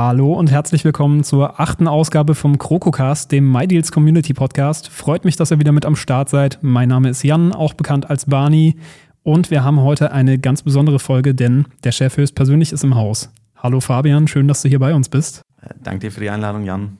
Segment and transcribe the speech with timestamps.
[0.00, 4.90] Hallo und herzlich willkommen zur achten Ausgabe vom KrokoCast, dem MyDeals Community Podcast.
[4.90, 6.60] Freut mich, dass ihr wieder mit am Start seid.
[6.62, 8.76] Mein Name ist Jan, auch bekannt als Barney.
[9.24, 13.32] Und wir haben heute eine ganz besondere Folge, denn der Chef höchstpersönlich ist im Haus.
[13.56, 15.42] Hallo Fabian, schön, dass du hier bei uns bist.
[15.62, 16.96] Äh, Danke dir für die Einladung, Jan.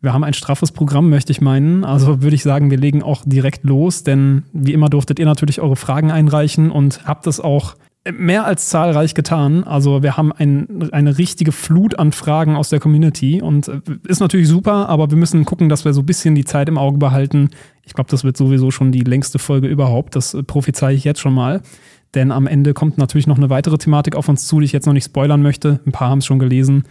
[0.00, 1.84] Wir haben ein straffes Programm, möchte ich meinen.
[1.84, 5.60] Also würde ich sagen, wir legen auch direkt los, denn wie immer durftet ihr natürlich
[5.60, 7.74] eure Fragen einreichen und habt es auch
[8.10, 9.64] mehr als zahlreich getan.
[9.64, 14.20] Also wir haben ein, eine richtige Flut an Fragen aus der Community und äh, ist
[14.20, 16.98] natürlich super, aber wir müssen gucken, dass wir so ein bisschen die Zeit im Auge
[16.98, 17.50] behalten.
[17.84, 20.16] Ich glaube, das wird sowieso schon die längste Folge überhaupt.
[20.16, 21.60] Das äh, prophezei ich jetzt schon mal.
[22.14, 24.86] Denn am Ende kommt natürlich noch eine weitere Thematik auf uns zu, die ich jetzt
[24.86, 25.80] noch nicht spoilern möchte.
[25.86, 26.84] Ein paar haben es schon gelesen.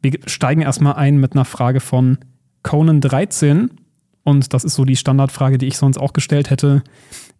[0.00, 2.18] Wir steigen erstmal ein mit einer Frage von
[2.62, 3.70] Conan 13.
[4.22, 6.82] Und das ist so die Standardfrage, die ich sonst auch gestellt hätte.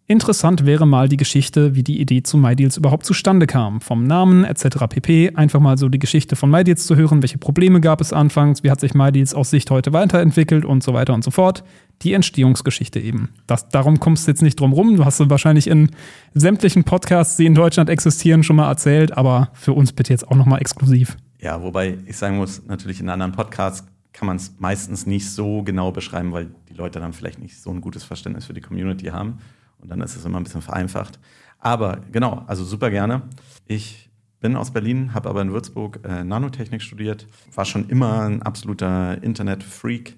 [0.07, 3.81] Interessant wäre mal die Geschichte, wie die Idee zu MyDeals überhaupt zustande kam.
[3.81, 4.85] Vom Namen etc.
[4.87, 5.31] pp.
[5.33, 7.23] Einfach mal so die Geschichte von MyDeals zu hören.
[7.23, 8.61] Welche Probleme gab es anfangs?
[8.63, 11.63] Wie hat sich MyDeals aus Sicht heute weiterentwickelt und so weiter und so fort.
[12.03, 13.29] Die Entstehungsgeschichte eben.
[13.47, 14.95] Das, darum kommst du jetzt nicht drum rum.
[14.95, 15.89] Du hast es wahrscheinlich in
[16.35, 19.17] sämtlichen Podcasts, die in Deutschland existieren, schon mal erzählt.
[19.17, 21.17] Aber für uns bitte jetzt auch nochmal exklusiv.
[21.41, 25.63] Ja, wobei ich sagen muss, natürlich in anderen Podcasts kann man es meistens nicht so
[25.63, 29.07] genau beschreiben, weil die Leute dann vielleicht nicht so ein gutes Verständnis für die Community
[29.07, 29.39] haben.
[29.79, 31.19] Und dann ist es immer ein bisschen vereinfacht.
[31.59, 33.23] Aber genau, also super gerne.
[33.65, 34.09] Ich
[34.39, 39.23] bin aus Berlin, habe aber in Würzburg äh, Nanotechnik studiert, war schon immer ein absoluter
[39.23, 40.17] Internet-Freak,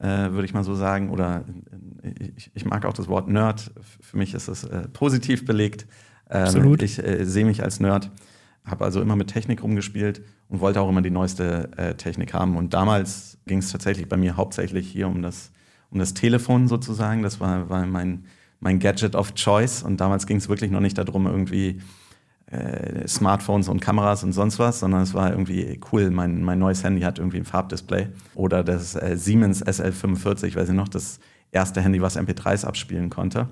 [0.00, 1.10] äh, würde ich mal so sagen.
[1.10, 1.44] Oder
[2.02, 3.70] äh, ich, ich, mag auch das Wort Nerd.
[4.00, 5.86] Für mich ist es äh, positiv belegt.
[6.30, 6.82] Ähm, Absolut.
[6.82, 8.10] Ich äh, sehe mich als Nerd,
[8.64, 12.56] habe also immer mit Technik rumgespielt und wollte auch immer die neueste äh, Technik haben.
[12.56, 15.52] Und damals ging es tatsächlich bei mir hauptsächlich hier um das,
[15.90, 17.22] um das Telefon sozusagen.
[17.22, 18.24] Das war, war mein
[18.60, 19.82] mein Gadget of Choice.
[19.82, 21.80] Und damals ging es wirklich noch nicht darum, irgendwie
[22.50, 26.10] äh, Smartphones und Kameras und sonst was, sondern es war irgendwie cool.
[26.10, 28.08] Mein, mein neues Handy hat irgendwie ein Farbdisplay.
[28.34, 31.20] Oder das äh, Siemens SL45, weiß ich noch, das
[31.52, 33.48] erste Handy, was MP3s abspielen konnte.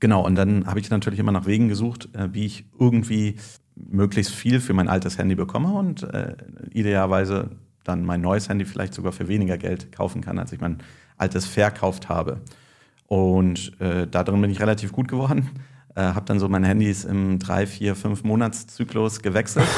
[0.00, 3.36] Genau, und dann habe ich natürlich immer nach Wegen gesucht, äh, wie ich irgendwie
[3.76, 6.36] möglichst viel für mein altes Handy bekomme und äh,
[6.72, 7.50] idealerweise
[7.84, 10.78] dann mein neues Handy vielleicht sogar für weniger Geld kaufen kann, als ich mein
[11.16, 12.40] altes verkauft habe.
[13.06, 15.50] Und äh, darin bin ich relativ gut geworden.
[15.94, 19.68] Äh, habe dann so meine Handys im drei, vier, fünf Monatszyklus gewechselt.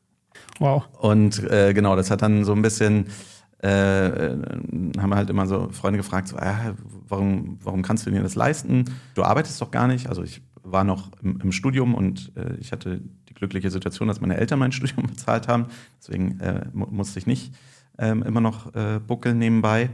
[0.58, 0.84] wow.
[0.98, 3.06] Und äh, genau, das hat dann so ein bisschen,
[3.58, 4.36] äh,
[4.98, 6.72] haben halt immer so Freunde gefragt, so, äh,
[7.06, 8.84] warum, warum kannst du dir das leisten?
[9.14, 10.08] Du arbeitest doch gar nicht.
[10.08, 14.20] Also ich war noch im, im Studium und äh, ich hatte die glückliche Situation, dass
[14.20, 15.66] meine Eltern mein Studium bezahlt haben.
[15.98, 17.52] Deswegen äh, musste ich nicht
[17.98, 19.90] ähm, immer noch äh, buckeln nebenbei.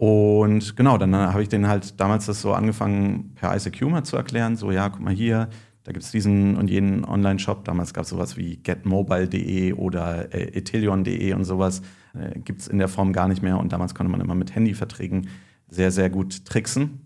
[0.00, 4.16] Und genau, dann habe ich denen halt damals das so angefangen, per ICQ mal zu
[4.16, 4.56] erklären.
[4.56, 5.50] So, ja, guck mal hier,
[5.84, 7.66] da gibt es diesen und jenen Online-Shop.
[7.66, 11.82] Damals gab es sowas wie getmobile.de oder äh, etelion.de und sowas.
[12.14, 13.58] Äh, gibt es in der Form gar nicht mehr.
[13.58, 15.28] Und damals konnte man immer mit Handyverträgen
[15.68, 17.00] sehr, sehr gut tricksen.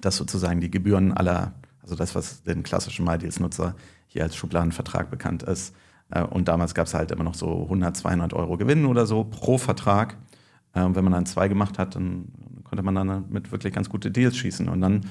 [0.00, 3.74] dass sozusagen die Gebühren aller, also das, was den klassischen MyDeals-Nutzer
[4.06, 5.76] hier als Schubladenvertrag bekannt ist.
[6.10, 9.24] Äh, und damals gab es halt immer noch so 100, 200 Euro Gewinn oder so
[9.24, 10.16] pro Vertrag.
[10.74, 12.26] Äh, wenn man dann zwei gemacht hat, dann
[12.68, 14.68] konnte man dann mit wirklich ganz gute Deals schießen.
[14.68, 15.06] Und dann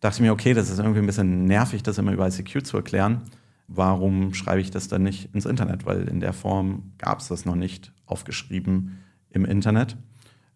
[0.00, 2.76] dachte ich mir, okay, das ist irgendwie ein bisschen nervig, das immer über ICQ zu
[2.76, 3.22] erklären.
[3.68, 5.86] Warum schreibe ich das dann nicht ins Internet?
[5.86, 8.98] Weil in der Form gab es das noch nicht aufgeschrieben
[9.30, 9.96] im Internet.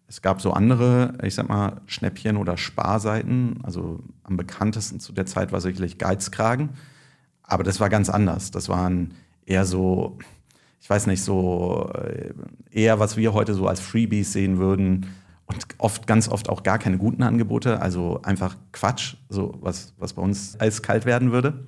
[0.07, 3.59] Es gab so andere, ich sag mal, Schnäppchen oder Sparseiten.
[3.63, 6.69] Also am bekanntesten zu der Zeit war sicherlich Geizkragen.
[7.43, 8.51] Aber das war ganz anders.
[8.51, 9.13] Das waren
[9.45, 10.17] eher so,
[10.81, 12.33] ich weiß nicht, so äh,
[12.71, 15.07] eher, was wir heute so als Freebies sehen würden
[15.47, 20.13] und oft, ganz oft auch gar keine guten Angebote, also einfach Quatsch, so was, was
[20.13, 21.65] bei uns eiskalt werden würde.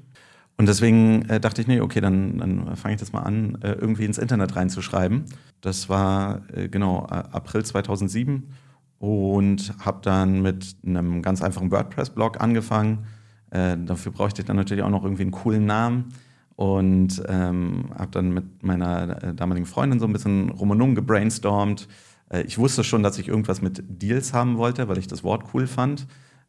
[0.58, 3.74] Und deswegen äh, dachte ich, nee, okay, dann, dann fange ich das mal an, äh,
[3.74, 5.26] irgendwie ins Internet reinzuschreiben.
[5.62, 8.50] Das war äh, genau April 2007
[8.98, 13.06] und habe dann mit einem ganz einfachen WordPress-Blog angefangen.
[13.52, 16.14] Äh, dafür bräuchte ich dann natürlich auch noch irgendwie einen coolen Namen
[16.56, 20.96] und ähm, habe dann mit meiner äh, damaligen Freundin so ein bisschen rum und um
[20.96, 21.88] gebrainstormt.
[22.30, 25.46] Äh, ich wusste schon, dass ich irgendwas mit Deals haben wollte, weil ich das Wort
[25.54, 26.08] cool fand,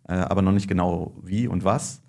[0.08, 2.02] äh, aber noch nicht genau wie und was.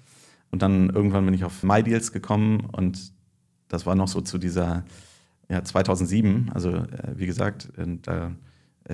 [0.51, 3.13] Und dann irgendwann bin ich auf MyDeals gekommen und
[3.67, 4.83] das war noch so zu dieser
[5.47, 6.51] ja, 2007.
[6.53, 7.69] Also äh, wie gesagt,
[8.03, 8.31] da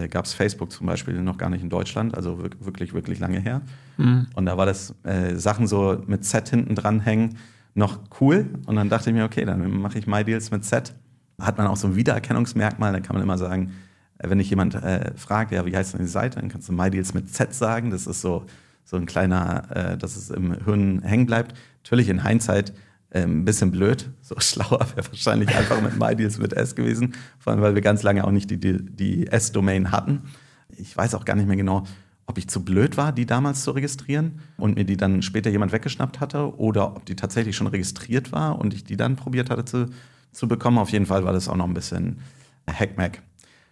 [0.09, 3.61] gab es Facebook zum Beispiel noch gar nicht in Deutschland, also wirklich, wirklich lange her.
[3.95, 4.27] Mhm.
[4.35, 7.37] Und da war das äh, Sachen so mit Z hinten dran hängen
[7.75, 8.49] noch cool.
[8.65, 10.95] Und dann dachte ich mir, okay, dann mache ich MyDeals mit Z.
[11.39, 13.73] Hat man auch so ein Wiedererkennungsmerkmal, dann kann man immer sagen,
[14.19, 17.13] wenn dich jemand äh, fragt, ja, wie heißt denn die Seite, dann kannst du MyDeals
[17.13, 17.89] mit Z sagen.
[17.89, 18.45] Das ist so,
[18.83, 21.55] so ein kleiner, äh, dass es im Hirn hängen bleibt.
[21.83, 22.73] Natürlich in Hindsight
[23.09, 24.09] äh, ein bisschen blöd.
[24.21, 28.03] So schlauer wäre wahrscheinlich einfach mit MyDeals mit S gewesen, vor allem weil wir ganz
[28.03, 30.23] lange auch nicht die, die, die S-Domain hatten.
[30.69, 31.83] Ich weiß auch gar nicht mehr genau,
[32.27, 35.71] ob ich zu blöd war, die damals zu registrieren und mir die dann später jemand
[35.71, 39.65] weggeschnappt hatte oder ob die tatsächlich schon registriert war und ich die dann probiert hatte
[39.65, 39.89] zu,
[40.31, 40.79] zu bekommen.
[40.79, 42.19] Auf jeden Fall war das auch noch ein bisschen
[42.67, 43.21] Hackmack.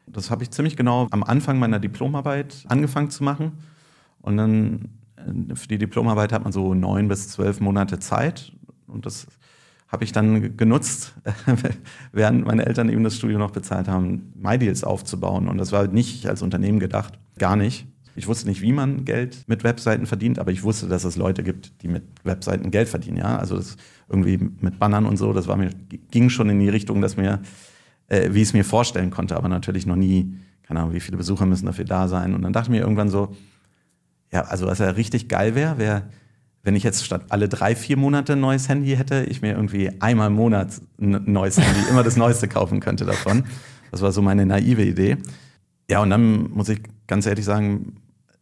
[0.07, 3.53] Das habe ich ziemlich genau am Anfang meiner Diplomarbeit angefangen zu machen.
[4.21, 8.53] Und dann äh, für die Diplomarbeit hat man so neun bis zwölf Monate Zeit.
[8.87, 9.27] Und das
[9.87, 11.13] habe ich dann genutzt,
[12.11, 15.47] während meine Eltern eben das Studio noch bezahlt haben, MyDeals aufzubauen.
[15.47, 17.87] Und das war nicht als Unternehmen gedacht, gar nicht.
[18.15, 21.43] Ich wusste nicht, wie man Geld mit Webseiten verdient, aber ich wusste, dass es Leute
[21.43, 23.17] gibt, die mit Webseiten Geld verdienen.
[23.17, 23.37] Ja?
[23.37, 23.59] Also
[24.09, 25.69] irgendwie mit Bannern und so, das war mir,
[26.11, 27.39] ging schon in die Richtung, dass mir,
[28.07, 30.33] äh, wie ich es mir vorstellen konnte, aber natürlich noch nie,
[30.63, 32.33] keine Ahnung, wie viele Besucher müssen dafür da sein.
[32.33, 33.35] Und dann dachte ich mir irgendwann so,
[34.31, 36.03] ja, also was ja richtig geil wäre, wäre,
[36.63, 39.91] wenn ich jetzt statt alle drei, vier Monate ein neues Handy hätte, ich mir irgendwie
[40.01, 43.43] einmal im Monat ein neues Handy, immer das Neueste kaufen könnte davon.
[43.91, 45.17] Das war so meine naive Idee.
[45.89, 47.97] Ja, und dann muss ich ganz ehrlich sagen,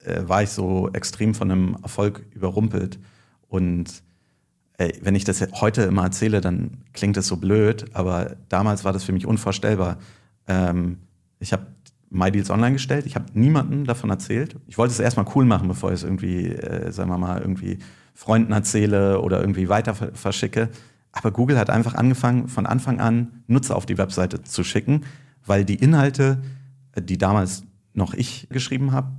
[0.06, 3.00] äh, war ich so extrem von einem Erfolg überrumpelt.
[3.48, 4.04] Und
[5.02, 9.04] wenn ich das heute immer erzähle, dann klingt das so blöd, aber damals war das
[9.04, 9.98] für mich unvorstellbar.
[10.48, 10.98] Ähm,
[11.40, 11.68] ich habe
[12.10, 14.56] MyDeals online gestellt, ich habe niemandem davon erzählt.
[14.68, 17.80] Ich wollte es erstmal cool machen, bevor ich es irgendwie, äh, sagen wir mal, irgendwie
[18.14, 20.70] Freunden erzähle oder irgendwie weiter verschicke.
[21.12, 25.02] Aber Google hat einfach angefangen, von Anfang an Nutzer auf die Webseite zu schicken,
[25.46, 26.42] weil die Inhalte,
[26.94, 27.64] äh, die damals
[27.94, 29.12] noch ich geschrieben habe,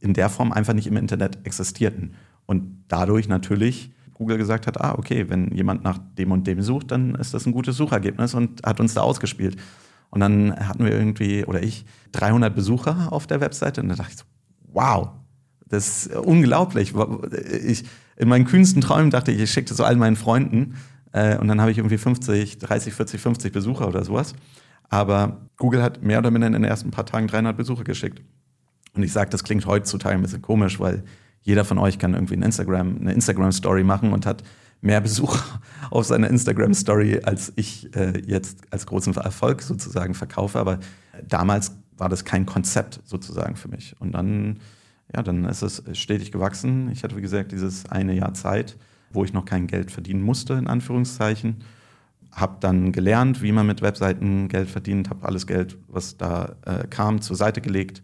[0.00, 2.14] in der Form einfach nicht im Internet existierten.
[2.46, 6.90] Und dadurch natürlich Google gesagt hat, ah, okay, wenn jemand nach dem und dem sucht,
[6.90, 9.56] dann ist das ein gutes Suchergebnis und hat uns da ausgespielt.
[10.10, 14.10] Und dann hatten wir irgendwie, oder ich, 300 Besucher auf der Webseite und da dachte
[14.12, 14.24] ich so,
[14.72, 15.10] wow,
[15.68, 16.94] das ist unglaublich.
[17.64, 17.84] Ich,
[18.16, 20.74] in meinen kühnsten Träumen dachte ich, ich schicke das so all meinen Freunden
[21.12, 24.34] äh, und dann habe ich irgendwie 50, 30, 40, 50 Besucher oder sowas.
[24.88, 28.22] Aber Google hat mehr oder minder in den ersten paar Tagen 300 Besucher geschickt.
[28.94, 31.04] Und ich sage, das klingt heutzutage ein bisschen komisch, weil
[31.48, 34.42] jeder von euch kann irgendwie ein Instagram, eine Instagram-Story machen und hat
[34.82, 35.42] mehr Besucher
[35.90, 40.58] auf seiner Instagram-Story, als ich äh, jetzt als großen Erfolg sozusagen verkaufe.
[40.58, 40.78] Aber
[41.26, 43.96] damals war das kein Konzept sozusagen für mich.
[43.98, 44.58] Und dann,
[45.16, 46.90] ja, dann ist es stetig gewachsen.
[46.92, 48.76] Ich hatte, wie gesagt, dieses eine Jahr Zeit,
[49.10, 51.64] wo ich noch kein Geld verdienen musste, in Anführungszeichen.
[52.30, 56.86] Habe dann gelernt, wie man mit Webseiten Geld verdient, habe alles Geld, was da äh,
[56.88, 58.02] kam, zur Seite gelegt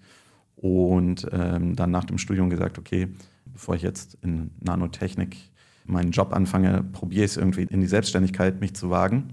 [0.57, 3.09] und ähm, dann nach dem Studium gesagt, okay,
[3.55, 5.37] bevor ich jetzt in Nanotechnik
[5.87, 9.29] meinen Job anfange, probiere ich es irgendwie in die Selbstständigkeit, mich zu wagen.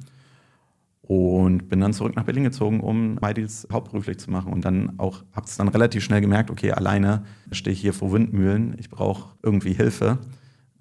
[1.02, 4.54] Und bin dann zurück nach Berlin gezogen, um MyDeals hauptberuflich zu machen.
[4.54, 8.14] Und dann auch, habe es dann relativ schnell gemerkt, okay, alleine stehe ich hier vor
[8.14, 10.20] Windmühlen, ich brauche irgendwie Hilfe.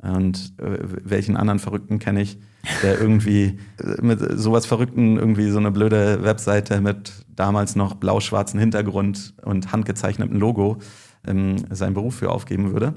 [0.03, 2.39] Und äh, welchen anderen Verrückten kenne ich,
[2.83, 3.59] der irgendwie
[4.03, 10.39] mit sowas Verrückten irgendwie so eine blöde Webseite mit damals noch blau-schwarzen Hintergrund und handgezeichnetem
[10.39, 10.79] Logo
[11.27, 12.95] ähm, seinen Beruf für aufgeben würde.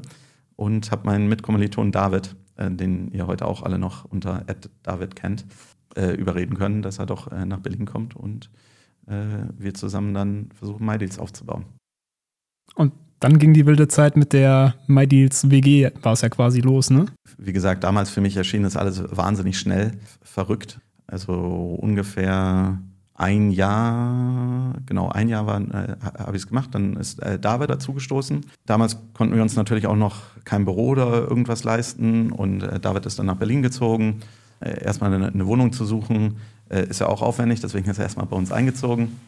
[0.56, 5.16] Und habe meinen Mitkommiliton David, äh, den ihr heute auch alle noch unter Ed David
[5.16, 5.46] kennt,
[5.96, 8.50] äh, überreden können, dass er doch äh, nach Berlin kommt und
[9.08, 11.66] äh, wir zusammen dann versuchen, MyDeals aufzubauen.
[12.76, 16.90] Und dann ging die wilde Zeit mit der MyDeals WG, war es ja quasi los,
[16.90, 17.06] ne?
[17.38, 19.92] Wie gesagt, damals für mich erschien das alles wahnsinnig schnell,
[20.22, 20.80] verrückt.
[21.08, 22.80] Also ungefähr
[23.16, 28.46] ein Jahr, genau ein Jahr äh, habe ich es gemacht, dann ist äh, David dazugestoßen.
[28.66, 33.06] Damals konnten wir uns natürlich auch noch kein Büro oder irgendwas leisten und äh, David
[33.06, 34.22] ist dann nach Berlin gezogen,
[34.60, 36.38] äh, erstmal eine, eine, Wohnung zu suchen,
[36.70, 39.20] äh, ist ja auch aufwendig, deswegen ist er erstmal bei uns eingezogen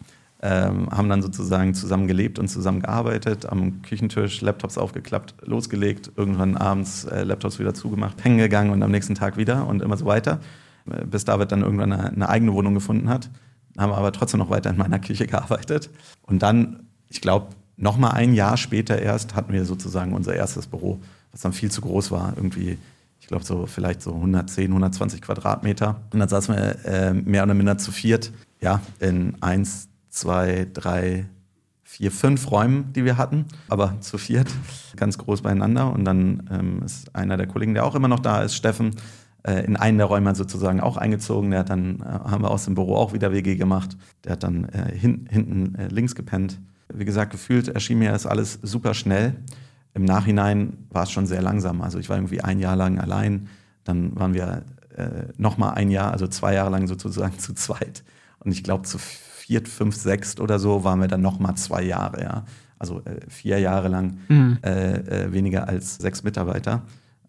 [0.42, 6.58] ähm, haben dann sozusagen zusammen gelebt und zusammen gearbeitet, am Küchentisch Laptops aufgeklappt, losgelegt, irgendwann
[6.58, 10.06] abends äh, Laptops wieder zugemacht, hängen gegangen und am nächsten Tag wieder und immer so
[10.06, 10.40] weiter,
[10.90, 13.30] äh, bis David dann irgendwann eine, eine eigene Wohnung gefunden hat.
[13.78, 15.90] Haben aber trotzdem noch weiter in meiner Küche gearbeitet.
[16.22, 20.68] Und dann, ich glaube, noch mal ein Jahr später erst hatten wir sozusagen unser erstes
[20.68, 21.00] Büro,
[21.32, 22.78] was dann viel zu groß war, irgendwie
[23.26, 26.00] ich glaube so vielleicht so 110, 120 Quadratmeter.
[26.14, 31.26] Und dann saßen wir äh, mehr oder minder zu viert, ja, in eins, zwei, drei,
[31.82, 34.48] vier, fünf Räumen, die wir hatten, aber zu viert,
[34.96, 35.92] ganz groß beieinander.
[35.92, 38.92] Und dann ähm, ist einer der Kollegen, der auch immer noch da ist, Steffen,
[39.64, 41.52] in einen der Räume sozusagen auch eingezogen.
[41.52, 43.98] Der hat dann, äh, haben wir aus dem Büro auch wieder WG gemacht.
[44.24, 46.60] Der hat dann äh, hin, hinten äh, links gepennt.
[46.94, 49.36] Wie gesagt, gefühlt erschien mir das alles super schnell.
[49.94, 51.82] Im Nachhinein war es schon sehr langsam.
[51.82, 53.48] Also ich war irgendwie ein Jahr lang allein.
[53.84, 54.64] Dann waren wir
[54.96, 58.04] äh, nochmal ein Jahr, also zwei Jahre lang sozusagen zu zweit.
[58.40, 61.84] Und ich glaube, zu viert, fünf, sechst oder so waren wir dann noch mal zwei
[61.84, 62.46] Jahre, ja.
[62.78, 64.58] Also äh, vier Jahre lang mhm.
[64.64, 66.82] äh, äh, weniger als sechs Mitarbeiter.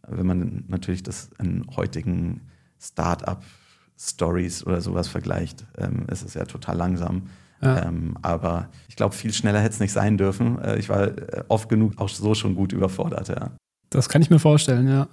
[0.09, 2.43] Wenn man natürlich das in heutigen
[2.81, 7.23] Start-up-Stories oder sowas vergleicht, ähm, ist es ja total langsam.
[7.63, 7.87] Ja.
[7.87, 10.59] Ähm, aber ich glaube, viel schneller hätte es nicht sein dürfen.
[10.59, 13.51] Äh, ich war äh, oft genug auch so schon gut überfordert, ja.
[13.91, 15.09] Das kann ich mir vorstellen, ja.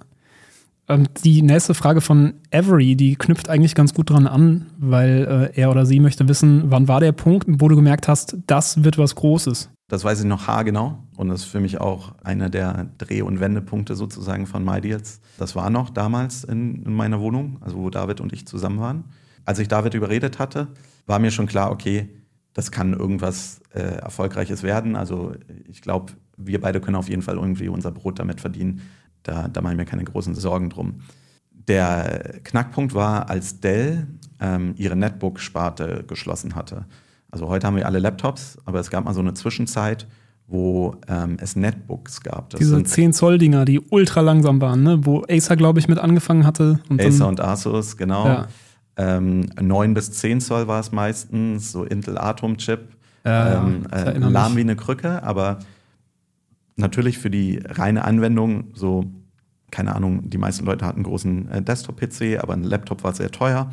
[0.88, 5.60] Ähm, die nächste Frage von Avery, die knüpft eigentlich ganz gut dran an, weil äh,
[5.60, 8.98] er oder sie möchte wissen, wann war der Punkt, wo du gemerkt hast, das wird
[8.98, 9.70] was Großes?
[9.88, 13.38] Das weiß ich noch haargenau und das ist für mich auch einer der Dreh- und
[13.40, 15.20] Wendepunkte sozusagen von MyDeals.
[15.36, 19.04] Das war noch damals in, in meiner Wohnung, also wo David und ich zusammen waren.
[19.44, 20.68] Als ich David überredet hatte,
[21.06, 22.08] war mir schon klar, okay,
[22.54, 24.96] das kann irgendwas äh, Erfolgreiches werden.
[24.96, 25.34] Also
[25.68, 28.80] ich glaube, wir beide können auf jeden Fall irgendwie unser Brot damit verdienen.
[29.22, 31.00] Da, da mache ich mir keine großen Sorgen drum.
[31.50, 34.06] Der Knackpunkt war, als Dell
[34.40, 36.86] ähm, ihre Netbook-Sparte geschlossen hatte.
[37.34, 40.06] Also heute haben wir alle Laptops, aber es gab mal so eine Zwischenzeit,
[40.46, 42.50] wo ähm, es Netbooks gab.
[42.50, 45.04] Das Diese 10-Zoll-Dinger, die ultra langsam waren, ne?
[45.04, 46.78] wo Acer, glaube ich, mit angefangen hatte.
[46.88, 48.24] Und Acer und Asus, genau.
[48.24, 48.46] Ja.
[48.96, 52.82] Ähm, 9 bis 10 Zoll war es meistens, so Intel Atom-Chip.
[53.24, 55.58] Ja, ähm, äh, lahm wie eine Krücke, aber
[56.76, 59.06] natürlich für die reine Anwendung so,
[59.72, 63.32] keine Ahnung, die meisten Leute hatten einen großen äh, Desktop-PC, aber ein Laptop war sehr
[63.32, 63.72] teuer.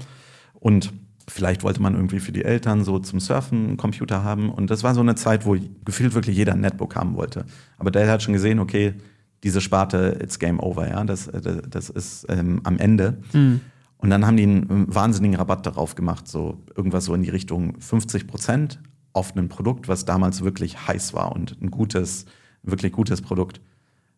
[0.56, 0.92] Und
[1.28, 4.50] vielleicht wollte man irgendwie für die Eltern so zum Surfen einen Computer haben.
[4.50, 7.46] Und das war so eine Zeit, wo gefühlt wirklich jeder ein Netbook haben wollte.
[7.78, 8.96] Aber Dell hat schon gesehen, okay,
[9.44, 13.18] diese Sparte, it's game over, ja, das, das, das ist ähm, am Ende.
[13.34, 13.62] Mhm.
[13.98, 17.80] Und dann haben die einen wahnsinnigen Rabatt darauf gemacht, so irgendwas so in die Richtung
[17.80, 18.80] 50 Prozent
[19.14, 22.26] auf ein Produkt, was damals wirklich heiß war und ein gutes,
[22.64, 23.62] wirklich gutes Produkt.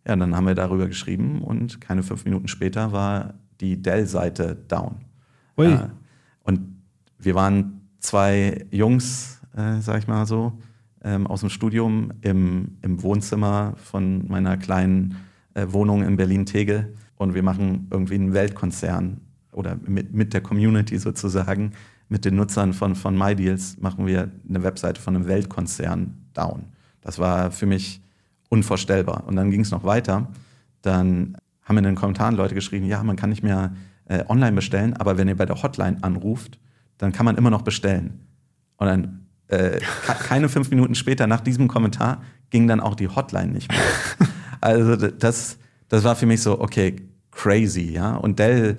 [0.08, 5.06] Ja, dann haben wir darüber geschrieben und keine fünf Minuten später war die Dell-Seite down.
[5.58, 5.68] Ui.
[5.68, 5.90] Äh,
[6.44, 6.73] und
[7.25, 10.53] wir waren zwei Jungs, äh, sag ich mal so,
[11.03, 15.15] ähm, aus dem Studium im, im Wohnzimmer von meiner kleinen
[15.53, 20.98] äh, Wohnung in Berlin-Tegel und wir machen irgendwie einen Weltkonzern oder mit, mit der Community
[20.98, 21.72] sozusagen,
[22.10, 26.65] mit den Nutzern von, von MyDeals machen wir eine Webseite von einem Weltkonzern down.
[27.01, 28.01] Das war für mich
[28.50, 29.24] unvorstellbar.
[29.25, 30.27] Und dann ging es noch weiter.
[30.82, 33.74] Dann haben in den Kommentaren Leute geschrieben, ja, man kann nicht mehr
[34.06, 36.60] äh, online bestellen, aber wenn ihr bei der Hotline anruft,
[37.04, 38.22] dann kann man immer noch bestellen.
[38.78, 39.80] Und dann äh,
[40.28, 43.82] keine fünf Minuten später nach diesem Kommentar ging dann auch die Hotline nicht mehr.
[44.62, 45.58] also das,
[45.90, 46.96] das war für mich so, okay,
[47.32, 48.16] crazy, ja.
[48.16, 48.78] Und Dell,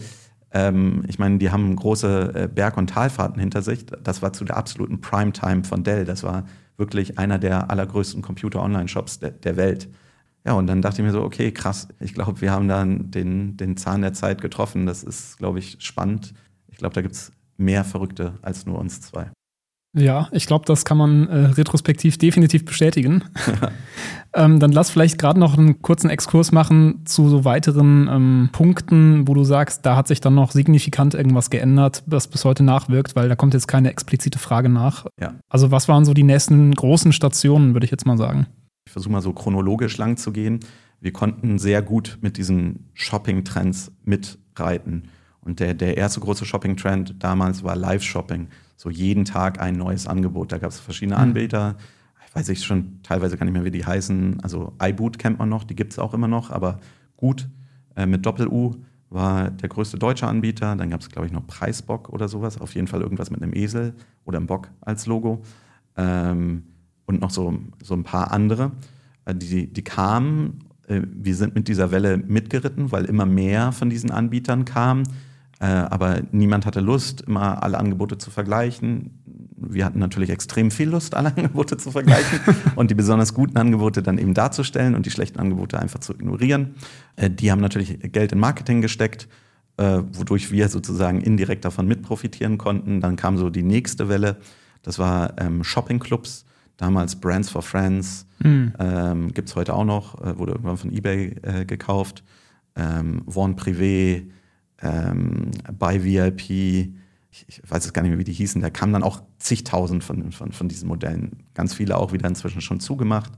[0.52, 3.84] ähm, ich meine, die haben große äh, Berg- und Talfahrten hinter sich.
[3.86, 6.04] Das war zu der absoluten Primetime von Dell.
[6.04, 6.44] Das war
[6.76, 9.88] wirklich einer der allergrößten Computer-Online-Shops der, der Welt.
[10.46, 13.56] Ja, und dann dachte ich mir so, okay, krass, ich glaube, wir haben dann den,
[13.56, 14.86] den Zahn der Zeit getroffen.
[14.86, 16.34] Das ist, glaube ich, spannend.
[16.68, 19.30] Ich glaube, da gibt es mehr Verrückte als nur uns zwei.
[19.96, 23.22] Ja, ich glaube, das kann man äh, retrospektiv definitiv bestätigen.
[24.34, 29.28] ähm, dann lass vielleicht gerade noch einen kurzen Exkurs machen zu so weiteren ähm, Punkten,
[29.28, 33.14] wo du sagst, da hat sich dann noch signifikant irgendwas geändert, was bis heute nachwirkt,
[33.14, 35.06] weil da kommt jetzt keine explizite Frage nach.
[35.20, 35.34] Ja.
[35.48, 38.48] Also was waren so die nächsten großen Stationen, würde ich jetzt mal sagen?
[38.86, 40.58] Ich versuche mal so chronologisch lang zu gehen.
[41.00, 45.04] Wir konnten sehr gut mit diesen Shopping-Trends mitreiten.
[45.44, 48.48] Und der, der erste große Shopping-Trend damals war Live-Shopping.
[48.76, 50.52] So jeden Tag ein neues Angebot.
[50.52, 51.22] Da gab es verschiedene mhm.
[51.22, 51.76] Anbieter.
[52.26, 54.40] Ich weiß ich schon, teilweise kann ich mehr, wie die heißen.
[54.42, 56.80] Also iBoot kennt man noch, die gibt es auch immer noch, aber
[57.16, 57.48] gut
[57.96, 58.76] äh, mit Doppel-U
[59.10, 60.74] war der größte deutsche Anbieter.
[60.74, 62.60] Dann gab es, glaube ich, noch Preisbock oder sowas.
[62.60, 65.42] Auf jeden Fall irgendwas mit einem Esel oder einem Bock als Logo.
[65.96, 66.64] Ähm,
[67.06, 68.72] und noch so, so ein paar andere.
[69.24, 73.90] Äh, die, die kamen, äh, wir sind mit dieser Welle mitgeritten, weil immer mehr von
[73.90, 75.04] diesen Anbietern kamen.
[75.60, 79.22] Äh, aber niemand hatte Lust, immer alle Angebote zu vergleichen.
[79.56, 82.40] Wir hatten natürlich extrem viel Lust, alle Angebote zu vergleichen
[82.76, 86.74] und die besonders guten Angebote dann eben darzustellen und die schlechten Angebote einfach zu ignorieren.
[87.16, 89.28] Äh, die haben natürlich Geld in Marketing gesteckt,
[89.76, 93.00] äh, wodurch wir sozusagen indirekt davon mitprofitieren konnten.
[93.00, 94.36] Dann kam so die nächste Welle,
[94.82, 96.44] das war ähm, Shopping-Clubs
[96.76, 98.72] damals Brands for Friends, mhm.
[98.78, 102.24] ähm, gibt es heute auch noch, äh, wurde irgendwann von eBay äh, gekauft.
[102.76, 104.24] Ähm, Von Privé,
[104.84, 108.92] ähm, bei VIP, ich, ich, weiß jetzt gar nicht mehr, wie die hießen, da kamen
[108.92, 111.42] dann auch zigtausend von, von, von diesen Modellen.
[111.54, 113.32] Ganz viele auch wieder inzwischen schon zugemacht.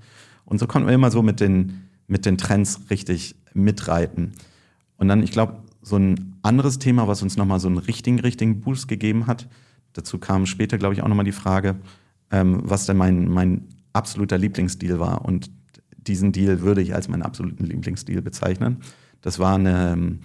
[0.44, 4.32] Und so konnten wir immer so mit den, mit den Trends richtig mitreiten.
[4.98, 8.60] Und dann, ich glaube, so ein anderes Thema, was uns nochmal so einen richtigen, richtigen
[8.60, 9.48] Boost gegeben hat,
[9.92, 11.76] dazu kam später, glaube ich, auch nochmal die Frage,
[12.30, 15.24] ähm, was denn mein, mein absoluter Lieblingsdeal war.
[15.24, 15.50] Und
[15.96, 18.78] diesen Deal würde ich als meinen absoluten Lieblingsdeal bezeichnen.
[19.20, 20.18] Das war eine,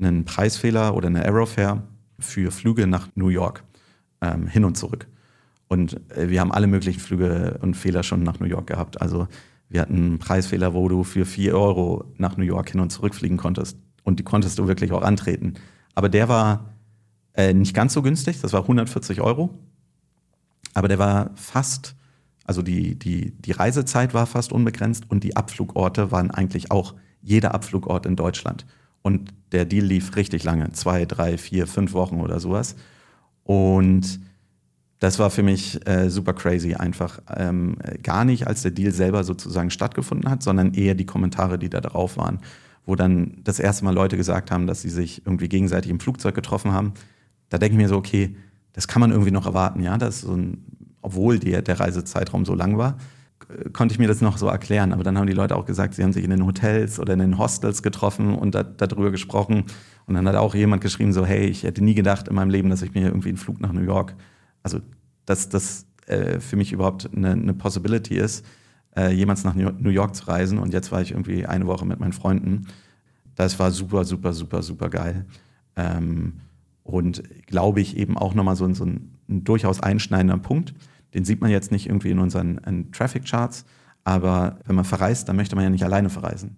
[0.00, 1.82] einen Preisfehler oder eine Aerofare
[2.18, 3.64] für Flüge nach New York
[4.20, 5.06] ähm, hin und zurück.
[5.68, 9.00] Und äh, wir haben alle möglichen Flüge und Fehler schon nach New York gehabt.
[9.00, 9.28] Also
[9.68, 13.14] wir hatten einen Preisfehler, wo du für 4 Euro nach New York hin und zurück
[13.14, 13.76] fliegen konntest.
[14.02, 15.54] Und die konntest du wirklich auch antreten.
[15.94, 16.64] Aber der war
[17.38, 19.50] Äh, nicht ganz so günstig, das war 140 Euro.
[20.74, 21.94] Aber der war fast,
[22.44, 27.54] also die, die, die Reisezeit war fast unbegrenzt und die Abflugorte waren eigentlich auch jeder
[27.54, 28.66] Abflugort in Deutschland.
[29.02, 32.76] Und der Deal lief richtig lange, zwei, drei, vier, fünf Wochen oder sowas.
[33.44, 34.20] Und
[34.98, 39.22] das war für mich äh, super crazy, einfach ähm, gar nicht, als der Deal selber
[39.24, 42.40] sozusagen stattgefunden hat, sondern eher die Kommentare, die da drauf waren,
[42.84, 46.34] wo dann das erste Mal Leute gesagt haben, dass sie sich irgendwie gegenseitig im Flugzeug
[46.34, 46.94] getroffen haben.
[47.48, 48.36] Da denke ich mir so, okay,
[48.72, 50.64] das kann man irgendwie noch erwarten, ja, das so ein,
[51.00, 52.98] obwohl der, der Reisezeitraum so lang war,
[53.72, 54.92] konnte ich mir das noch so erklären.
[54.92, 57.18] Aber dann haben die Leute auch gesagt, sie haben sich in den Hotels oder in
[57.18, 59.64] den Hostels getroffen und da, darüber gesprochen.
[60.06, 62.70] Und dann hat auch jemand geschrieben, so, hey, ich hätte nie gedacht in meinem Leben,
[62.70, 64.14] dass ich mir irgendwie einen Flug nach New York
[64.62, 64.80] also
[65.24, 68.44] dass das äh, für mich überhaupt eine, eine Possibility ist,
[68.96, 70.58] äh, jemals nach New York zu reisen.
[70.58, 72.66] Und jetzt war ich irgendwie eine Woche mit meinen Freunden.
[73.34, 75.26] Das war super, super, super, super geil.
[75.76, 76.40] Ähm,
[76.82, 80.74] und glaube ich eben auch nochmal so, so ein, ein, durchaus einschneidender Punkt.
[81.14, 83.64] Den sieht man jetzt nicht irgendwie in unseren in Traffic Charts,
[84.04, 86.56] aber wenn man verreist, dann möchte man ja nicht alleine verreisen.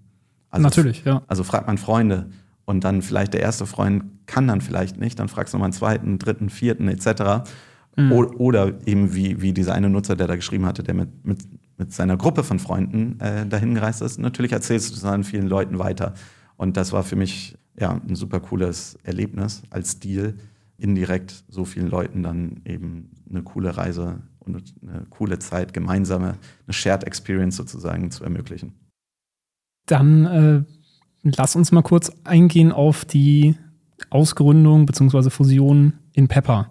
[0.50, 1.22] Also, Natürlich, ja.
[1.28, 2.30] Also fragt man Freunde
[2.64, 5.72] und dann vielleicht der erste Freund kann dann vielleicht nicht, dann fragst du nochmal einen
[5.72, 7.48] zweiten, dritten, vierten etc.
[7.96, 8.12] Mhm.
[8.12, 11.38] Oder eben wie, wie dieser eine Nutzer, der da geschrieben hatte, der mit, mit,
[11.78, 14.18] mit seiner Gruppe von Freunden äh, dahin gereist ist.
[14.18, 16.14] Natürlich erzählst du es an vielen Leuten weiter.
[16.56, 20.34] Und das war für mich ja, ein super cooles Erlebnis als Deal,
[20.76, 26.72] indirekt so vielen Leuten dann eben eine coole Reise und eine coole Zeit, gemeinsame, eine
[26.72, 28.74] Shared Experience sozusagen zu ermöglichen.
[29.86, 30.62] Dann äh,
[31.22, 33.56] lass uns mal kurz eingehen auf die
[34.10, 35.30] Ausgründung bzw.
[35.30, 36.70] Fusion in Pepper.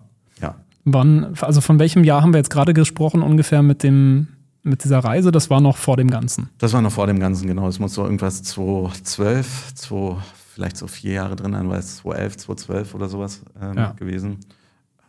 [0.86, 4.28] Wann, also von welchem Jahr haben wir jetzt gerade gesprochen, ungefähr mit dem,
[4.64, 5.32] mit dieser Reise?
[5.32, 6.50] Das war noch vor dem Ganzen.
[6.58, 7.68] Das war noch vor dem Ganzen, genau.
[7.68, 10.16] Es muss so irgendwas 2012, 2,
[10.54, 13.92] vielleicht so vier Jahre drin sein, weil es 2011, 2012 oder sowas ähm, ja.
[13.92, 14.38] gewesen.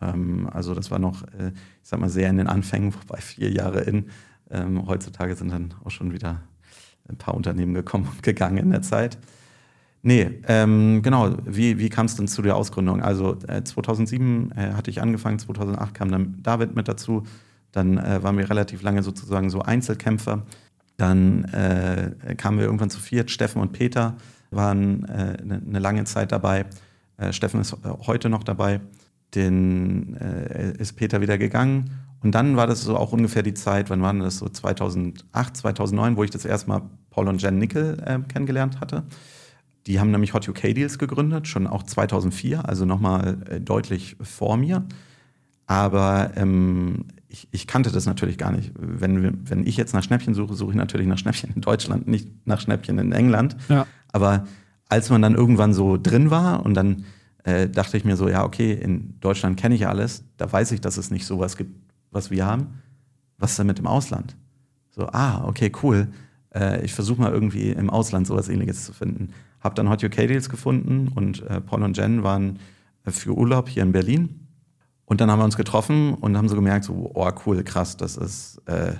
[0.01, 1.51] Ähm, also das war noch, äh,
[1.83, 4.05] ich sag mal, sehr in den Anfängen, wobei vier Jahre in.
[4.49, 6.41] Ähm, heutzutage sind dann auch schon wieder
[7.07, 9.17] ein paar Unternehmen gekommen und gegangen in der Zeit.
[10.03, 11.35] Nee, ähm, genau.
[11.45, 13.01] Wie, wie kam es denn zu der Ausgründung?
[13.01, 17.23] Also äh, 2007 äh, hatte ich angefangen, 2008 kam dann David mit dazu.
[17.71, 20.43] Dann äh, waren wir relativ lange sozusagen so Einzelkämpfer.
[20.97, 23.29] Dann äh, kamen wir irgendwann zu viert.
[23.29, 24.15] Steffen und Peter
[24.49, 26.65] waren eine äh, ne lange Zeit dabei.
[27.17, 28.81] Äh, Steffen ist heute noch dabei.
[29.35, 30.15] Den
[30.77, 31.91] ist Peter wieder gegangen.
[32.21, 36.17] Und dann war das so auch ungefähr die Zeit, wann war das so 2008, 2009,
[36.17, 39.03] wo ich das erste Mal Paul und Jen Nickel kennengelernt hatte.
[39.87, 44.57] Die haben nämlich Hot UK Deals gegründet, schon auch 2004, also nochmal äh, deutlich vor
[44.57, 44.85] mir.
[45.65, 48.73] Aber ähm, ich, ich, kannte das natürlich gar nicht.
[48.77, 52.27] Wenn, wenn ich jetzt nach Schnäppchen suche, suche ich natürlich nach Schnäppchen in Deutschland, nicht
[52.45, 53.55] nach Schnäppchen in England.
[53.69, 53.87] Ja.
[54.11, 54.45] Aber
[54.89, 57.05] als man dann irgendwann so drin war und dann
[57.43, 60.81] äh, dachte ich mir so, ja, okay, in Deutschland kenne ich alles, da weiß ich,
[60.81, 61.75] dass es nicht sowas gibt,
[62.11, 62.81] was wir haben.
[63.37, 64.35] Was ist denn mit dem Ausland?
[64.91, 66.07] So, ah, okay, cool.
[66.53, 69.29] Äh, ich versuche mal irgendwie im Ausland sowas ähnliches zu finden.
[69.59, 72.59] Habe dann Hot UK Deals gefunden und äh, Paul und Jen waren
[73.05, 74.47] äh, für Urlaub hier in Berlin.
[75.05, 78.15] Und dann haben wir uns getroffen und haben so gemerkt, so, oh cool, krass, das
[78.15, 78.93] ist äh,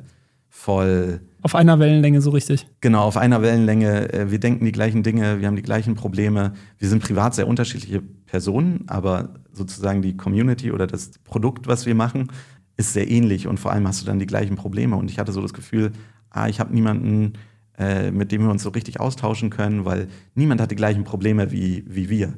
[0.52, 1.22] voll.
[1.42, 2.68] Auf einer Wellenlänge so richtig.
[2.82, 4.14] Genau, auf einer Wellenlänge.
[4.14, 6.54] Äh, wir denken die gleichen Dinge, wir haben die gleichen Probleme.
[6.78, 11.96] Wir sind privat sehr unterschiedliche Personen, aber sozusagen die Community oder das Produkt, was wir
[11.96, 12.32] machen,
[12.78, 14.96] ist sehr ähnlich und vor allem hast du dann die gleichen Probleme.
[14.98, 15.94] Und ich hatte so das Gefühl,
[16.30, 17.34] ah, ich habe niemanden,
[17.78, 21.52] äh, mit dem wir uns so richtig austauschen können, weil niemand hat die gleichen Probleme
[21.52, 22.34] wie, wie wir,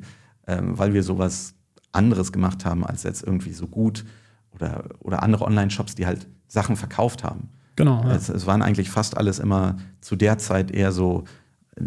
[0.48, 1.56] ähm, weil wir sowas
[1.92, 4.06] anderes gemacht haben als jetzt irgendwie so gut
[4.52, 7.50] oder, oder andere Online-Shops, die halt Sachen verkauft haben.
[7.76, 8.04] Genau.
[8.04, 8.16] Ja.
[8.16, 11.24] Es, es, waren eigentlich fast alles immer zu der Zeit eher so,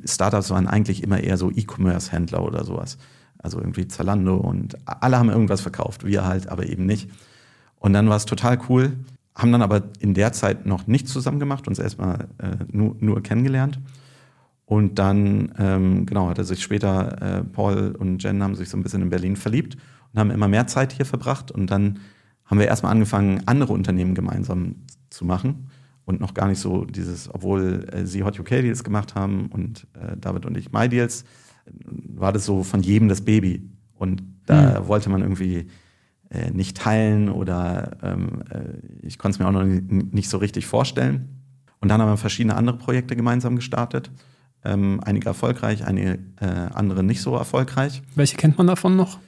[0.05, 2.99] Startups waren eigentlich immer eher so E-Commerce-Händler oder sowas.
[3.39, 7.11] Also irgendwie Zalando und alle haben irgendwas verkauft, wir halt, aber eben nicht.
[7.79, 8.97] Und dann war es total cool,
[9.35, 13.23] haben dann aber in der Zeit noch nichts zusammen gemacht, uns erstmal äh, nur, nur
[13.23, 13.79] kennengelernt.
[14.65, 18.83] Und dann, ähm, genau, hatte sich später, äh, Paul und Jen haben sich so ein
[18.83, 19.77] bisschen in Berlin verliebt
[20.13, 21.53] und haben immer mehr Zeit hier verbracht.
[21.53, 22.01] Und dann
[22.47, 24.77] haben wir erstmal angefangen, andere Unternehmen gemeinsam
[25.11, 25.69] zu machen.
[26.07, 29.87] Und noch gar nicht so dieses, obwohl äh, sie Hot UK Deals gemacht haben und
[29.95, 31.25] äh, David und ich My Deals,
[31.85, 33.69] war das so von jedem das Baby.
[33.95, 34.89] Und da mhm.
[34.89, 35.67] wollte man irgendwie
[36.31, 40.67] äh, nicht teilen oder ähm, äh, ich konnte es mir auch noch nicht so richtig
[40.67, 41.43] vorstellen.
[41.81, 44.11] Und dann haben wir verschiedene andere Projekte gemeinsam gestartet.
[44.65, 48.03] Ähm, einige erfolgreich, einige äh, andere nicht so erfolgreich.
[48.15, 49.19] Welche kennt man davon noch?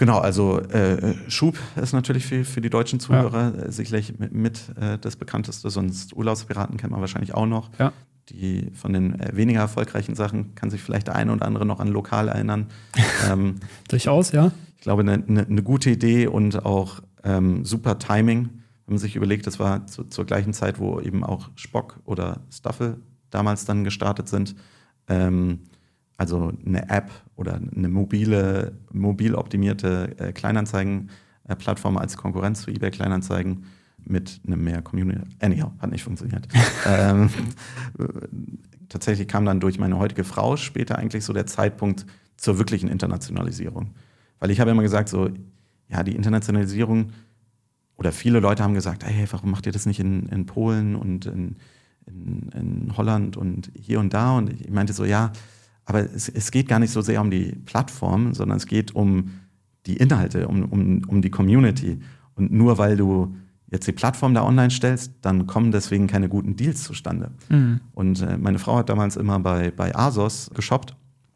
[0.00, 3.70] Genau, also äh, Schub ist natürlich für, für die deutschen Zuhörer ja.
[3.70, 7.70] sicherlich mit, mit äh, das bekannteste, sonst Urlaubspiraten kennt man wahrscheinlich auch noch.
[7.78, 7.92] Ja.
[8.30, 11.80] Die von den äh, weniger erfolgreichen Sachen kann sich vielleicht der eine oder andere noch
[11.80, 12.66] an lokal erinnern.
[13.30, 13.56] ähm,
[13.88, 18.48] Durchaus, ja ich glaube, eine, eine, eine gute Idee und auch ähm, super Timing,
[18.86, 22.40] wenn man sich überlegt, das war zu, zur gleichen Zeit, wo eben auch Spock oder
[22.50, 22.96] Staffel
[23.28, 24.56] damals dann gestartet sind.
[25.06, 25.64] Ähm,
[26.16, 27.10] also eine App
[27.40, 33.64] oder eine mobile, mobil optimierte äh, Kleinanzeigen-Plattform als Konkurrenz zu eBay Kleinanzeigen
[34.04, 35.22] mit einem mehr Community.
[35.40, 36.46] Anyhow, hat nicht funktioniert.
[36.86, 37.30] ähm,
[38.88, 43.90] tatsächlich kam dann durch meine heutige Frau später eigentlich so der Zeitpunkt zur wirklichen Internationalisierung.
[44.38, 45.30] Weil ich habe immer gesagt, so,
[45.88, 47.12] ja, die Internationalisierung,
[47.96, 51.26] oder viele Leute haben gesagt, hey, warum macht ihr das nicht in, in Polen und
[51.26, 51.56] in,
[52.06, 54.36] in, in, Holland und hier und da?
[54.36, 55.32] Und ich meinte so, ja,
[55.90, 59.32] aber es, es geht gar nicht so sehr um die Plattform, sondern es geht um
[59.86, 61.98] die Inhalte, um, um, um die Community.
[62.36, 63.34] Und nur weil du
[63.72, 67.32] jetzt die Plattform da online stellst, dann kommen deswegen keine guten Deals zustande.
[67.48, 67.80] Mhm.
[67.92, 70.94] Und äh, meine Frau hat damals immer bei, bei ASOS geshoppt,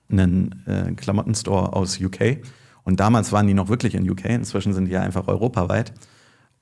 [0.09, 2.39] einen äh, Klamottenstore aus UK.
[2.85, 5.93] Und damals waren die noch wirklich in UK, inzwischen sind die ja einfach europaweit.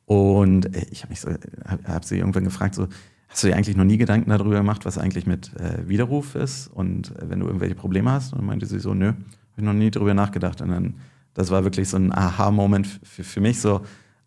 [0.07, 1.29] Und äh, ich habe so,
[1.67, 2.89] hab, hab sie irgendwann gefragt, so,
[3.33, 6.69] hast du dir eigentlich noch nie Gedanken darüber gemacht, was eigentlich mit äh, Widerruf ist
[6.69, 8.33] und äh, wenn du irgendwelche Probleme hast?
[8.33, 9.17] Und dann meinte sie so, nö, habe
[9.57, 10.61] ich noch nie darüber nachgedacht.
[10.61, 10.95] Und dann,
[11.33, 13.81] das war wirklich so ein Aha-Moment für, für mich, so,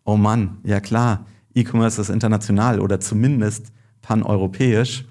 [0.04, 5.04] oh Mann, ja klar, E-Commerce ist international oder zumindest paneuropäisch.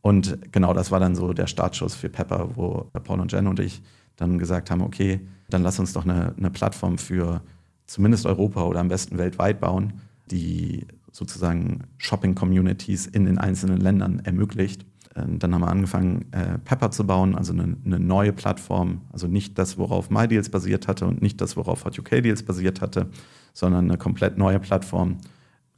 [0.00, 3.60] Und genau das war dann so der Startschuss für Pepper, wo Paul und Jen und
[3.60, 3.82] ich
[4.16, 5.20] dann gesagt haben, okay,
[5.50, 7.42] dann lass uns doch eine, eine Plattform für
[7.86, 14.84] zumindest Europa oder am besten weltweit bauen, die sozusagen Shopping-Communities in den einzelnen Ländern ermöglicht.
[15.14, 19.26] Ähm, dann haben wir angefangen, äh, Pepper zu bauen, also eine, eine, neue Plattform, also
[19.26, 23.08] nicht das, worauf MyDeals basiert hatte und nicht das, worauf Hot UK Deals basiert hatte,
[23.54, 25.16] sondern eine komplett neue Plattform,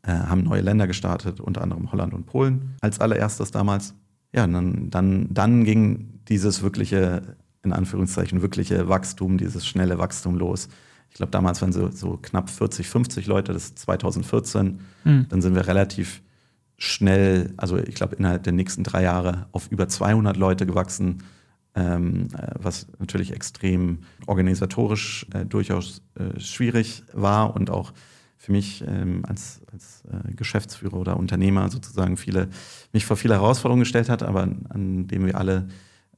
[0.03, 3.95] äh, haben neue Länder gestartet, unter anderem Holland und Polen als allererstes damals.
[4.35, 10.69] Ja, dann, dann, dann ging dieses wirkliche, in Anführungszeichen, wirkliche Wachstum, dieses schnelle Wachstum los.
[11.11, 14.81] Ich glaube, damals waren so, so knapp 40, 50 Leute, das ist 2014.
[15.05, 15.27] Mhm.
[15.29, 16.23] Dann sind wir relativ
[16.77, 21.25] schnell, also ich glaube, innerhalb der nächsten drei Jahre auf über 200 Leute gewachsen,
[21.75, 27.93] ähm, äh, was natürlich extrem organisatorisch äh, durchaus äh, schwierig war und auch
[28.37, 32.49] für mich ähm, als, als äh, Geschäftsführer oder Unternehmer sozusagen viele,
[32.93, 35.69] mich vor viele Herausforderungen gestellt hat, aber an, an dem wir alle,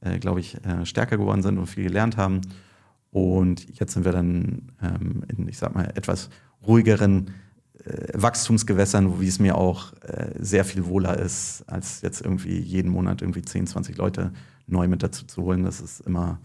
[0.01, 2.41] äh, glaube ich, äh, stärker geworden sind und viel gelernt haben.
[3.11, 6.29] Und jetzt sind wir dann ähm, in, ich sag mal, etwas
[6.65, 7.31] ruhigeren
[7.83, 12.89] äh, Wachstumsgewässern, wie es mir auch äh, sehr viel wohler ist, als jetzt irgendwie jeden
[12.89, 14.31] Monat irgendwie 10, 20 Leute
[14.67, 15.63] neu mit dazu zu holen.
[15.63, 16.39] Das ist immer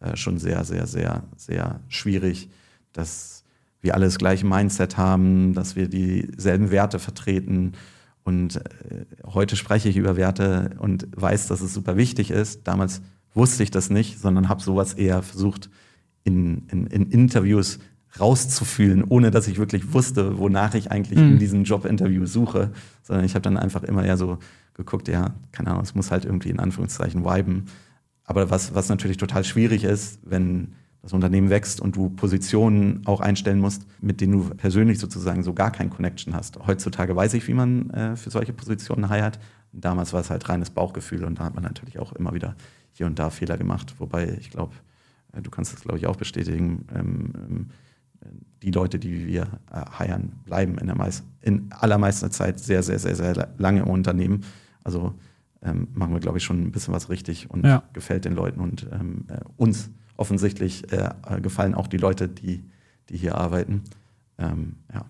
[0.00, 2.50] äh, schon sehr, sehr, sehr, sehr schwierig,
[2.92, 3.44] dass
[3.80, 7.72] wir alle das gleiche Mindset haben, dass wir dieselben Werte vertreten.
[8.22, 12.66] Und äh, heute spreche ich über Werte und weiß, dass es super wichtig ist.
[12.68, 13.00] Damals
[13.34, 15.70] wusste ich das nicht, sondern habe sowas eher versucht,
[16.24, 17.78] in, in, in, Interviews
[18.18, 21.32] rauszufühlen, ohne dass ich wirklich wusste, wonach ich eigentlich mhm.
[21.32, 22.70] in diesem Jobinterview suche.
[23.02, 24.38] Sondern ich habe dann einfach immer eher so
[24.74, 27.66] geguckt, ja, keine Ahnung, es muss halt irgendwie in Anführungszeichen viben.
[28.24, 33.20] Aber was, was natürlich total schwierig ist, wenn das Unternehmen wächst und du Positionen auch
[33.20, 36.58] einstellen musst, mit denen du persönlich sozusagen so gar kein Connection hast.
[36.64, 39.40] Heutzutage weiß ich, wie man äh, für solche Positionen heiert.
[39.72, 42.54] Damals war es halt reines Bauchgefühl und da hat man natürlich auch immer wieder
[42.92, 43.96] hier und da Fehler gemacht.
[43.98, 44.74] Wobei ich glaube,
[45.40, 47.66] du kannst das glaube ich auch bestätigen, ähm, ähm,
[48.62, 49.42] die Leute, die wir
[49.72, 53.88] äh, heiern, bleiben in, der meist, in allermeisten Zeit sehr, sehr, sehr, sehr lange im
[53.88, 54.44] Unternehmen.
[54.84, 55.14] Also
[55.62, 57.82] ähm, machen wir glaube ich schon ein bisschen was richtig und ja.
[57.92, 62.64] gefällt den Leuten und ähm, äh, uns offensichtlich äh, gefallen auch die Leute, die,
[63.08, 63.82] die hier arbeiten.
[64.38, 65.06] Ähm, ja.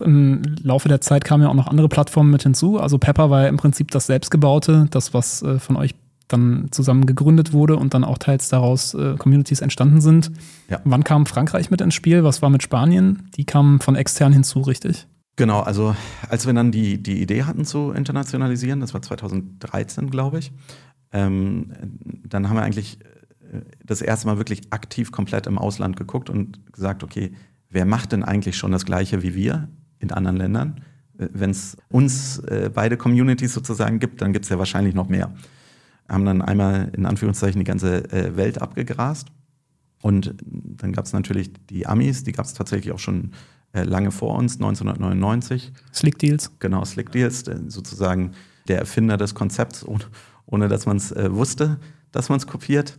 [0.00, 2.78] Im Laufe der Zeit kamen ja auch noch andere Plattformen mit hinzu.
[2.78, 5.94] Also Pepper war ja im Prinzip das selbstgebaute, das, was äh, von euch
[6.28, 10.30] dann zusammen gegründet wurde und dann auch teils daraus äh, Communities entstanden sind.
[10.68, 10.80] Ja.
[10.84, 12.24] Wann kam Frankreich mit ins Spiel?
[12.24, 13.28] Was war mit Spanien?
[13.36, 15.06] Die kamen von extern hinzu, richtig?
[15.36, 15.94] Genau, also
[16.28, 20.52] als wir dann die, die Idee hatten zu internationalisieren, das war 2013, glaube ich,
[21.12, 21.72] ähm,
[22.24, 22.98] dann haben wir eigentlich
[23.84, 27.32] das erste Mal wirklich aktiv komplett im Ausland geguckt und gesagt, okay,
[27.70, 30.80] wer macht denn eigentlich schon das Gleiche wie wir in anderen Ländern?
[31.14, 35.32] Wenn es uns äh, beide Communities sozusagen gibt, dann gibt es ja wahrscheinlich noch mehr.
[36.08, 39.28] Haben dann einmal in Anführungszeichen die ganze äh, Welt abgegrast.
[40.00, 43.32] Und dann gab es natürlich die Amis, die gab es tatsächlich auch schon
[43.72, 45.72] äh, lange vor uns, 1999.
[45.92, 46.52] Slick Deals.
[46.60, 48.32] Genau, Slick Deals, sozusagen
[48.68, 50.04] der Erfinder des Konzepts, ohne,
[50.46, 51.78] ohne dass man es äh, wusste
[52.12, 52.98] dass man es kopiert.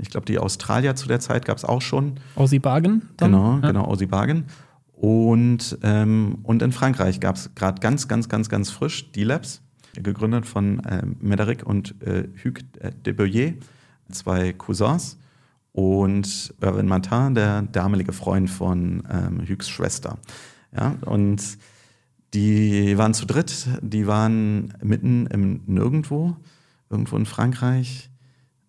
[0.00, 2.20] Ich glaube, die Australier zu der Zeit gab es auch schon.
[2.36, 3.08] Aussie Bargen?
[3.16, 3.32] Dann?
[3.32, 3.66] Genau, ja.
[3.66, 4.44] genau, Aussie Bargen.
[4.92, 9.62] Und, ähm, und in Frankreich gab es gerade ganz, ganz, ganz, ganz frisch D-Labs,
[9.94, 12.64] gegründet von äh, Médéric und äh, Hugues
[13.04, 13.52] de Boyer,
[14.10, 15.18] zwei Cousins.
[15.72, 20.18] und Irvin Martin, der damalige Freund von ähm, Hughes Schwester.
[20.76, 21.40] Ja, und
[22.34, 26.36] die waren zu dritt, die waren mitten im Nirgendwo,
[26.90, 28.10] irgendwo in Frankreich.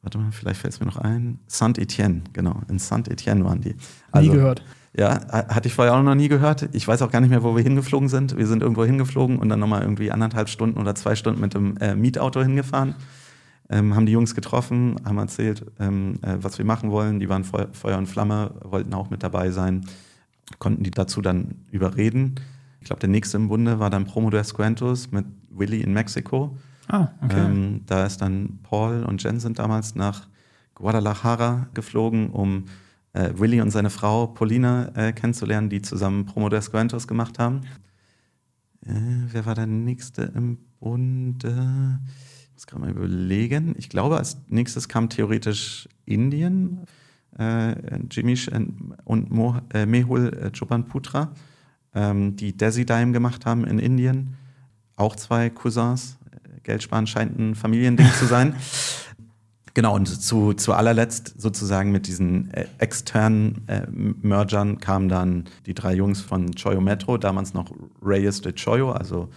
[0.03, 1.39] Warte mal, vielleicht fällt es mir noch ein.
[1.47, 2.61] Saint-Etienne, genau.
[2.69, 3.75] In Saint-Etienne waren die.
[4.11, 4.63] Also, nie gehört.
[4.97, 6.69] Ja, hatte ich vorher auch noch nie gehört.
[6.73, 8.37] Ich weiß auch gar nicht mehr, wo wir hingeflogen sind.
[8.37, 11.77] Wir sind irgendwo hingeflogen und dann nochmal irgendwie anderthalb Stunden oder zwei Stunden mit dem
[11.77, 12.95] äh, Mietauto hingefahren.
[13.69, 17.19] Ähm, haben die Jungs getroffen, haben erzählt, ähm, äh, was wir machen wollen.
[17.19, 19.85] Die waren Feu Feuer und Flamme, wollten auch mit dabei sein.
[20.57, 22.35] Konnten die dazu dann überreden.
[22.81, 26.57] Ich glaube, der nächste im Bunde war dann Promo des Quentos mit Willy in Mexiko.
[26.87, 27.39] Ah, okay.
[27.39, 30.27] Ähm, da ist dann Paul und Jen sind damals nach
[30.73, 32.65] Guadalajara geflogen, um
[33.19, 37.61] äh, Willy und seine Frau Paulina äh, kennenzulernen, die zusammen Promo des Quentos gemacht haben.
[38.85, 38.93] Äh,
[39.31, 41.99] wer war der nächste im Bunde?
[42.47, 43.75] Ich muss gerade mal überlegen.
[43.77, 46.85] Ich glaube, als nächstes kam theoretisch Indien.
[47.37, 47.75] Äh,
[48.09, 48.49] Jimish
[49.05, 51.31] und Mo, äh, Mehul äh, Chobanputra
[51.93, 54.35] ähm, die Desidime gemacht haben in Indien.
[54.95, 56.17] Auch zwei Cousins.
[56.63, 58.55] Geld sparen scheint ein Familiending zu sein.
[59.73, 65.73] Genau, und zu, zu allerletzt sozusagen mit diesen äh, externen äh, Mergern kamen dann die
[65.73, 69.29] drei Jungs von Choyo Metro, damals noch Reyes de Choyo, also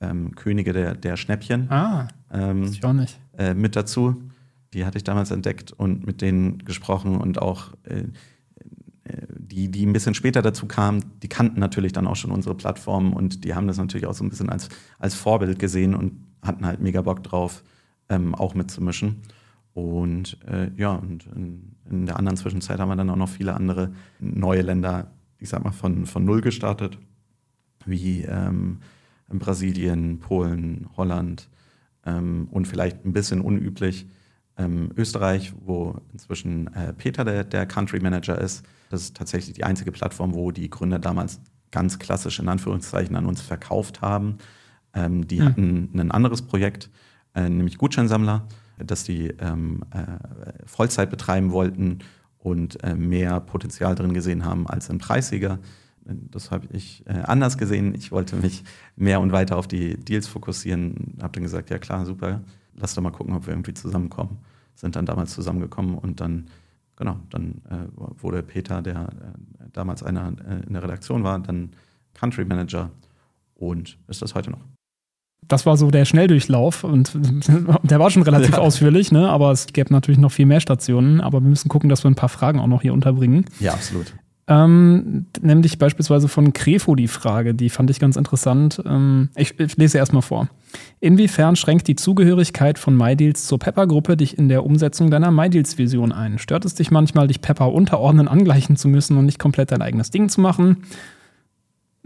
[0.00, 1.70] ähm, Könige der, der Schnäppchen.
[1.70, 3.18] Ah, ähm, ich auch nicht.
[3.38, 4.22] Äh, mit dazu.
[4.74, 8.04] Die hatte ich damals entdeckt und mit denen gesprochen und auch äh,
[9.56, 13.12] die, die ein bisschen später dazu kamen, die kannten natürlich dann auch schon unsere Plattform
[13.12, 14.68] und die haben das natürlich auch so ein bisschen als,
[14.98, 17.62] als Vorbild gesehen und hatten halt mega Bock drauf,
[18.08, 19.22] ähm, auch mitzumischen.
[19.76, 23.54] Und äh, ja, und in, in, der anderen Zwischenzeit haben wir dann auch noch viele
[23.54, 26.98] andere neue Länder, ich sag mal, von, von Null gestartet,
[27.84, 28.80] wie ähm,
[29.28, 31.48] Brasilien, Polen, Holland
[32.04, 34.06] ähm, und vielleicht ein bisschen unüblich
[34.56, 39.64] ähm, Österreich, wo inzwischen äh, Peter der, der Country Manager ist das ist tatsächlich die
[39.64, 44.38] einzige Plattform, wo die Gründer damals ganz klassisch in Anführungszeichen an uns verkauft haben.
[44.94, 45.44] Ähm, die mhm.
[45.44, 46.90] hatten ein anderes Projekt,
[47.34, 48.46] äh, nämlich Gutscheinsammler,
[48.78, 52.00] das die ähm, äh, Vollzeit betreiben wollten
[52.38, 55.58] und äh, mehr Potenzial drin gesehen haben als ein Preissieger.
[56.04, 57.94] Das habe ich äh, anders gesehen.
[57.94, 58.62] Ich wollte mich
[58.94, 61.16] mehr und weiter auf die Deals fokussieren.
[61.20, 62.42] Habe dann gesagt, ja klar, super,
[62.74, 64.38] lass doch mal gucken, ob wir irgendwie zusammenkommen.
[64.74, 66.48] Sind dann damals zusammengekommen und dann
[66.96, 71.70] genau, dann äh, wurde Peter, der äh, damals einer äh, in der Redaktion war, dann
[72.14, 72.90] Country Manager
[73.54, 74.75] und ist das heute noch.
[75.48, 77.12] Das war so der Schnelldurchlauf und
[77.82, 78.58] der war schon relativ ja.
[78.58, 79.28] ausführlich, ne?
[79.28, 81.20] aber es gäbe natürlich noch viel mehr Stationen.
[81.20, 83.46] Aber wir müssen gucken, dass wir ein paar Fragen auch noch hier unterbringen.
[83.60, 84.14] Ja, absolut.
[84.48, 88.80] Ähm, nämlich beispielsweise von Krefo die Frage, die fand ich ganz interessant.
[88.86, 90.48] Ähm, ich, ich, lese erstmal vor.
[91.00, 96.38] Inwiefern schränkt die Zugehörigkeit von MyDeals zur Pepper-Gruppe dich in der Umsetzung deiner MyDeals-Vision ein?
[96.38, 100.10] Stört es dich manchmal, dich Pepper unterordnen, angleichen zu müssen und nicht komplett dein eigenes
[100.10, 100.84] Ding zu machen?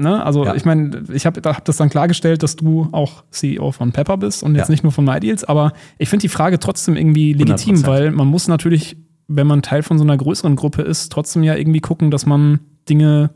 [0.01, 0.25] Ne?
[0.25, 0.55] Also ja.
[0.55, 4.43] ich meine, ich habe hab das dann klargestellt, dass du auch CEO von Pepper bist
[4.43, 4.73] und jetzt ja.
[4.73, 7.87] nicht nur von MyDeals, aber ich finde die Frage trotzdem irgendwie legitim, 100%.
[7.87, 8.97] weil man muss natürlich
[9.33, 12.59] wenn man Teil von so einer größeren Gruppe ist, trotzdem ja irgendwie gucken, dass man
[12.89, 13.31] Dinge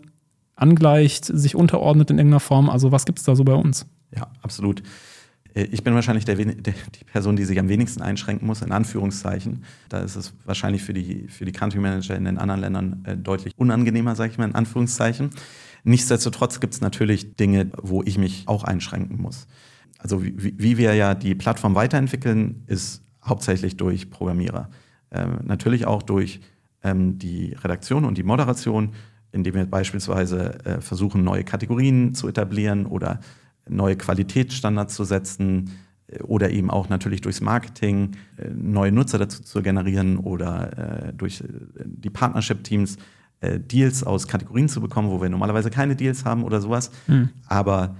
[0.56, 2.68] angleicht, sich unterordnet in irgendeiner Form.
[2.68, 3.86] Also was gibt es da so bei uns?
[4.14, 4.82] Ja, absolut.
[5.54, 8.72] Äh, ich bin wahrscheinlich der, der, die Person, die sich am wenigsten einschränken muss, in
[8.72, 9.64] Anführungszeichen.
[9.88, 13.16] Da ist es wahrscheinlich für die, für die Country Manager in den anderen Ländern äh,
[13.16, 15.30] deutlich unangenehmer, sage ich mal, in Anführungszeichen.
[15.84, 19.46] Nichtsdestotrotz gibt es natürlich Dinge, wo ich mich auch einschränken muss.
[19.98, 24.70] Also wie, wie wir ja die Plattform weiterentwickeln, ist hauptsächlich durch Programmierer.
[25.10, 26.40] Ähm, natürlich auch durch
[26.82, 28.92] ähm, die Redaktion und die Moderation,
[29.32, 33.20] indem wir beispielsweise äh, versuchen, neue Kategorien zu etablieren oder
[33.68, 35.70] neue Qualitätsstandards zu setzen
[36.06, 41.12] äh, oder eben auch natürlich durchs Marketing äh, neue Nutzer dazu zu generieren oder äh,
[41.12, 41.42] durch
[41.84, 42.98] die Partnership-Teams
[43.44, 46.90] äh, Deals aus Kategorien zu bekommen, wo wir normalerweise keine Deals haben oder sowas.
[47.06, 47.30] Mhm.
[47.46, 47.96] Aber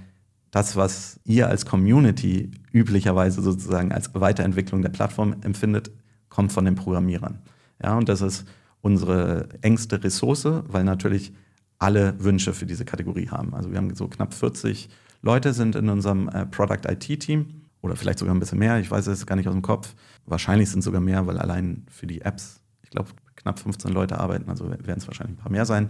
[0.51, 5.91] das, was ihr als Community üblicherweise sozusagen als Weiterentwicklung der Plattform empfindet,
[6.29, 7.39] kommt von den Programmierern.
[7.83, 8.45] Ja, und das ist
[8.81, 11.33] unsere engste Ressource, weil natürlich
[11.77, 13.53] alle Wünsche für diese Kategorie haben.
[13.53, 14.89] Also wir haben so knapp 40
[15.21, 18.89] Leute sind in unserem äh, Product IT Team oder vielleicht sogar ein bisschen mehr, ich
[18.89, 19.95] weiß es gar nicht aus dem Kopf.
[20.25, 24.19] Wahrscheinlich sind es sogar mehr, weil allein für die Apps, ich glaube, knapp 15 Leute
[24.19, 25.89] arbeiten, also werden es wahrscheinlich ein paar mehr sein.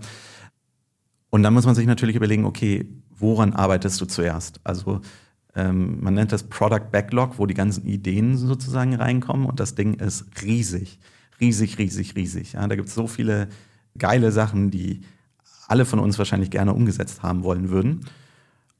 [1.29, 4.59] Und dann muss man sich natürlich überlegen, okay, woran arbeitest du zuerst?
[4.63, 5.01] Also
[5.55, 9.95] ähm, man nennt das Product Backlog, wo die ganzen Ideen sozusagen reinkommen und das Ding
[9.95, 10.99] ist riesig,
[11.39, 12.53] riesig, riesig, riesig.
[12.53, 13.47] Ja, da gibt es so viele
[13.97, 15.01] geile Sachen, die
[15.67, 18.05] alle von uns wahrscheinlich gerne umgesetzt haben wollen würden.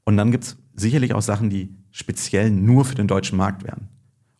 [0.04, 3.88] Und dann gibt es sicherlich auch Sachen, die speziell nur für den deutschen Markt wären.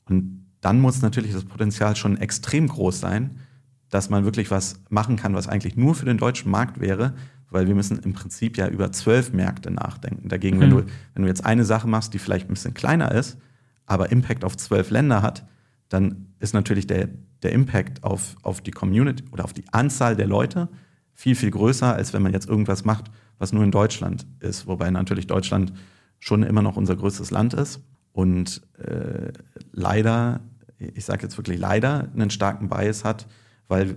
[0.09, 3.41] Und dann muss natürlich das Potenzial schon extrem groß sein,
[3.91, 7.15] dass man wirklich was machen kann, was eigentlich nur für den deutschen Markt wäre,
[7.51, 10.29] weil wir müssen im Prinzip ja über zwölf Märkte nachdenken.
[10.29, 10.61] Dagegen, mhm.
[10.61, 13.39] wenn, du, wenn du jetzt eine Sache machst, die vielleicht ein bisschen kleiner ist,
[13.87, 15.47] aber Impact auf zwölf Länder hat,
[15.89, 17.09] dann ist natürlich der,
[17.43, 20.69] der Impact auf, auf die Community oder auf die Anzahl der Leute
[21.15, 24.67] viel, viel größer, als wenn man jetzt irgendwas macht, was nur in Deutschland ist.
[24.67, 25.73] Wobei natürlich Deutschland
[26.19, 27.81] schon immer noch unser größtes Land ist
[28.13, 29.33] und äh,
[29.73, 30.41] leider,
[30.79, 33.27] ich sage jetzt wirklich leider, einen starken Bias hat,
[33.69, 33.97] weil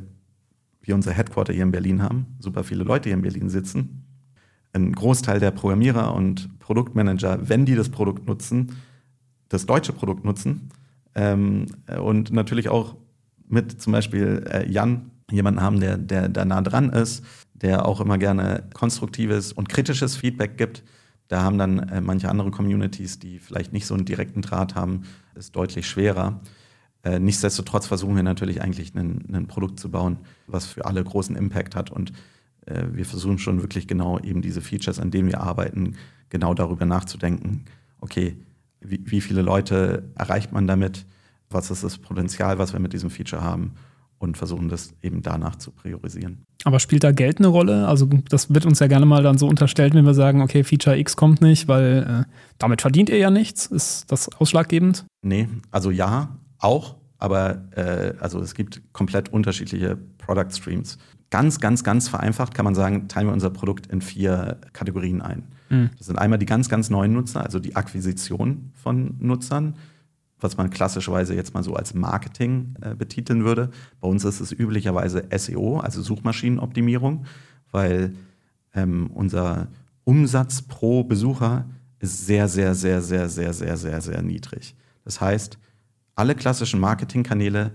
[0.81, 4.05] wir unser Headquarter hier in Berlin haben, super viele Leute hier in Berlin sitzen.
[4.73, 8.75] Ein Großteil der Programmierer und Produktmanager, wenn die das Produkt nutzen,
[9.49, 10.69] das deutsche Produkt nutzen
[11.15, 11.65] ähm,
[12.01, 12.95] und natürlich auch
[13.47, 17.99] mit zum Beispiel äh, Jan jemanden haben, der, der da nah dran ist, der auch
[17.99, 20.83] immer gerne konstruktives und kritisches Feedback gibt.
[21.27, 25.03] Da haben dann äh, manche andere Communities, die vielleicht nicht so einen direkten Draht haben,
[25.35, 26.41] ist deutlich schwerer.
[27.03, 31.75] Äh, nichtsdestotrotz versuchen wir natürlich eigentlich ein Produkt zu bauen, was für alle großen Impact
[31.75, 31.91] hat.
[31.91, 32.11] Und
[32.65, 35.95] äh, wir versuchen schon wirklich genau eben diese Features, an denen wir arbeiten,
[36.29, 37.65] genau darüber nachzudenken,
[38.01, 38.37] okay,
[38.81, 41.05] wie, wie viele Leute erreicht man damit?
[41.49, 43.73] Was ist das Potenzial, was wir mit diesem Feature haben?
[44.19, 46.45] Und versuchen das eben danach zu priorisieren.
[46.65, 47.87] Aber spielt da Geld eine Rolle?
[47.87, 50.97] Also das wird uns ja gerne mal dann so unterstellt, wenn wir sagen, okay, Feature
[50.97, 53.65] X kommt nicht, weil äh, damit verdient ihr ja nichts.
[53.65, 55.05] Ist das ausschlaggebend?
[55.21, 60.97] Nee, also ja, auch, aber äh, also es gibt komplett unterschiedliche Product Streams.
[61.29, 65.43] Ganz, ganz, ganz vereinfacht kann man sagen, teilen wir unser Produkt in vier Kategorien ein.
[65.69, 65.89] Mhm.
[65.97, 69.75] Das sind einmal die ganz, ganz neuen Nutzer, also die Akquisition von Nutzern,
[70.39, 73.69] was man klassischerweise jetzt mal so als Marketing äh, betiteln würde.
[73.99, 77.25] Bei uns ist es üblicherweise SEO, also Suchmaschinenoptimierung,
[77.71, 78.15] weil
[78.73, 79.67] ähm, unser
[80.03, 81.65] Umsatz pro Besucher
[81.99, 84.75] ist sehr, sehr, sehr, sehr, sehr, sehr, sehr, sehr niedrig.
[85.03, 85.59] Das heißt,
[86.19, 87.71] alle klassischen Marketingkanäle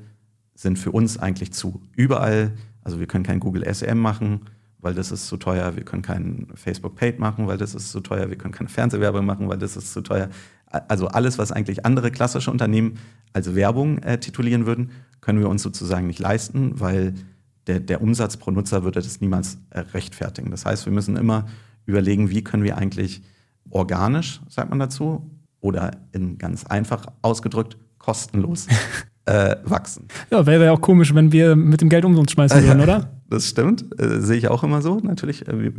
[0.55, 1.81] sind für uns eigentlich zu.
[1.97, 2.53] Überall,
[2.83, 4.43] also wir können kein Google SEM machen,
[4.81, 5.77] weil das ist zu teuer.
[5.77, 8.29] Wir können kein Facebook Paid machen, weil das ist zu teuer.
[8.29, 10.29] Wir können keine Fernsehwerbung machen, weil das ist zu teuer.
[10.67, 12.99] Also alles, was eigentlich andere klassische Unternehmen
[13.33, 14.91] als Werbung äh, titulieren würden,
[15.23, 17.15] können wir uns sozusagen nicht leisten, weil
[17.67, 20.51] der, der Umsatz pro Nutzer würde das niemals äh, rechtfertigen.
[20.51, 21.47] Das heißt, wir müssen immer
[21.87, 23.23] überlegen, wie können wir eigentlich
[23.71, 25.31] organisch, sagt man dazu,
[25.61, 28.67] oder in ganz einfach ausgedrückt, kostenlos
[29.25, 30.09] äh, wachsen.
[30.31, 33.11] Ja, wäre ja auch komisch, wenn wir mit dem Geld um uns schmeißen würden, oder?
[33.29, 34.99] Das stimmt, äh, sehe ich auch immer so.
[35.01, 35.73] Natürlich, äh,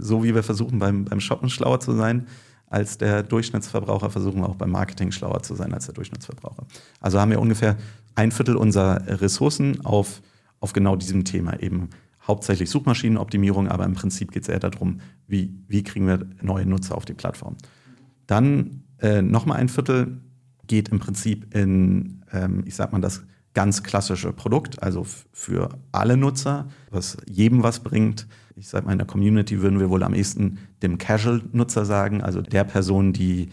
[0.00, 2.26] so wie wir versuchen beim, beim Shoppen schlauer zu sein
[2.66, 6.66] als der Durchschnittsverbraucher, versuchen wir auch beim Marketing schlauer zu sein als der Durchschnittsverbraucher.
[7.00, 7.76] Also haben wir ungefähr
[8.14, 10.22] ein Viertel unserer Ressourcen auf,
[10.60, 11.90] auf genau diesem Thema eben
[12.26, 16.96] hauptsächlich Suchmaschinenoptimierung, aber im Prinzip geht es eher darum, wie, wie kriegen wir neue Nutzer
[16.96, 17.56] auf die Plattform.
[18.28, 20.20] Dann äh, nochmal ein Viertel
[20.70, 23.22] geht im Prinzip in, ähm, ich sag mal, das
[23.54, 28.28] ganz klassische Produkt, also für alle Nutzer, was jedem was bringt.
[28.54, 32.40] Ich sag mal, in der Community würden wir wohl am ehesten dem Casual-Nutzer sagen, also
[32.40, 33.48] der Person, die,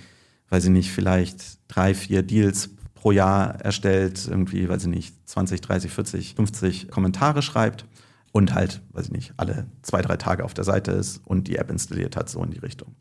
[0.50, 5.60] weiß ich nicht, vielleicht drei, vier Deals pro Jahr erstellt, irgendwie, weiß ich nicht, 20,
[5.60, 7.88] 30, 40, 50 Kommentare schreibt
[8.32, 11.56] und halt, weiß ich nicht, alle zwei, drei Tage auf der Seite ist und die
[11.56, 12.94] App installiert hat, so in die Richtung.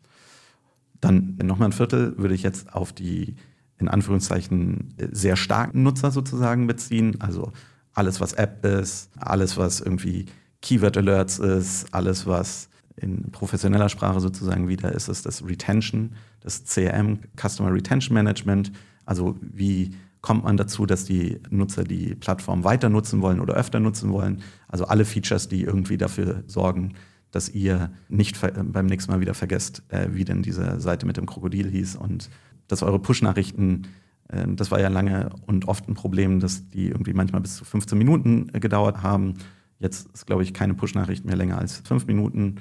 [1.03, 3.37] Dann nochmal ein Viertel würde ich jetzt auf die
[3.79, 7.21] in Anführungszeichen sehr starken Nutzer sozusagen beziehen.
[7.21, 7.53] Also
[7.93, 10.27] alles, was App ist, alles, was irgendwie
[10.63, 16.65] Keyword Alerts ist, alles, was in professioneller Sprache sozusagen wieder ist, ist das Retention, das
[16.65, 18.73] CRM, Customer Retention Management.
[19.05, 23.79] Also wie kommt man dazu, dass die Nutzer die Plattform weiter nutzen wollen oder öfter
[23.79, 24.43] nutzen wollen.
[24.67, 26.95] Also alle Features, die irgendwie dafür sorgen,
[27.31, 31.27] dass ihr nicht beim nächsten Mal wieder vergesst, äh, wie denn diese Seite mit dem
[31.27, 32.29] Krokodil hieß und
[32.69, 33.89] dass eure Push-Nachrichten,
[34.29, 37.65] äh, das war ja lange und oft ein Problem, dass die irgendwie manchmal bis zu
[37.65, 39.35] 15 Minuten äh, gedauert haben.
[39.79, 42.57] Jetzt ist, glaube ich, keine Push-Nachricht mehr länger als fünf Minuten.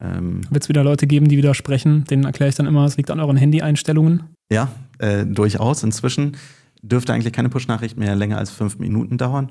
[0.00, 2.04] Ähm, Wird es wieder Leute geben, die widersprechen?
[2.04, 4.24] Denen erkläre ich dann immer, es liegt an euren Handy-Einstellungen.
[4.50, 5.82] Ja, äh, durchaus.
[5.82, 6.36] Inzwischen
[6.82, 9.50] dürfte eigentlich keine Push-Nachricht mehr länger als fünf Minuten dauern.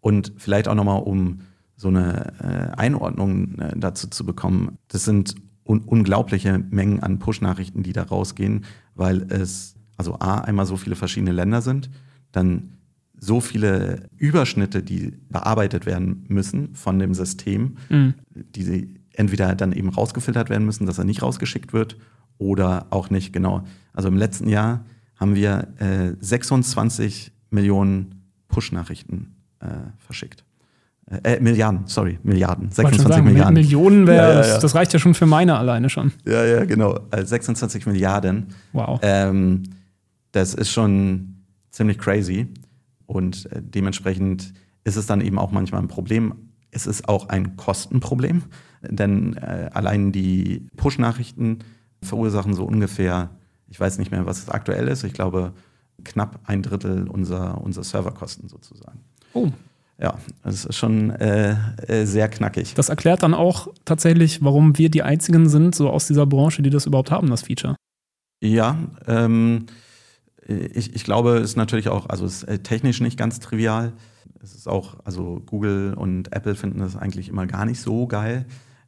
[0.00, 1.40] Und vielleicht auch nochmal, um
[1.76, 4.78] so eine äh, Einordnung äh, dazu zu bekommen.
[4.88, 5.34] Das sind
[5.64, 10.96] un unglaubliche Mengen an Push-Nachrichten, die da rausgehen, weil es also A, einmal so viele
[10.96, 11.90] verschiedene Länder sind,
[12.32, 12.72] dann
[13.18, 18.14] so viele Überschnitte, die bearbeitet werden müssen von dem System, mhm.
[18.34, 21.98] die entweder dann eben rausgefiltert werden müssen, dass er nicht rausgeschickt wird
[22.38, 23.64] oder auch nicht, genau.
[23.92, 24.84] Also im letzten Jahr
[25.16, 30.44] haben wir äh, 26 Millionen Push-Nachrichten äh, verschickt.
[31.22, 32.70] Äh, Milliarden, sorry, Milliarden.
[32.70, 33.54] 26 sagen, Milliarden.
[33.54, 34.58] Millionen wäre, ja, ja, ja.
[34.58, 36.12] das reicht ja schon für meine alleine schon.
[36.24, 36.98] Ja, ja, genau.
[37.10, 38.46] Also 26 Milliarden.
[38.72, 38.98] Wow.
[39.02, 39.62] Ähm,
[40.32, 42.48] das ist schon ziemlich crazy.
[43.06, 44.54] Und äh, dementsprechend
[44.84, 46.34] ist es dann eben auch manchmal ein Problem.
[46.70, 48.44] Es ist auch ein Kostenproblem,
[48.82, 51.58] denn äh, allein die Push-Nachrichten
[52.02, 53.30] verursachen so ungefähr,
[53.68, 55.52] ich weiß nicht mehr, was es aktuell ist, ich glaube
[56.04, 59.00] knapp ein Drittel unserer, unserer Serverkosten sozusagen.
[59.34, 59.50] Oh.
[60.02, 61.54] Ja, das ist schon äh,
[61.86, 62.74] äh, sehr knackig.
[62.74, 66.70] Das erklärt dann auch tatsächlich, warum wir die einzigen sind, so aus dieser Branche, die
[66.70, 67.76] das überhaupt haben, das Feature.
[68.42, 68.76] Ja,
[69.06, 69.66] ähm,
[70.48, 73.92] ich, ich glaube, es ist natürlich auch, also es ist äh, technisch nicht ganz trivial.
[74.42, 78.46] Es ist auch, also Google und Apple finden das eigentlich immer gar nicht so geil,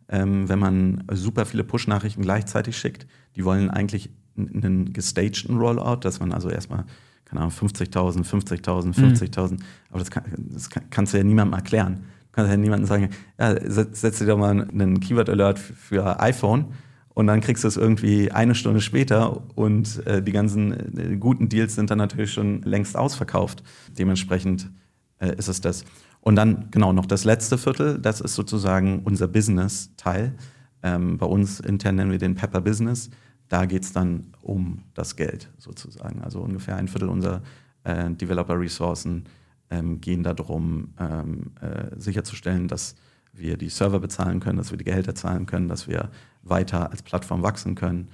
[0.09, 3.07] ähm, wenn man super viele Push-Nachrichten gleichzeitig schickt.
[3.37, 6.87] Die wollen eigentlich einen gestagten Rollout, dass man also erstmal,
[7.35, 9.59] keine Ahnung, 50.000, 50.000, 50.000, mhm.
[9.91, 12.05] aber das, kann, das kann, kannst du ja niemandem erklären.
[12.31, 16.67] Du kannst ja niemandem sagen, ja, setz, setz dir doch mal einen Keyword-Alert für iPhone
[17.09, 21.49] und dann kriegst du es irgendwie eine Stunde später und äh, die ganzen äh, guten
[21.49, 23.63] Deals sind dann natürlich schon längst ausverkauft.
[23.99, 24.71] Dementsprechend
[25.19, 25.85] äh, ist es das.
[26.21, 30.35] Und dann genau noch das letzte Viertel, das ist sozusagen unser Business-Teil.
[30.83, 33.11] Ähm, bei uns intern nennen wir den Pepper Business.
[33.49, 36.23] Da geht es dann um das Geld sozusagen.
[36.23, 37.43] Also ungefähr ein Viertel unserer
[37.85, 39.25] äh, Developer-Ressourcen
[39.71, 42.95] ähm, gehen darum, ähm, äh, sicherzustellen, dass
[43.33, 46.11] wir die Server bezahlen können, dass wir die Gehälter zahlen können, dass wir
[46.43, 48.09] weiter als Plattform wachsen können,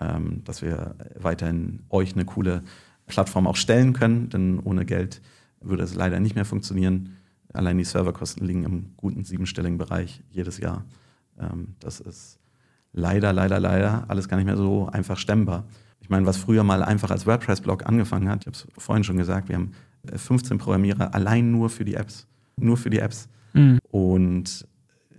[0.00, 2.62] ähm, dass wir weiterhin euch eine coole
[3.06, 5.20] Plattform auch stellen können, denn ohne Geld
[5.60, 7.16] würde es leider nicht mehr funktionieren.
[7.52, 10.84] Allein die Serverkosten liegen im guten siebenstelligen Bereich jedes Jahr.
[11.38, 12.38] Ähm, das ist
[12.92, 15.64] leider, leider, leider alles gar nicht mehr so einfach stemmbar.
[16.00, 19.16] Ich meine, was früher mal einfach als WordPress-Blog angefangen hat, ich habe es vorhin schon
[19.16, 19.72] gesagt, wir haben
[20.14, 22.26] 15 Programmierer allein nur für die Apps.
[22.56, 23.28] Nur für die Apps.
[23.52, 23.78] Mhm.
[23.90, 24.66] Und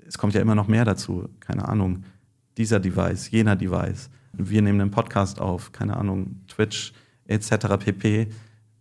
[0.05, 1.29] es kommt ja immer noch mehr dazu.
[1.39, 2.03] Keine Ahnung,
[2.57, 4.09] dieser Device, jener Device.
[4.33, 6.93] Wir nehmen einen Podcast auf, keine Ahnung, Twitch
[7.27, 7.77] etc.
[7.79, 8.27] pp.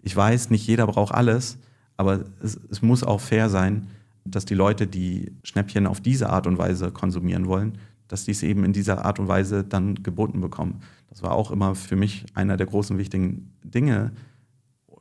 [0.03, 1.59] Ich weiß, nicht jeder braucht alles,
[1.97, 3.87] aber es, es muss auch fair sein,
[4.25, 7.79] dass die Leute, die Schnäppchen auf diese Art und Weise konsumieren wollen,
[8.13, 10.81] dass die es eben in dieser Art und Weise dann geboten bekommen.
[11.09, 14.13] Das war auch immer für mich einer der großen wichtigen Dinge,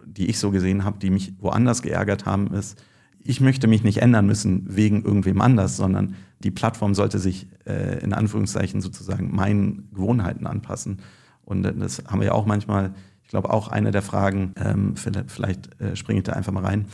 [0.05, 2.81] die ich so gesehen habe, die mich woanders geärgert haben, ist,
[3.19, 8.01] ich möchte mich nicht ändern müssen wegen irgendwem anders, sondern die Plattform sollte sich äh,
[8.01, 11.01] in Anführungszeichen sozusagen meinen Gewohnheiten anpassen.
[11.43, 12.93] Und das haben wir ja auch manchmal,
[13.23, 16.85] ich glaube auch eine der Fragen, ähm, vielleicht, äh, springe ich da einfach mal rein,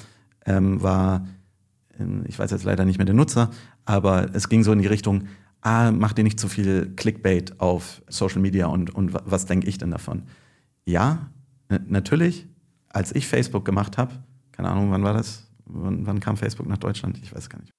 [0.47, 1.27] ähm, war,
[1.99, 3.51] äh, ich weiß jetzt leider nicht mehr den Nutzer,
[3.85, 5.27] aber es ging so in die Richtung,
[5.67, 9.77] ah, mach dir nicht zu viel Clickbait auf Social Media und, und was denke ich
[9.77, 10.23] denn davon?
[10.85, 11.29] Ja,
[11.87, 12.47] natürlich,
[12.89, 14.13] als ich Facebook gemacht habe,
[14.51, 15.47] keine Ahnung, wann war das?
[15.65, 17.19] Wann, wann, kam Facebook nach Deutschland?
[17.21, 17.71] Ich weiß gar nicht.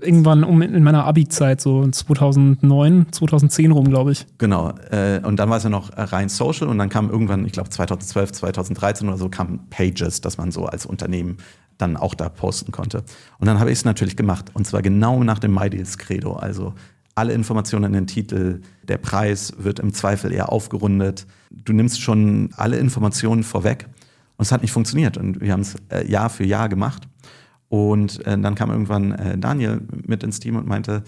[0.00, 4.26] Irgendwann um in meiner Abi-Zeit, so 2009, 2010 rum, glaube ich.
[4.38, 4.70] Genau.
[4.90, 7.68] Äh, und dann war es ja noch rein Social und dann kam irgendwann, ich glaube
[7.68, 11.36] 2012, 2013 oder so, kamen Pages, dass man so als Unternehmen
[11.78, 13.04] dann auch da posten konnte.
[13.38, 14.50] Und dann habe ich es natürlich gemacht.
[14.54, 16.34] Und zwar genau nach dem MyDeals-Credo.
[16.34, 16.74] Also
[17.16, 21.26] alle Informationen in den Titel, der Preis wird im Zweifel eher aufgerundet.
[21.50, 23.88] Du nimmst schon alle Informationen vorweg.
[24.36, 25.16] Und es hat nicht funktioniert.
[25.16, 27.08] Und wir haben es äh, Jahr für Jahr gemacht.
[27.68, 31.02] Und äh, dann kam irgendwann äh, Daniel mit ins Team und meinte,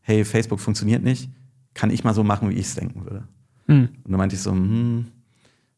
[0.00, 1.28] hey, Facebook funktioniert nicht,
[1.74, 3.24] kann ich mal so machen, wie ich es denken würde.
[3.66, 3.88] Hm.
[4.04, 5.06] Und dann meinte ich so, hm,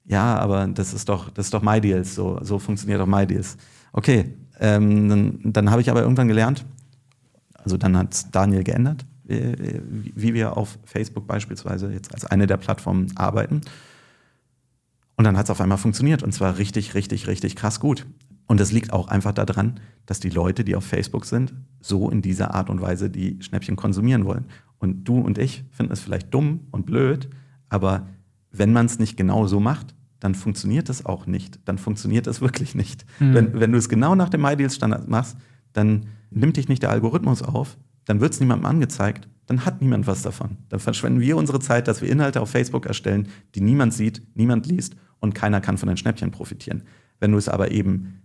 [0.05, 3.57] ja, aber das ist doch, das ist doch MyDeals, so, so funktioniert doch MyDeals.
[3.93, 6.67] Okay, ähm, dann, dann habe ich aber irgendwann gelernt,
[7.55, 12.57] also dann hat Daniel geändert, wie, wie wir auf Facebook beispielsweise jetzt als eine der
[12.57, 13.63] Plattformen arbeiten.
[15.17, 18.07] Und dann hat es auf einmal funktioniert und zwar richtig, richtig, richtig krass gut.
[18.47, 22.21] Und das liegt auch einfach daran, dass die Leute, die auf Facebook sind, so in
[22.21, 24.47] dieser Art und Weise die Schnäppchen konsumieren wollen.
[24.79, 27.31] Und du und ich finden es vielleicht dumm und blöd,
[27.69, 28.07] aber
[28.51, 31.61] wenn man es nicht genau so macht, dann funktioniert es auch nicht.
[31.65, 33.05] Dann funktioniert es wirklich nicht.
[33.19, 33.35] Mhm.
[33.35, 35.37] Wenn, wenn du es genau nach dem MyDeals-Standard machst,
[35.73, 40.07] dann nimmt dich nicht der Algorithmus auf, dann wird es niemandem angezeigt, dann hat niemand
[40.07, 40.57] was davon.
[40.69, 44.67] Dann verschwenden wir unsere Zeit, dass wir Inhalte auf Facebook erstellen, die niemand sieht, niemand
[44.67, 46.83] liest und keiner kann von den Schnäppchen profitieren.
[47.21, 48.23] Wenn du es aber eben,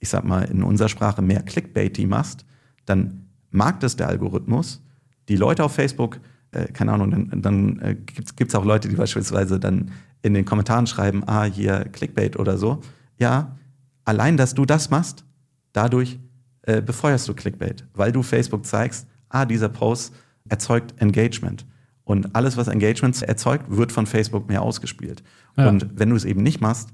[0.00, 2.44] ich sag mal, in unserer Sprache mehr Clickbaity machst,
[2.86, 4.82] dann mag das der Algorithmus.
[5.28, 6.20] Die Leute auf Facebook,
[6.50, 10.44] äh, keine Ahnung, dann, dann äh, gibt es auch Leute, die beispielsweise dann in den
[10.44, 12.80] Kommentaren schreiben, ah, hier Clickbait oder so.
[13.18, 13.56] Ja,
[14.04, 15.24] allein, dass du das machst,
[15.72, 16.18] dadurch
[16.62, 20.14] äh, befeuerst du Clickbait, weil du Facebook zeigst, ah, dieser Post
[20.48, 21.66] erzeugt Engagement.
[22.04, 25.22] Und alles, was Engagement erzeugt, wird von Facebook mehr ausgespielt.
[25.56, 25.68] Ja.
[25.68, 26.90] Und wenn du es eben nicht machst,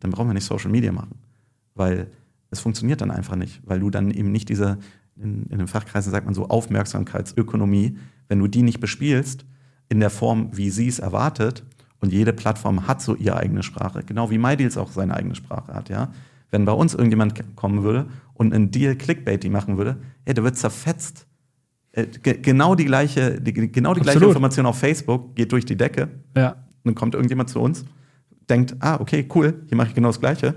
[0.00, 1.18] dann brauchen wir nicht Social Media machen.
[1.74, 2.10] Weil
[2.50, 4.78] es funktioniert dann einfach nicht, weil du dann eben nicht diese,
[5.16, 7.96] in, in den Fachkreisen sagt man so, Aufmerksamkeitsökonomie,
[8.28, 9.46] wenn du die nicht bespielst,
[9.88, 11.64] in der Form, wie sie es erwartet,
[12.00, 15.72] und jede Plattform hat so ihre eigene Sprache, genau wie MyDeals auch seine eigene Sprache
[15.72, 16.10] hat, ja.
[16.50, 20.58] Wenn bei uns irgendjemand kommen würde und einen Deal Clickbait machen würde, ja, der wird
[20.58, 21.26] zerfetzt.
[21.92, 26.08] Äh, genau die gleiche, die, genau die gleiche Information auf Facebook geht durch die Decke.
[26.36, 26.56] Ja.
[26.84, 27.84] Dann kommt irgendjemand zu uns,
[28.48, 30.54] denkt, ah, okay, cool, hier mache ich genau das Gleiche,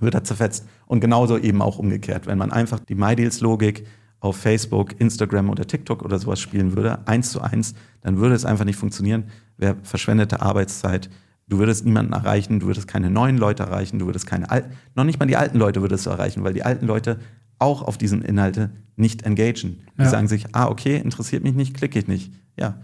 [0.00, 0.66] wird er zerfetzt.
[0.86, 2.26] Und genauso eben auch umgekehrt.
[2.26, 3.86] Wenn man einfach die MyDeals-Logik
[4.18, 8.44] auf Facebook, Instagram oder TikTok oder sowas spielen würde, eins zu eins, dann würde es
[8.44, 9.24] einfach nicht funktionieren.
[9.56, 11.08] Wäre verschwendete Arbeitszeit.
[11.48, 15.04] Du würdest niemanden erreichen, du würdest keine neuen Leute erreichen, du würdest keine alten, noch
[15.04, 17.18] nicht mal die alten Leute würdest du erreichen, weil die alten Leute
[17.60, 19.80] auch auf diesen Inhalte nicht engagen.
[19.98, 20.08] Die ja.
[20.08, 22.32] sagen sich, ah, okay, interessiert mich nicht, klicke ich nicht.
[22.58, 22.78] Ja,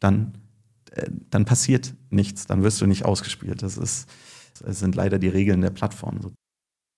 [0.00, 0.32] dann,
[0.92, 3.62] äh, dann passiert nichts, dann wirst du nicht ausgespielt.
[3.62, 4.08] Das, ist,
[4.62, 6.20] das sind leider die Regeln der Plattform.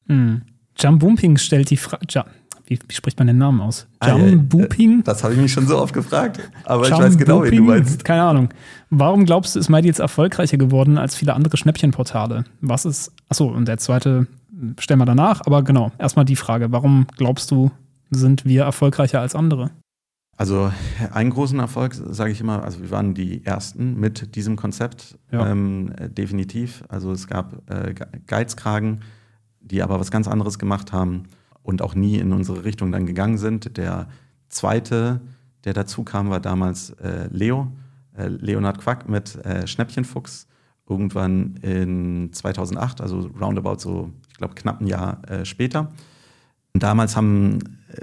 [0.06, 0.42] Mhm.
[0.78, 2.24] Jumbumping stellt die Frage.
[2.68, 3.86] Wie, wie, spricht man den Namen aus?
[4.04, 5.04] Jumbooping?
[5.04, 6.40] Das habe ich mich schon so oft gefragt.
[6.64, 8.04] Aber ich weiß genau, wie du meinst.
[8.04, 8.48] Keine Ahnung.
[8.90, 12.44] Warum glaubst du, ist MyDeals erfolgreicher geworden als viele andere Schnäppchenportale?
[12.60, 13.12] Was ist.
[13.28, 14.26] Achso, und der zweite
[14.78, 15.42] stellen wir danach.
[15.46, 16.72] Aber genau, erstmal die Frage.
[16.72, 17.70] Warum glaubst du,
[18.10, 19.70] sind wir erfolgreicher als andere?
[20.36, 20.70] Also
[21.12, 25.50] einen großen Erfolg, sage ich immer, also wir waren die Ersten mit diesem Konzept, ja.
[25.50, 26.84] ähm, definitiv.
[26.88, 27.94] Also es gab äh,
[28.26, 29.00] Geizkragen,
[29.60, 31.24] die aber was ganz anderes gemacht haben
[31.62, 33.78] und auch nie in unsere Richtung dann gegangen sind.
[33.78, 34.08] Der
[34.50, 35.20] zweite,
[35.64, 37.72] der dazu kam, war damals äh, Leo,
[38.16, 40.48] äh, Leonhard Quack mit äh, Schnäppchenfuchs.
[40.88, 45.92] Irgendwann in 2008, also roundabout so, ich glaube, knapp ein Jahr äh, später.
[46.74, 47.58] Und damals haben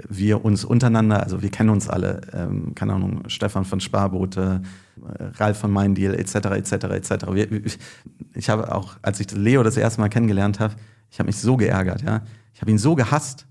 [0.08, 4.60] wir uns untereinander, also wir kennen uns alle, ähm, keine Ahnung, Stefan von Sparboote,
[5.16, 7.26] äh, Ralf von Mein Deal, etc., etc., etc.
[8.34, 10.74] ich habe auch, als ich Leo das erste Mal kennengelernt habe,
[11.08, 12.22] ich habe mich so geärgert, ja.
[12.52, 13.46] Ich habe ihn so gehasst,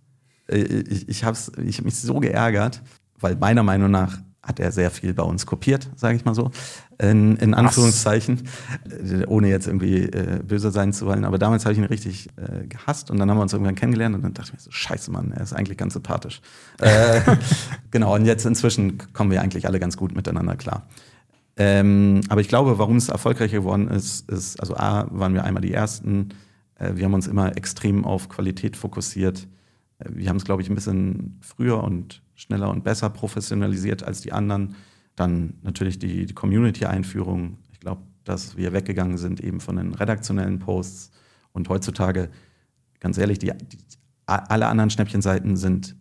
[0.49, 2.81] äh, ich, ich habe ich hab mich so geärgert,
[3.17, 6.51] weil meiner Meinung nach hat er sehr viel bei uns kopiert, sage ich mal so,
[6.99, 8.43] in, in Anführungszeichen,
[8.85, 9.27] Was?
[9.27, 11.23] ohne jetzt irgendwie äh, böse sein zu wollen.
[11.23, 14.15] Aber damals habe ich ihn richtig äh, gehasst und dann haben wir uns irgendwann kennengelernt
[14.15, 16.41] und dann dachte ich mir so, scheiße Mann, er ist eigentlich ganz sympathisch.
[16.79, 17.21] äh,
[17.91, 20.87] genau, und jetzt inzwischen kommen wir eigentlich alle ganz gut miteinander klar.
[21.55, 25.61] Ähm, aber ich glaube, warum es erfolgreicher geworden ist, ist, also A, waren wir einmal
[25.61, 26.29] die Ersten,
[26.75, 29.47] äh, wir haben uns immer extrem auf Qualität fokussiert
[30.09, 34.31] wir haben es, glaube ich, ein bisschen früher und schneller und besser professionalisiert als die
[34.31, 34.75] anderen.
[35.15, 37.57] Dann natürlich die, die Community-Einführung.
[37.71, 41.11] Ich glaube, dass wir weggegangen sind eben von den redaktionellen Posts.
[41.51, 42.29] Und heutzutage,
[42.99, 43.77] ganz ehrlich, die, die
[44.25, 45.95] alle anderen Schnäppchenseiten sind,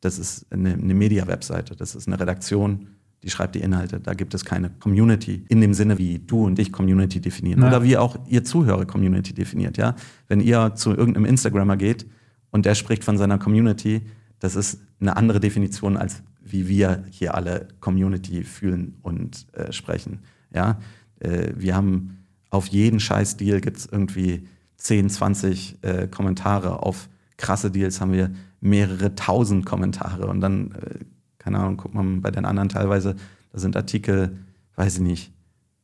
[0.00, 2.88] das ist eine, eine Media-Webseite, das ist eine Redaktion,
[3.22, 4.00] die schreibt die Inhalte.
[4.00, 7.60] Da gibt es keine Community in dem Sinne, wie du und ich Community definieren.
[7.60, 7.68] Ja.
[7.68, 9.76] Oder wie auch ihr Zuhörer Community definiert.
[9.76, 9.94] Ja?
[10.26, 12.06] Wenn ihr zu irgendeinem Instagrammer geht,
[12.50, 14.02] und der spricht von seiner Community.
[14.40, 20.20] Das ist eine andere Definition, als wie wir hier alle Community fühlen und äh, sprechen.
[20.52, 20.80] Ja?
[21.20, 26.82] Äh, wir haben auf jeden scheiß Deal gibt es irgendwie 10, 20 äh, Kommentare.
[26.82, 28.30] Auf krasse Deals haben wir
[28.60, 30.26] mehrere tausend Kommentare.
[30.26, 31.04] Und dann, äh,
[31.38, 33.14] keine Ahnung, guckt man bei den anderen teilweise,
[33.52, 34.38] da sind Artikel,
[34.74, 35.32] weiß ich nicht,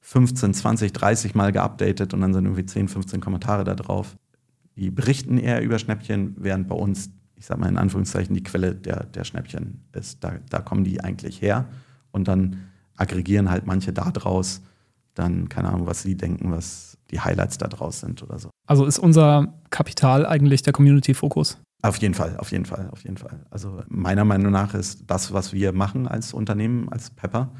[0.00, 4.16] 15, 20, 30 Mal geupdatet und dann sind irgendwie 10, 15 Kommentare da drauf
[4.76, 8.74] die berichten eher über Schnäppchen, während bei uns, ich sage mal in Anführungszeichen, die Quelle
[8.74, 10.24] der, der Schnäppchen ist.
[10.24, 11.66] Da, da kommen die eigentlich her
[12.10, 12.62] und dann
[12.96, 14.62] aggregieren halt manche da draus
[15.18, 18.50] dann, keine Ahnung, was sie denken, was die Highlights da draus sind oder so.
[18.66, 21.58] Also ist unser Kapital eigentlich der Community-Fokus?
[21.82, 23.46] Auf jeden Fall, auf jeden Fall, auf jeden Fall.
[23.50, 27.52] Also meiner Meinung nach ist das, was wir machen als Unternehmen, als Pepper,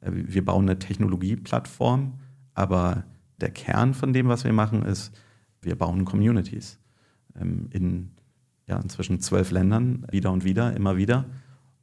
[0.00, 2.14] äh, wir bauen eine Technologieplattform,
[2.54, 3.04] aber
[3.40, 5.12] der Kern von dem, was wir machen, ist,
[5.60, 6.78] wir bauen Communities
[7.38, 8.10] ähm, in
[8.66, 11.26] ja, inzwischen zwölf Ländern, wieder und wieder, immer wieder.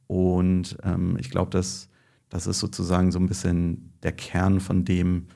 [0.06, 1.88] Und ähm, ich glaube, dass
[2.28, 5.26] das ist sozusagen so ein bisschen der Kern von dem,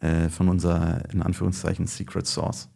[0.00, 2.68] äh, von unserer, in Anführungszeichen, Secret Source.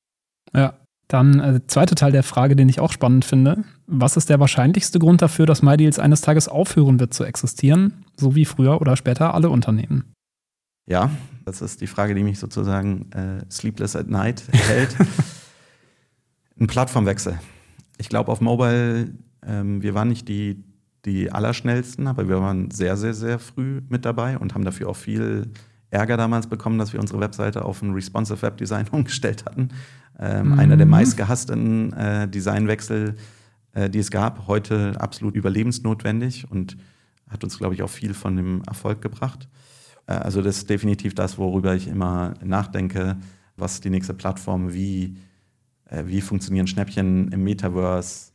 [0.54, 0.78] Ja,
[1.08, 3.64] dann äh, der zweite Teil der Frage, den ich auch spannend finde.
[3.86, 8.34] Was ist der wahrscheinlichste Grund dafür, dass MyDeals eines Tages aufhören wird zu existieren, so
[8.34, 10.14] wie früher oder später alle Unternehmen?
[10.86, 11.10] Ja,
[11.44, 14.96] das ist die Frage, die mich sozusagen äh, sleepless at night hält.
[16.58, 17.38] Ein Plattformwechsel.
[17.98, 19.12] Ich glaube, auf Mobile,
[19.46, 20.64] ähm, wir waren nicht die,
[21.04, 24.96] die Allerschnellsten, aber wir waren sehr, sehr, sehr früh mit dabei und haben dafür auch
[24.96, 25.50] viel
[25.90, 29.68] Ärger damals bekommen, dass wir unsere Webseite auf ein responsive Web Design umgestellt hatten.
[30.18, 30.58] Ähm, mhm.
[30.58, 33.16] Einer der meistgehassten äh, Designwechsel,
[33.72, 34.46] äh, die es gab.
[34.46, 36.76] Heute absolut überlebensnotwendig und
[37.28, 39.48] hat uns, glaube ich, auch viel von dem Erfolg gebracht.
[40.06, 43.16] Äh, also das ist definitiv das, worüber ich immer nachdenke.
[43.56, 44.72] Was die nächste Plattform?
[44.72, 45.16] Wie,
[45.86, 48.32] äh, wie funktionieren Schnäppchen im Metaverse?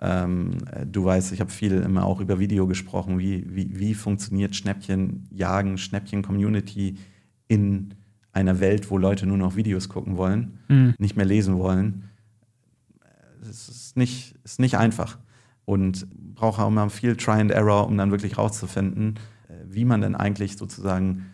[0.00, 3.18] Ähm, äh, du weißt, ich habe viel immer auch über Video gesprochen.
[3.18, 6.96] Wie, wie, wie funktioniert Schnäppchen, Jagen, Schnäppchen-Community
[7.48, 7.94] in
[8.32, 10.94] einer Welt, wo Leute nur noch Videos gucken wollen, mhm.
[10.98, 12.04] nicht mehr lesen wollen?
[13.48, 15.18] es ist nicht, ist nicht einfach
[15.64, 20.00] und braucht auch immer viel Try and Error, um dann wirklich rauszufinden, äh, wie man
[20.00, 21.26] denn eigentlich sozusagen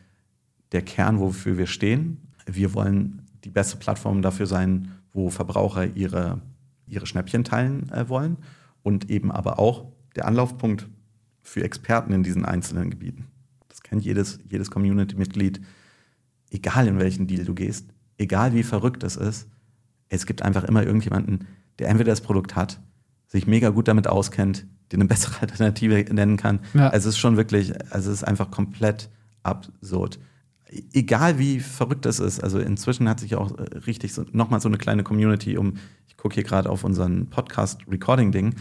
[0.73, 2.19] der Kern, wofür wir stehen.
[2.47, 6.41] Wir wollen die beste Plattform dafür sein, wo Verbraucher ihre,
[6.87, 8.37] ihre Schnäppchen teilen äh, wollen
[8.83, 10.89] und eben aber auch der Anlaufpunkt
[11.43, 13.27] für Experten in diesen einzelnen Gebieten.
[13.69, 15.61] Das kennt jedes, jedes Community-Mitglied,
[16.51, 19.49] egal in welchen Deal du gehst, egal wie verrückt es ist.
[20.09, 21.49] Es gibt einfach immer irgendjemanden,
[21.81, 22.81] der entweder das Produkt hat,
[23.27, 26.61] sich mega gut damit auskennt, dir eine bessere Alternative nennen kann.
[26.75, 26.91] Ja.
[26.91, 29.11] Also es ist schon wirklich, also es ist einfach komplett
[29.43, 30.21] absurd.
[30.93, 34.69] Egal wie verrückt es ist, also inzwischen hat sich auch äh, richtig so, nochmal so
[34.69, 35.75] eine kleine Community um,
[36.07, 38.55] ich gucke hier gerade auf unseren Podcast-Recording-Ding,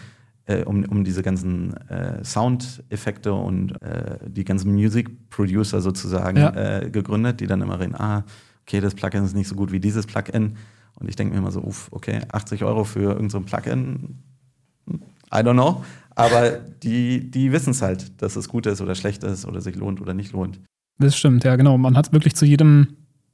[0.46, 6.56] äh, um, um diese ganzen äh, Soundeffekte und äh, die ganzen Music-Producer sozusagen ja.
[6.56, 8.24] Äh, gegründet, die dann immer reden, ah,
[8.62, 10.56] okay, das Plugin ist nicht so gut wie dieses Plugin.
[11.00, 14.24] Und ich denke mir immer so, uff, okay, 80 Euro für irgendein so Plugin,
[15.32, 15.84] I don't know.
[16.16, 19.76] Aber die, die wissen es halt, dass es gut ist oder schlecht ist oder sich
[19.76, 20.60] lohnt oder nicht lohnt.
[21.00, 21.78] Das stimmt, ja, genau.
[21.78, 22.88] Man hat wirklich zu jedem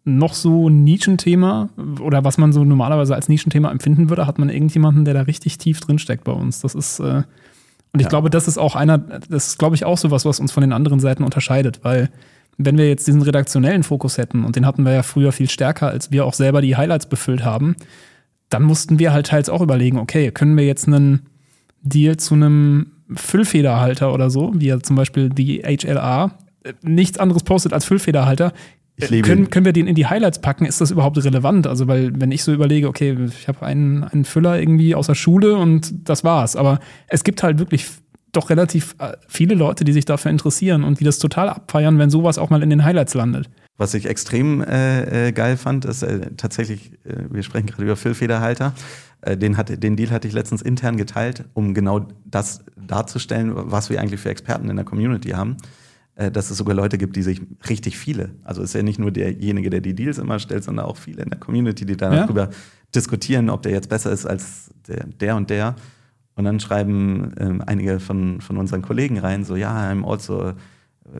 [0.05, 1.69] noch so Nischenthema
[2.01, 5.57] oder was man so normalerweise als Nischenthema empfinden würde, hat man irgendjemanden, der da richtig
[5.57, 6.59] tief drinsteckt bei uns.
[6.59, 7.23] Das ist, äh,
[7.93, 8.09] und ich ja.
[8.09, 10.61] glaube, das ist auch einer, das ist, glaube ich, auch so was, was uns von
[10.61, 12.09] den anderen Seiten unterscheidet, weil
[12.57, 15.87] wenn wir jetzt diesen redaktionellen Fokus hätten, und den hatten wir ja früher viel stärker,
[15.87, 17.75] als wir auch selber die Highlights befüllt haben,
[18.49, 21.27] dann mussten wir halt teils auch überlegen, okay, können wir jetzt einen
[21.81, 26.31] Deal zu einem Füllfederhalter oder so, wie ja zum Beispiel die HLA,
[26.81, 28.53] nichts anderes postet als Füllfederhalter,
[29.23, 30.65] können, können wir den in die Highlights packen?
[30.65, 31.65] Ist das überhaupt relevant?
[31.65, 35.15] Also, weil, wenn ich so überlege, okay, ich habe einen, einen Füller irgendwie aus der
[35.15, 36.55] Schule und das war's.
[36.55, 37.87] Aber es gibt halt wirklich
[38.31, 42.09] doch relativ äh, viele Leute, die sich dafür interessieren und die das total abfeiern, wenn
[42.09, 43.49] sowas auch mal in den Highlights landet.
[43.77, 47.95] Was ich extrem äh, äh geil fand, ist äh, tatsächlich, äh, wir sprechen gerade über
[47.95, 48.73] Füllfederhalter.
[49.21, 53.89] Äh, den, hat, den Deal hatte ich letztens intern geteilt, um genau das darzustellen, was
[53.89, 55.57] wir eigentlich für Experten in der Community haben.
[56.15, 59.09] Äh, dass es sogar Leute gibt, die sich richtig viele, also ist ja nicht nur
[59.09, 62.49] derjenige, der die Deals immer stellt, sondern auch viele in der Community, die darüber ja.
[62.93, 65.75] diskutieren, ob der jetzt besser ist als der, der und der.
[66.35, 70.53] Und dann schreiben ähm, einige von, von unseren Kollegen rein, so, ja, I'm also äh,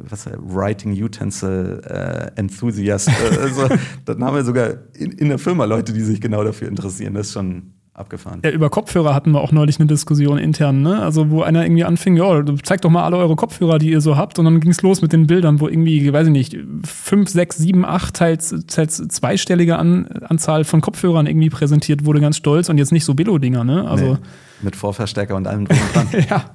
[0.10, 3.10] was Writing Utensil äh, Enthusiast.
[3.42, 3.70] also,
[4.06, 7.16] dann haben wir sogar in, in der Firma Leute, die sich genau dafür interessieren.
[7.16, 8.42] Das ist schon abgefahren.
[8.44, 11.02] Ja, über Kopfhörer hatten wir auch neulich eine Diskussion intern, ne?
[11.02, 14.18] Also, wo einer irgendwie anfing, ja, zeigt doch mal alle eure Kopfhörer, die ihr so
[14.18, 14.40] habt.
[14.40, 17.58] Und dann ging es los mit den Bildern, wo irgendwie, weiß ich nicht, fünf, sechs,
[17.58, 22.70] sieben, acht, teils, teils zweistellige An Anzahl von Kopfhörern irgendwie präsentiert wurde, ganz stolz.
[22.70, 23.88] Und jetzt nicht so Billo-Dinger, ne?
[23.88, 24.20] Also, nee,
[24.64, 26.26] mit Vorverstärker und allem drum und dran.
[26.30, 26.46] ja.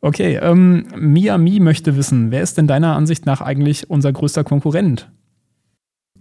[0.00, 5.10] Okay, ähm, Miami möchte wissen, wer ist denn deiner Ansicht nach eigentlich unser größter Konkurrent?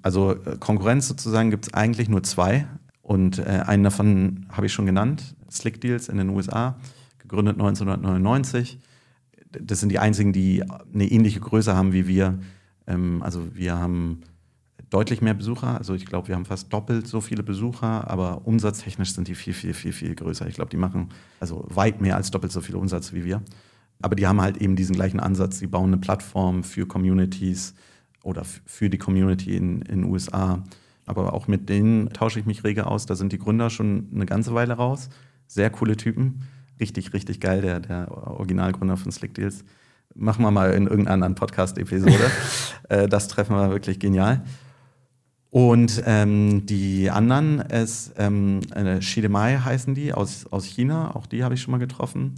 [0.01, 2.65] Also äh, Konkurrenz sozusagen gibt es eigentlich nur zwei.
[3.07, 6.75] Und äh, einen davon habe ich schon genannt, Slick Deals in den USA,
[7.19, 8.79] gegründet 1999.
[9.49, 10.61] Das sind die einzigen, die
[10.93, 12.37] eine ähnliche Größe haben wie wir.
[12.85, 14.23] Ähm, also wir haben
[14.89, 15.77] deutlich mehr Besucher.
[15.77, 19.53] Also ich glaube, wir haben fast doppelt so viele Besucher, aber umsatztechnisch sind die viel,
[19.53, 20.45] viel, viel, viel größer.
[20.45, 21.07] Ich glaube, die machen
[21.39, 23.41] also weit mehr als doppelt so viel Umsatz wie wir.
[24.01, 25.59] Aber die haben halt eben diesen gleichen Ansatz.
[25.59, 27.73] Sie bauen eine Plattform für Communities
[28.21, 30.61] oder für die Community in den USA
[31.07, 33.05] aber auch mit denen tausche ich mich rege aus.
[33.05, 35.09] Da sind die Gründer schon eine ganze Weile raus.
[35.47, 36.41] Sehr coole Typen.
[36.79, 39.63] Richtig, richtig geil, der, der Originalgründer von Slick Deals.
[40.13, 42.13] Machen wir mal in irgendeiner anderen Podcast-Episode.
[42.89, 44.45] Äh, das treffen wir wirklich genial.
[45.49, 48.61] Und ähm, die anderen ist ähm,
[49.01, 52.35] Shidemai heißen die aus, aus China, auch die habe ich schon mal getroffen.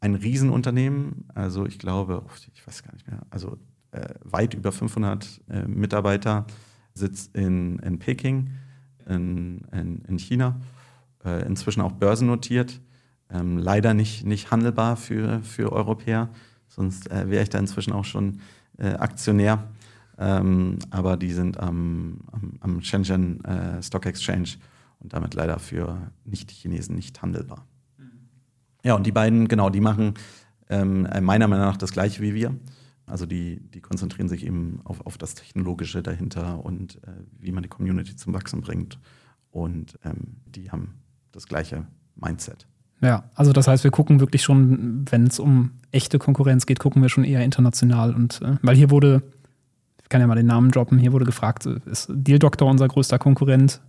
[0.00, 3.56] Ein Riesenunternehmen, also ich glaube, ich weiß gar nicht mehr, also
[3.92, 6.44] äh, weit über 500 äh, Mitarbeiter
[6.94, 8.50] sitzt in, in Peking,
[9.06, 10.60] in, in, in China,
[11.24, 12.80] äh, inzwischen auch börsennotiert.
[13.30, 16.28] Ähm, leider nicht, nicht handelbar für, für Europäer,
[16.68, 18.40] sonst äh, wäre ich da inzwischen auch schon
[18.78, 19.64] äh, Aktionär.
[20.16, 24.50] Ähm, aber die sind am, am, am Shenzhen äh, Stock Exchange
[25.00, 27.66] und damit leider für Nicht-Chinesen nicht handelbar.
[27.98, 28.10] Mhm.
[28.84, 30.14] Ja, und die beiden, genau, die machen
[30.68, 32.54] ähm, meiner Meinung nach das gleiche wie wir.
[33.06, 37.62] Also die, die konzentrieren sich eben auf, auf das Technologische dahinter und äh, wie man
[37.62, 38.98] die Community zum Wachsen bringt.
[39.50, 40.94] Und ähm, die haben
[41.32, 41.86] das gleiche
[42.16, 42.66] Mindset.
[43.00, 47.02] Ja, also das heißt, wir gucken wirklich schon, wenn es um echte Konkurrenz geht, gucken
[47.02, 48.14] wir schon eher international.
[48.14, 49.22] Und äh, weil hier wurde,
[50.02, 53.18] ich kann ja mal den Namen droppen, hier wurde gefragt, ist Deal Doctor unser größter
[53.18, 53.80] Konkurrent?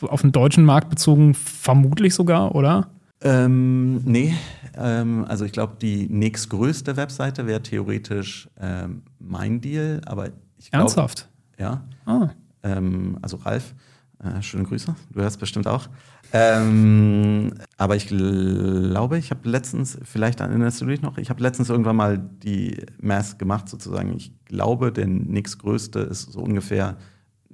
[0.00, 2.88] Auf den deutschen Markt bezogen vermutlich sogar, oder?
[3.22, 4.34] Ähm, nee,
[4.74, 10.84] ähm, also ich glaube, die nächstgrößte Webseite wäre theoretisch ähm, mein Deal, aber ich glaube.
[10.84, 11.28] Ernsthaft?
[11.58, 11.84] Ja.
[12.06, 12.30] Ah.
[12.62, 13.74] Ähm, also Ralf.
[14.22, 15.88] Äh, schöne Grüße, du hörst bestimmt auch.
[16.32, 21.70] Ähm, aber ich glaube, ich habe letztens, vielleicht erinnerst du dich noch, ich habe letztens
[21.70, 24.14] irgendwann mal die Math gemacht sozusagen.
[24.14, 26.98] Ich glaube, der nächstgrößte ist so ungefähr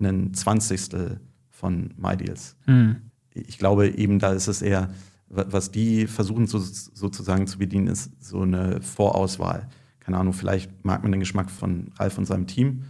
[0.00, 2.56] ein Zwanzigstel von MyDeals.
[2.66, 2.96] Mhm.
[3.32, 4.90] Ich glaube eben, da ist es eher,
[5.36, 9.68] was die versuchen so, sozusagen zu bedienen, ist so eine Vorauswahl.
[10.00, 12.84] Keine Ahnung, vielleicht mag man den Geschmack von Ralf und seinem Team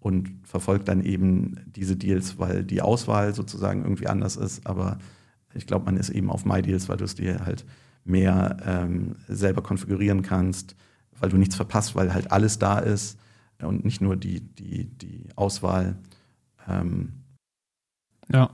[0.00, 4.66] und verfolgt dann eben diese Deals, weil die Auswahl sozusagen irgendwie anders ist.
[4.66, 4.98] Aber
[5.54, 7.64] ich glaube, man ist eben auf MyDeals, weil du es dir halt
[8.04, 10.76] mehr ähm, selber konfigurieren kannst,
[11.18, 13.18] weil du nichts verpasst, weil halt alles da ist
[13.62, 15.96] und nicht nur die, die, die Auswahl.
[16.68, 17.24] Ähm.
[18.30, 18.50] Ja.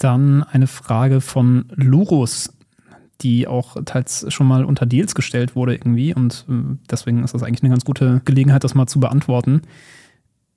[0.00, 2.50] Dann eine Frage von Lurus
[3.22, 6.14] die auch teils schon mal unter Deals gestellt wurde irgendwie.
[6.14, 9.62] Und äh, deswegen ist das eigentlich eine ganz gute Gelegenheit, das mal zu beantworten.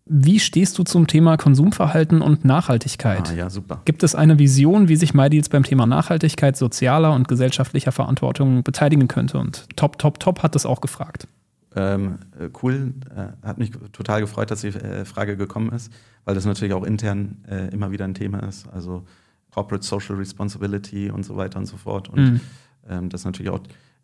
[0.05, 3.29] Wie stehst du zum Thema Konsumverhalten und Nachhaltigkeit?
[3.29, 3.81] Ah, ja, super.
[3.85, 9.07] Gibt es eine Vision, wie sich MyDeals beim Thema Nachhaltigkeit, sozialer und gesellschaftlicher Verantwortung beteiligen
[9.07, 9.37] könnte?
[9.37, 11.27] Und Top, Top, Top hat das auch gefragt.
[11.75, 15.91] Ähm, äh, cool, äh, hat mich total gefreut, dass die äh, Frage gekommen ist,
[16.25, 18.67] weil das natürlich auch intern äh, immer wieder ein Thema ist.
[18.73, 19.05] Also
[19.53, 22.09] Corporate Social Responsibility und so weiter und so fort.
[22.09, 22.41] Und mhm.
[22.89, 23.61] ähm, dass natürlich auch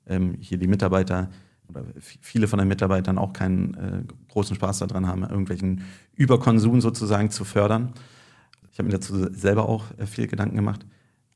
[0.07, 1.29] ähm, hier die Mitarbeiter
[1.69, 5.83] oder viele von den Mitarbeitern auch keinen äh, großen Spaß daran haben, irgendwelchen
[6.15, 7.93] Überkonsum sozusagen zu fördern.
[8.71, 10.85] Ich habe mir dazu selber auch äh, viel Gedanken gemacht.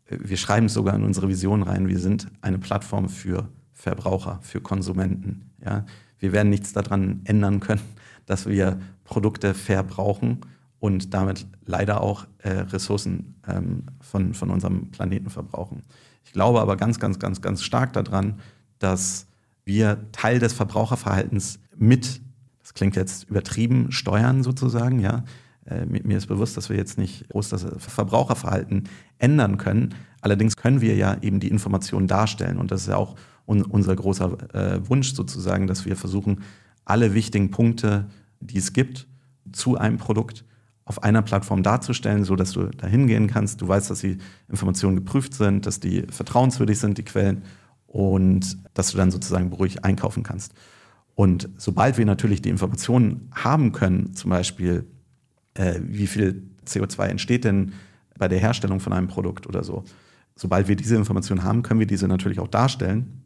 [0.06, 1.88] Äh, wir schreiben es sogar in unsere Vision rein.
[1.88, 5.52] Wir sind eine Plattform für Verbraucher, für Konsumenten.
[5.64, 5.86] Ja?
[6.20, 7.82] Wir werden nichts daran ändern können,
[8.26, 10.40] dass wir Produkte verbrauchen
[10.84, 15.82] und damit leider auch äh, Ressourcen ähm, von, von unserem Planeten verbrauchen.
[16.26, 18.42] Ich glaube aber ganz, ganz, ganz, ganz stark daran,
[18.80, 19.26] dass
[19.64, 22.20] wir Teil des Verbraucherverhaltens mit,
[22.60, 25.24] das klingt jetzt übertrieben, steuern sozusagen, ja.
[25.64, 29.96] Äh, mir ist bewusst, dass wir jetzt nicht groß das Verbraucherverhalten ändern können.
[30.20, 32.58] Allerdings können wir ja eben die Informationen darstellen.
[32.58, 33.16] Und das ist ja auch
[33.48, 36.44] un unser großer äh, Wunsch sozusagen, dass wir versuchen,
[36.84, 38.10] alle wichtigen Punkte,
[38.42, 39.08] die es gibt,
[39.54, 40.44] zu einem Produkt
[40.86, 43.62] auf einer Plattform darzustellen, so dass du da hingehen kannst.
[43.62, 44.18] Du weißt, dass die
[44.50, 47.44] Informationen geprüft sind, dass die vertrauenswürdig sind, die Quellen,
[47.88, 50.54] und dass du dann sozusagen beruhigt einkaufen kannst.
[51.16, 54.88] Und sobald wir natürlich die Informationen haben können, zum Beispiel,
[55.54, 57.74] äh, wie viel CO2 entsteht denn
[58.18, 59.84] bei der Herstellung von einem Produkt oder so,
[60.36, 63.23] sobald wir diese Informationen haben, können wir diese natürlich auch darstellen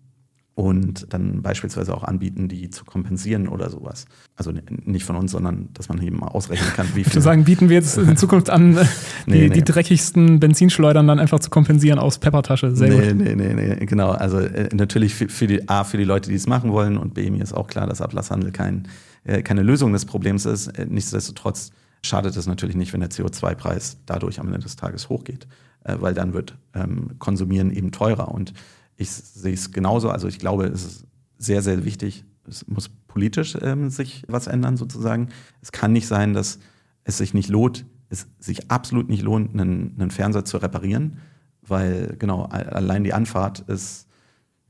[0.57, 4.05] und dann beispielsweise auch anbieten, die zu kompensieren oder sowas.
[4.35, 4.51] Also
[4.85, 7.13] nicht von uns, sondern dass man eben ausrechnen kann, wie viel.
[7.13, 8.79] Zu sagen, bieten wir jetzt in Zukunft an, die,
[9.27, 9.49] nee, nee.
[9.49, 12.75] die dreckigsten Benzinschleudern dann einfach zu kompensieren aus Peppertasche.
[12.75, 13.17] Sehr nee, gut.
[13.17, 14.09] nee, nee, nee, genau.
[14.09, 17.13] Also äh, natürlich für, für, die A, für die Leute, die es machen wollen und
[17.13, 18.87] B, mir ist auch klar, dass Ablasshandel kein,
[19.25, 20.69] äh, keine Lösung des Problems ist.
[20.69, 21.69] Äh, nichtsdestotrotz
[22.01, 25.47] schadet es natürlich nicht, wenn der CO2-Preis dadurch am Ende des Tages hochgeht,
[25.83, 28.53] äh, weil dann wird ähm, Konsumieren eben teurer und
[28.97, 30.09] ich sehe es genauso.
[30.09, 32.25] Also ich glaube, es ist sehr, sehr wichtig.
[32.47, 35.29] Es muss politisch ähm, sich was ändern, sozusagen.
[35.61, 36.59] Es kann nicht sein, dass
[37.03, 41.19] es sich nicht lohnt, es sich absolut nicht lohnt, einen, einen Fernseher zu reparieren,
[41.61, 44.07] weil genau allein die Anfahrt ist,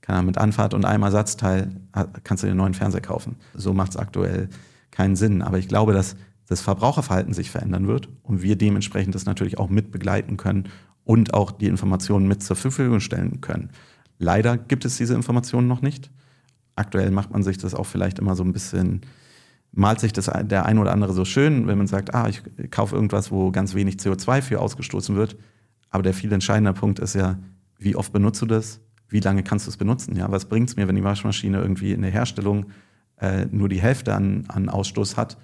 [0.02, 1.70] kann mit Anfahrt und einem Ersatzteil
[2.24, 3.36] kannst du den neuen Fernseher kaufen.
[3.54, 4.50] So macht es aktuell
[4.92, 5.42] keinen Sinn.
[5.42, 6.16] Aber ich glaube, dass
[6.48, 10.70] das Verbraucherverhalten sich verändern wird und wir dementsprechend das natürlich auch mit begleiten können
[11.04, 13.70] und auch die Informationen mit zur Verfügung stellen können.
[14.20, 16.10] Leider gibt es diese Informationen noch nicht.
[16.76, 19.02] Aktuell macht man sich das auch vielleicht immer so ein bisschen,
[19.72, 22.42] malt sich das der ein oder andere so schön, wenn man sagt, ah, ich
[22.72, 25.38] kaufe irgendwas, wo ganz wenig CO2 für ausgestoßen wird.
[25.90, 27.38] Aber der viel entscheidende Punkt ist ja,
[27.80, 28.80] wie oft benutzt du das?
[29.10, 30.16] Wie lange kannst du es benutzen?
[30.16, 32.66] Ja, was bringt es mir, wenn die Waschmaschine irgendwie in der Herstellung
[33.20, 35.38] äh, nur die Hälfte an, an Ausstoß hat,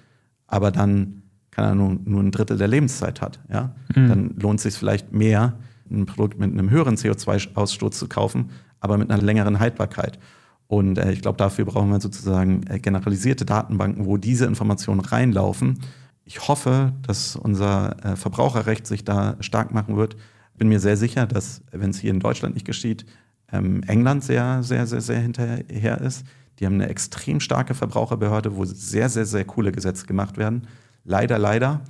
[0.46, 3.40] aber dann kann er nur, nur ein Drittel der Lebenszeit hat?
[3.50, 3.74] Ja?
[3.94, 4.08] Mhm.
[4.08, 5.54] Dann lohnt es sich vielleicht mehr,
[5.90, 8.50] ein Produkt mit einem höheren CO2-Ausstoß zu kaufen,
[8.84, 10.18] aber mit einer längeren Haltbarkeit.
[10.66, 15.80] Und äh, ich glaube, dafür brauchen wir sozusagen äh, generalisierte Datenbanken, wo diese Informationen reinlaufen.
[16.24, 20.16] Ich hoffe, dass unser äh, Verbraucherrecht sich da stark machen wird.
[20.56, 23.06] Bin mir sehr sicher, dass, wenn es hier in Deutschland nicht geschieht,
[23.50, 26.24] ähm, England sehr, sehr, sehr, sehr hinterher ist.
[26.58, 30.66] Die haben eine extrem starke Verbraucherbehörde, wo sehr, sehr, sehr coole Gesetze gemacht werden.
[31.04, 31.80] Leider, leider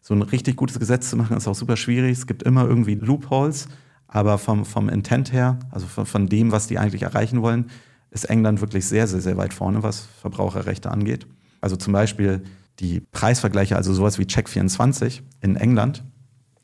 [0.00, 2.12] so ein richtig gutes Gesetz zu machen, ist auch super schwierig.
[2.12, 3.68] Es gibt immer irgendwie Loopholes,
[4.08, 7.70] aber vom, vom Intent her, also von, von dem, was die eigentlich erreichen wollen,
[8.10, 11.26] ist England wirklich sehr, sehr, sehr weit vorne, was Verbraucherrechte angeht.
[11.60, 12.42] Also zum Beispiel
[12.78, 16.04] die Preisvergleiche, also sowas wie Check24 in England,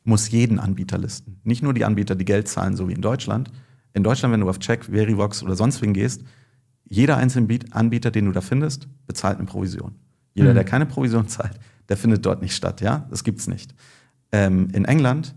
[0.03, 1.39] muss jeden Anbieter listen.
[1.43, 3.51] Nicht nur die Anbieter, die Geld zahlen, so wie in Deutschland.
[3.93, 6.23] In Deutschland, wenn du auf Check, Verivox oder sonst wen gehst,
[6.87, 9.95] jeder einzelne Anbieter, den du da findest, bezahlt eine Provision.
[10.33, 10.55] Jeder, mhm.
[10.55, 13.73] der keine Provision zahlt, der findet dort nicht statt, ja, das gibt's nicht.
[14.31, 15.35] Ähm, in England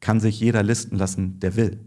[0.00, 1.80] kann sich jeder listen lassen, der will.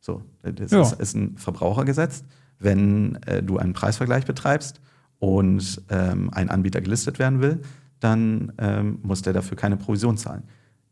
[0.00, 0.82] So, das ja.
[0.82, 2.24] ist, ist, ein Verbrauchergesetz.
[2.58, 4.80] Wenn äh, du einen Preisvergleich betreibst
[5.18, 7.60] und ähm, ein Anbieter gelistet werden will,
[8.00, 10.44] dann ähm, muss der dafür keine Provision zahlen.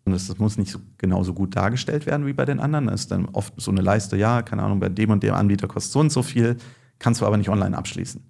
[0.05, 2.89] Und das, das muss nicht so, genauso gut dargestellt werden wie bei den anderen.
[2.89, 5.67] Da ist dann oft so eine Leiste, ja, keine Ahnung, bei dem und dem Anbieter
[5.67, 6.57] kostet so und so viel,
[6.99, 8.23] kannst du aber nicht online abschließen.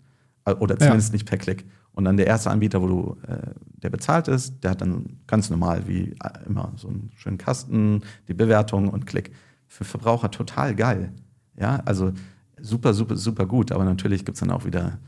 [0.44, 1.14] Äh, oder zumindest ja.
[1.14, 1.64] nicht per Klick.
[1.94, 3.50] Und dann der erste Anbieter, wo du, äh,
[3.82, 8.02] der bezahlt ist, der hat dann ganz normal wie äh, immer so einen schönen Kasten,
[8.28, 9.32] die Bewertung und Klick.
[9.68, 11.12] Für Verbraucher total geil.
[11.56, 12.12] Ja, also
[12.60, 13.72] super, super, super gut.
[13.72, 14.98] Aber natürlich gibt es dann auch wieder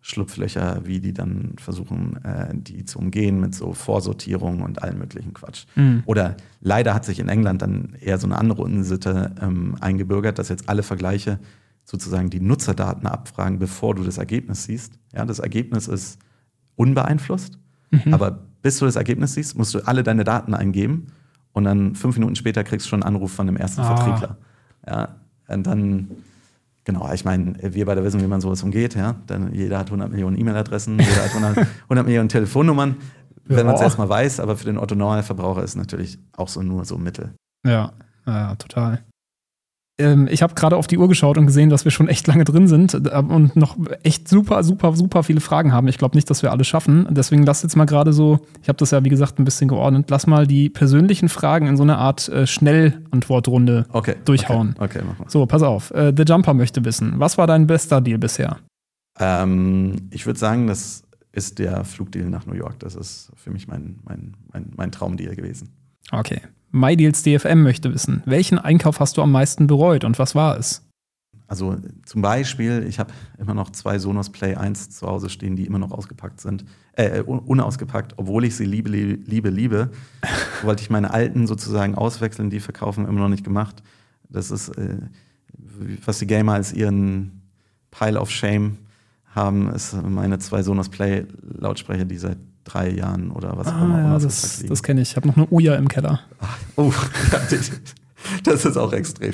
[0.00, 5.34] Schlupflöcher, wie die dann versuchen, äh, die zu umgehen mit so Vorsortierung und allen möglichen
[5.34, 5.66] Quatsch.
[5.74, 6.02] Mhm.
[6.06, 10.48] Oder leider hat sich in England dann eher so eine andere Unsitte ähm, eingebürgert, dass
[10.48, 11.40] jetzt alle Vergleiche
[11.84, 14.92] sozusagen die Nutzerdaten abfragen, bevor du das Ergebnis siehst.
[15.12, 16.18] Ja, das Ergebnis ist
[16.78, 17.58] unbeeinflusst,
[17.90, 18.14] mhm.
[18.14, 21.08] aber bis du das Ergebnis siehst, musst du alle deine Daten eingeben
[21.52, 23.96] und dann fünf Minuten später kriegst du schon einen Anruf von dem ersten ah.
[23.96, 24.36] Vertriebler.
[24.86, 25.16] Ja,
[25.48, 26.08] und dann
[26.88, 28.94] Genau, ich meine, wir beide wissen, wie man sowas umgeht.
[28.94, 29.16] Ja?
[29.28, 32.96] Denn jeder hat 100 Millionen E-Mail-Adressen, jeder hat 100, 100, Millionen Telefonnummern,
[33.44, 34.40] wenn man es erstmal weiß.
[34.40, 37.34] Aber für den Otto-Normalverbraucher ist es natürlich auch so nur so Mittel.
[37.66, 37.92] Ja,
[38.26, 39.04] ja total.
[39.98, 42.44] Ähm, ich habe gerade auf die Uhr geschaut und gesehen, dass wir schon echt lange
[42.44, 45.88] drin sind äh, und noch echt super, super, super viele Fragen haben.
[45.88, 47.06] Ich glaube nicht, dass wir alle schaffen.
[47.10, 50.08] Deswegen lass jetzt mal gerade so, ich habe das ja wie gesagt ein bisschen geordnet,
[50.08, 54.74] lass mal die persönlichen Fragen in so eine Art äh, Schnellantwortrunde okay, durchhauen.
[54.78, 55.30] Okay, okay, mach mal.
[55.30, 55.90] So, pass auf.
[55.90, 58.58] Äh, The Jumper möchte wissen, was war dein bester Deal bisher?
[59.18, 62.78] Ähm, ich würde sagen, das ist der Flugdeal nach New York.
[62.78, 65.70] Das ist für mich mein, mein, mein, mein Traumdeal gewesen.
[66.12, 66.40] Okay.
[66.70, 70.82] MyDeals DFM möchte wissen, welchen Einkauf hast du am meisten bereut und was war es?
[71.48, 75.64] Also zum Beispiel, ich habe immer noch zwei Sonos Play 1 zu Hause stehen, die
[75.64, 79.90] immer noch ausgepackt sind, äh, unausgepackt, obwohl ich sie liebe, liebe, liebe,
[80.62, 83.82] wollte ich meine alten sozusagen auswechseln, die verkaufen immer noch nicht gemacht.
[84.28, 84.98] Das ist, äh,
[86.04, 87.40] was die Gamer als ihren
[87.90, 88.76] Pile of Shame
[89.34, 93.84] haben, ist meine zwei Sonos Play Lautsprecher, die seit drei Jahren oder was auch ah,
[93.84, 94.02] immer.
[94.02, 95.10] Ja, das, das kenne ich.
[95.10, 96.20] Ich habe noch eine Uja im Keller.
[96.40, 96.92] Ach, oh,
[98.44, 99.32] das ist auch extrem.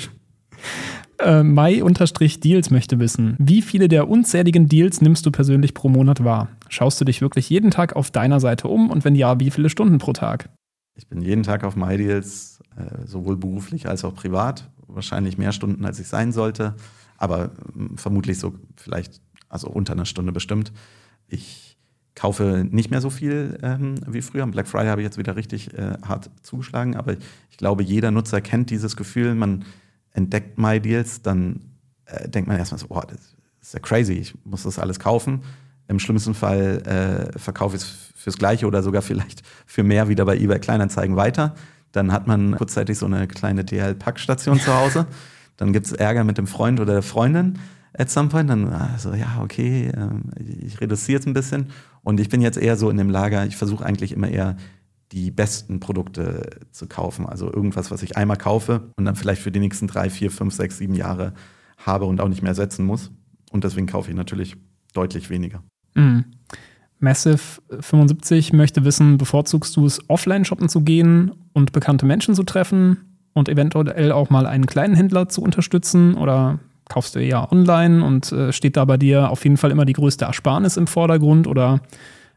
[1.19, 6.49] Äh, Mai-Deals möchte wissen, wie viele der unzähligen Deals nimmst du persönlich pro Monat wahr?
[6.67, 9.69] Schaust du dich wirklich jeden Tag auf deiner Seite um und wenn ja, wie viele
[9.69, 10.49] Stunden pro Tag?
[10.95, 14.69] Ich bin jeden Tag auf MyDeals, äh, sowohl beruflich als auch privat.
[14.87, 16.75] Wahrscheinlich mehr Stunden, als ich sein sollte,
[17.17, 17.49] aber äh,
[17.95, 20.71] vermutlich so vielleicht, also unter einer Stunde bestimmt.
[21.27, 21.64] Ich
[22.15, 24.43] kaufe nicht mehr so viel ähm, wie früher.
[24.43, 27.13] Am Black Friday habe ich jetzt wieder richtig äh, hart zugeschlagen, aber
[27.49, 29.35] ich glaube, jeder Nutzer kennt dieses Gefühl.
[29.35, 29.65] Man
[30.11, 31.59] entdeckt My Deals, dann
[32.05, 35.41] äh, denkt man erstmal so, oh, das ist ja crazy, ich muss das alles kaufen.
[35.87, 40.25] Im schlimmsten Fall äh, verkaufe ich es fürs Gleiche oder sogar vielleicht für mehr wieder
[40.25, 41.53] bei eBay Kleinanzeigen weiter.
[41.91, 45.05] Dann hat man kurzzeitig so eine kleine DL-Packstation zu Hause.
[45.57, 47.59] Dann gibt es Ärger mit dem Freund oder der Freundin
[47.97, 48.49] at some point.
[48.49, 51.67] Dann also ja, okay, ähm, ich reduziere es ein bisschen.
[52.05, 54.55] Und ich bin jetzt eher so in dem Lager, ich versuche eigentlich immer eher
[55.11, 57.25] die besten Produkte zu kaufen.
[57.25, 60.53] Also irgendwas, was ich einmal kaufe und dann vielleicht für die nächsten drei, vier, fünf,
[60.53, 61.33] sechs, sieben Jahre
[61.77, 63.11] habe und auch nicht mehr ersetzen muss.
[63.51, 64.55] Und deswegen kaufe ich natürlich
[64.93, 65.63] deutlich weniger.
[65.95, 66.25] Mhm.
[67.01, 73.17] Massive75 möchte wissen, bevorzugst du es, offline shoppen zu gehen und bekannte Menschen zu treffen
[73.33, 76.59] und eventuell auch mal einen kleinen Händler zu unterstützen oder
[76.89, 79.93] kaufst du eher online und äh, steht da bei dir auf jeden Fall immer die
[79.93, 81.81] größte Ersparnis im Vordergrund oder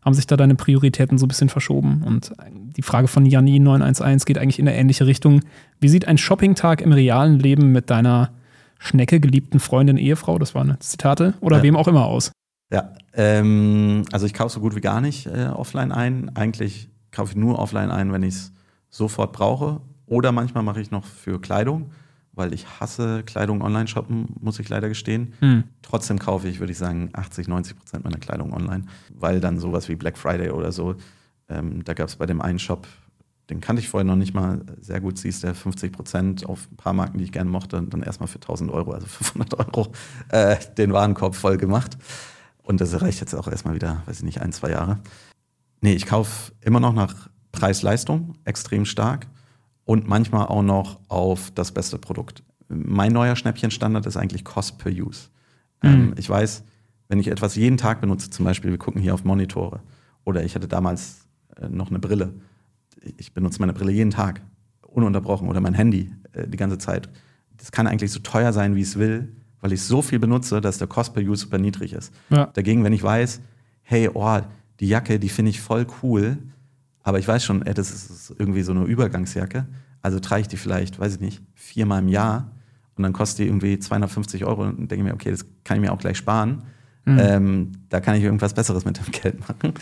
[0.04, 2.02] haben sich da deine Prioritäten so ein bisschen verschoben?
[2.04, 2.32] Und
[2.76, 5.42] die Frage von Janni 911 geht eigentlich in eine ähnliche Richtung.
[5.80, 8.30] Wie sieht ein Shoppingtag im realen Leben mit deiner
[8.78, 11.62] Schnecke geliebten Freundin, Ehefrau, das waren Zitate, oder ja.
[11.64, 12.30] wem auch immer aus?
[12.72, 16.30] Ja, ähm, also ich kaufe so gut wie gar nicht äh, offline ein.
[16.36, 18.52] Eigentlich kaufe ich nur offline ein, wenn ich es
[18.90, 19.80] sofort brauche.
[20.06, 21.90] Oder manchmal mache ich noch für Kleidung
[22.38, 25.34] weil ich hasse Kleidung online shoppen, muss ich leider gestehen.
[25.40, 25.64] Hm.
[25.82, 28.84] Trotzdem kaufe ich, würde ich sagen, 80, 90 Prozent meiner Kleidung online,
[29.14, 30.94] weil dann sowas wie Black Friday oder so,
[31.48, 32.86] ähm, da gab es bei dem einen Shop,
[33.50, 36.76] den kannte ich vorher noch nicht mal sehr gut, siehst du, 50 Prozent auf ein
[36.76, 39.92] paar Marken, die ich gerne mochte, und dann erstmal für 1000 Euro, also 500 Euro,
[40.28, 41.98] äh, den Warenkorb voll gemacht.
[42.62, 44.98] Und das reicht jetzt auch erstmal wieder, weiß ich nicht, ein, zwei Jahre.
[45.80, 49.26] Nee, ich kaufe immer noch nach Preis-Leistung extrem stark
[49.88, 52.42] und manchmal auch noch auf das beste Produkt.
[52.68, 55.30] Mein neuer Schnäppchenstandard ist eigentlich Cost per Use.
[55.82, 55.88] Mhm.
[55.88, 56.62] Ähm, ich weiß,
[57.08, 59.80] wenn ich etwas jeden Tag benutze, zum Beispiel, wir gucken hier auf Monitore,
[60.24, 61.26] oder ich hatte damals
[61.56, 62.34] äh, noch eine Brille.
[63.16, 64.42] Ich benutze meine Brille jeden Tag,
[64.82, 67.08] ununterbrochen, oder mein Handy äh, die ganze Zeit.
[67.56, 70.76] Das kann eigentlich so teuer sein, wie es will, weil ich so viel benutze, dass
[70.76, 72.12] der Cost per Use super niedrig ist.
[72.28, 72.48] Ja.
[72.52, 73.40] Dagegen, wenn ich weiß,
[73.80, 74.40] hey, oh,
[74.80, 76.36] die Jacke, die finde ich voll cool,
[77.08, 79.66] Aber ich weiß schon, ey, das ist irgendwie so eine Übergangsjacke.
[80.02, 82.50] Also trage ich die vielleicht, weiß ich nicht, viermal im Jahr
[82.96, 85.90] und dann kostet die irgendwie 250 Euro und denke mir, okay, das kann ich mir
[85.90, 86.64] auch gleich sparen.
[87.06, 87.18] Mhm.
[87.18, 89.72] Ähm, da kann ich irgendwas Besseres mit dem Geld machen.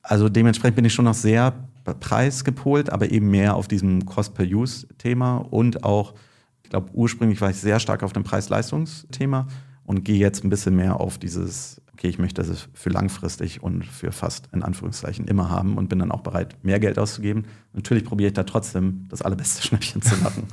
[0.00, 1.52] Also dementsprechend bin ich schon noch sehr
[2.00, 6.14] preisgepolt, aber eben mehr auf diesem Cost-per-Use-Thema und auch,
[6.62, 9.48] ich glaube, ursprünglich war ich sehr stark auf dem Preis-Leistungs-Thema
[9.84, 13.84] und gehe jetzt ein bisschen mehr auf dieses, okay, ich möchte das für langfristig und
[13.84, 17.46] für fast in Anführungszeichen immer haben und bin dann auch bereit, mehr Geld auszugeben.
[17.72, 20.44] Natürlich probiere ich da trotzdem das allerbeste Schnäppchen zu machen.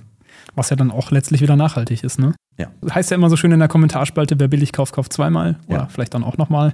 [0.56, 2.34] Was ja dann auch letztlich wieder nachhaltig ist, ne?
[2.58, 2.72] Ja.
[2.90, 5.88] Heißt ja immer so schön in der Kommentarspalte, wer billig kauft, kauft zweimal oder ja.
[5.88, 6.74] vielleicht dann auch nochmal.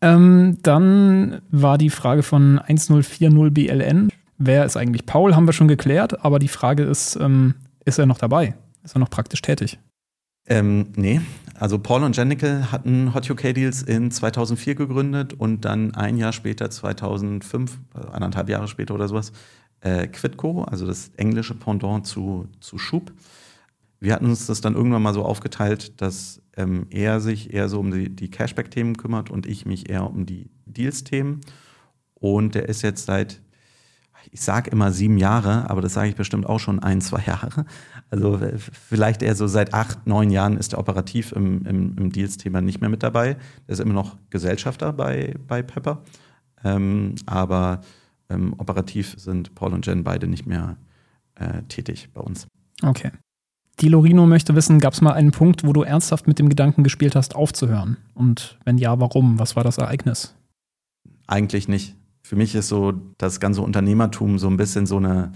[0.00, 4.10] Ähm, dann war die Frage von 1040BLN.
[4.38, 5.34] Wer ist eigentlich Paul?
[5.34, 7.54] Haben wir schon geklärt, aber die Frage ist, ähm,
[7.84, 8.54] ist er noch dabei?
[8.84, 9.78] Ist er noch praktisch tätig?
[10.46, 11.20] Ähm, nee,
[11.58, 16.32] also Paul und Jenical hatten Hot UK Deals in 2004 gegründet und dann ein Jahr
[16.32, 19.32] später, 2005, also anderthalb Jahre später oder sowas,
[19.80, 23.12] äh, Quidco, also das englische Pendant zu, zu Schub.
[24.00, 27.80] Wir hatten uns das dann irgendwann mal so aufgeteilt, dass ähm, er sich eher so
[27.80, 31.40] um die, die Cashback-Themen kümmert und ich mich eher um die Deals-Themen.
[32.14, 33.40] Und der ist jetzt seit,
[34.34, 37.66] ich sage immer sieben Jahre, aber das sage ich bestimmt auch schon ein, zwei Jahre.
[38.10, 38.40] Also
[38.72, 42.80] vielleicht eher so seit acht, neun Jahren ist er operativ im, im, im Deals-Thema nicht
[42.80, 43.36] mehr mit dabei.
[43.68, 46.02] Er ist immer noch Gesellschafter bei, bei Pepper.
[46.64, 47.82] Ähm, aber
[48.28, 50.78] ähm, operativ sind Paul und Jen beide nicht mehr
[51.36, 52.48] äh, tätig bei uns.
[52.82, 53.12] Okay.
[53.78, 56.82] Die Lorino möchte wissen, gab es mal einen Punkt, wo du ernsthaft mit dem Gedanken
[56.82, 57.98] gespielt hast, aufzuhören?
[58.14, 59.38] Und wenn ja, warum?
[59.38, 60.34] Was war das Ereignis?
[61.28, 61.94] Eigentlich nicht.
[62.24, 65.32] Für mich ist so das ganze Unternehmertum so ein bisschen so eine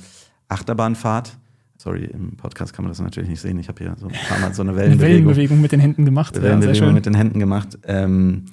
[0.48, 1.36] Achterbahnfahrt.
[1.76, 3.58] Sorry, im Podcast kann man das natürlich nicht sehen.
[3.58, 6.06] Ich habe hier so ein paar Mal so eine Wellenbewegung, eine Wellenbewegung mit den Händen
[6.06, 6.40] gemacht.
[6.40, 7.78] Wellenbewegung ja, mit den Händen gemacht.
[7.84, 8.46] Ähm,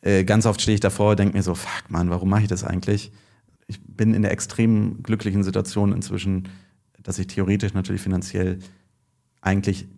[0.00, 2.48] äh, ganz oft stehe ich davor und denke mir so, fuck man, warum mache ich
[2.48, 3.10] das eigentlich?
[3.66, 6.48] Ich bin in der extrem glücklichen Situation inzwischen,
[7.02, 8.60] dass ich theoretisch natürlich finanziell
[9.40, 9.88] eigentlich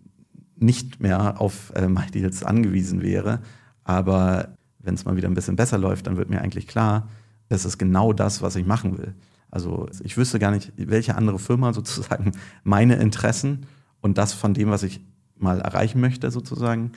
[0.55, 3.41] nicht mehr auf äh, MyDeals angewiesen wäre.
[3.83, 7.07] Aber wenn es mal wieder ein bisschen besser läuft, dann wird mir eigentlich klar,
[7.49, 9.15] das ist genau das, was ich machen will.
[9.51, 12.31] Also ich wüsste gar nicht, welche andere Firma sozusagen
[12.63, 13.65] meine Interessen
[14.01, 15.01] und das von dem, was ich
[15.35, 16.91] mal erreichen möchte, sozusagen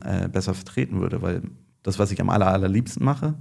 [0.00, 1.22] äh, besser vertreten würde.
[1.22, 1.42] Weil
[1.82, 3.34] das, was ich am aller, allerliebsten mache,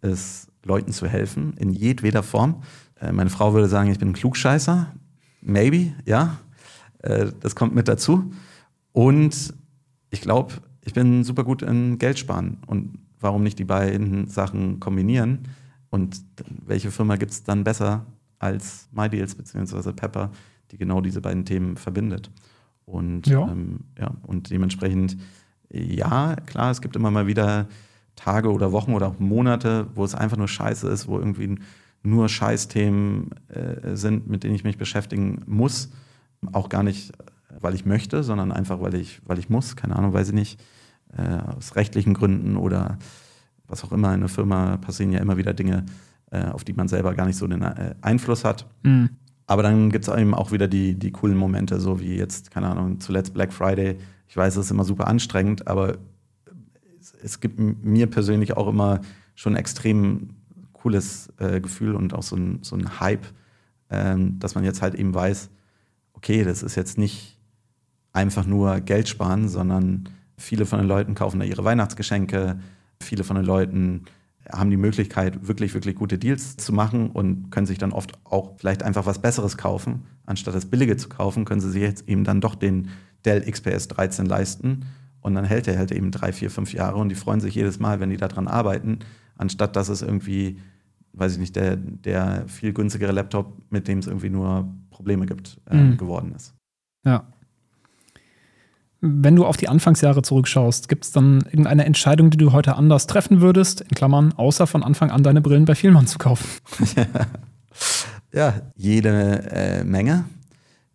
[0.00, 2.62] ist Leuten zu helfen, in jedweder Form.
[3.00, 4.92] Äh, meine Frau würde sagen, ich bin ein Klugscheißer.
[5.40, 6.38] Maybe, ja.
[6.98, 8.32] Äh, das kommt mit dazu.
[8.92, 9.54] Und
[10.10, 12.58] ich glaube, ich bin super gut in Geld sparen.
[12.66, 15.48] Und warum nicht die beiden Sachen kombinieren?
[15.94, 16.24] Und
[16.66, 18.04] welche Firma gibt es dann besser
[18.40, 19.92] als MyDeals bzw.
[19.92, 20.32] Pepper,
[20.72, 22.32] die genau diese beiden Themen verbindet?
[22.84, 25.16] Und ja, ähm, ja und dementsprechend,
[25.70, 27.68] ja, klar, es gibt immer mal wieder
[28.16, 31.60] Tage oder Wochen oder auch Monate, wo es einfach nur scheiße ist, wo irgendwie
[32.02, 35.92] nur Scheißthemen äh, sind, mit denen ich mich beschäftigen muss.
[36.50, 37.12] Auch gar nicht,
[37.60, 39.76] weil ich möchte, sondern einfach, weil ich, weil ich muss.
[39.76, 40.60] Keine Ahnung, weiß ich nicht.
[41.16, 42.98] Äh, aus rechtlichen Gründen oder
[43.74, 45.84] was auch immer in einer Firma passieren ja immer wieder Dinge,
[46.30, 48.66] äh, auf die man selber gar nicht so den äh, Einfluss hat.
[48.84, 49.10] Mhm.
[49.46, 52.68] Aber dann gibt es eben auch wieder die, die coolen Momente, so wie jetzt, keine
[52.68, 53.98] Ahnung, zuletzt Black Friday.
[54.28, 55.98] Ich weiß, es ist immer super anstrengend, aber
[57.00, 59.00] es, es gibt mir persönlich auch immer
[59.34, 60.30] schon ein extrem
[60.72, 63.26] cooles äh, Gefühl und auch so ein, so ein Hype,
[63.90, 65.50] ähm, dass man jetzt halt eben weiß,
[66.12, 67.40] okay, das ist jetzt nicht
[68.12, 70.08] einfach nur Geld sparen, sondern
[70.38, 72.60] viele von den Leuten kaufen da ihre Weihnachtsgeschenke,
[73.00, 74.04] viele von den Leuten
[74.50, 78.58] haben die Möglichkeit, wirklich, wirklich gute Deals zu machen und können sich dann oft auch
[78.58, 80.04] vielleicht einfach was Besseres kaufen.
[80.26, 82.88] Anstatt das Billige zu kaufen, können sie sich jetzt eben dann doch den
[83.24, 84.84] Dell XPS 13 leisten.
[85.20, 87.78] Und dann hält er halt eben drei, vier, fünf Jahre und die freuen sich jedes
[87.80, 88.98] Mal, wenn die daran arbeiten,
[89.36, 90.60] anstatt dass es irgendwie,
[91.14, 95.60] weiß ich nicht, der, der viel günstigere Laptop, mit dem es irgendwie nur Probleme gibt,
[95.70, 95.96] äh, mhm.
[95.96, 96.54] geworden ist.
[97.06, 97.26] Ja.
[99.06, 103.06] Wenn du auf die Anfangsjahre zurückschaust, gibt es dann irgendeine Entscheidung, die du heute anders
[103.06, 106.48] treffen würdest, in Klammern, außer von Anfang an deine Brillen bei Vielmann zu kaufen?
[108.32, 110.24] ja, jede äh, Menge.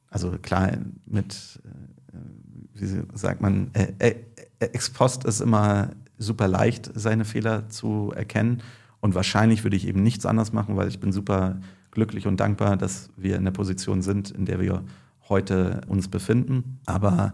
[0.09, 0.71] Also klar,
[1.05, 4.15] mit, äh, wie sagt man, äh, äh,
[4.57, 8.63] ex post ist immer super leicht, seine Fehler zu erkennen.
[9.01, 12.75] Und wahrscheinlich würde ich eben nichts anders machen, weil ich bin super glücklich und dankbar,
[12.75, 14.83] dass wir in der Position sind, in der wir
[15.29, 16.79] heute uns befinden.
[16.87, 17.33] Aber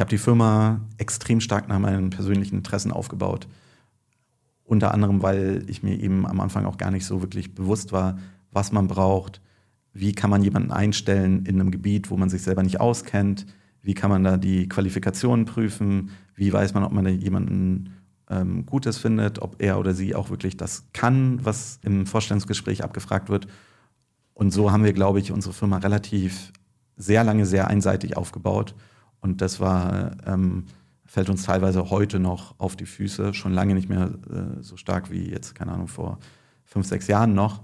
[0.00, 3.46] ich habe die Firma extrem stark nach meinen persönlichen Interessen aufgebaut.
[4.64, 8.16] Unter anderem, weil ich mir eben am Anfang auch gar nicht so wirklich bewusst war,
[8.50, 9.42] was man braucht,
[9.92, 13.44] wie kann man jemanden einstellen in einem Gebiet, wo man sich selber nicht auskennt,
[13.82, 17.92] wie kann man da die Qualifikationen prüfen, wie weiß man, ob man da jemanden
[18.30, 23.28] ähm, Gutes findet, ob er oder sie auch wirklich das kann, was im Vorstellungsgespräch abgefragt
[23.28, 23.48] wird.
[24.32, 26.52] Und so haben wir, glaube ich, unsere Firma relativ
[26.96, 28.74] sehr lange sehr einseitig aufgebaut.
[29.20, 30.64] Und das war, ähm,
[31.04, 35.10] fällt uns teilweise heute noch auf die Füße, schon lange nicht mehr äh, so stark
[35.10, 36.18] wie jetzt, keine Ahnung, vor
[36.64, 37.60] fünf, sechs Jahren noch.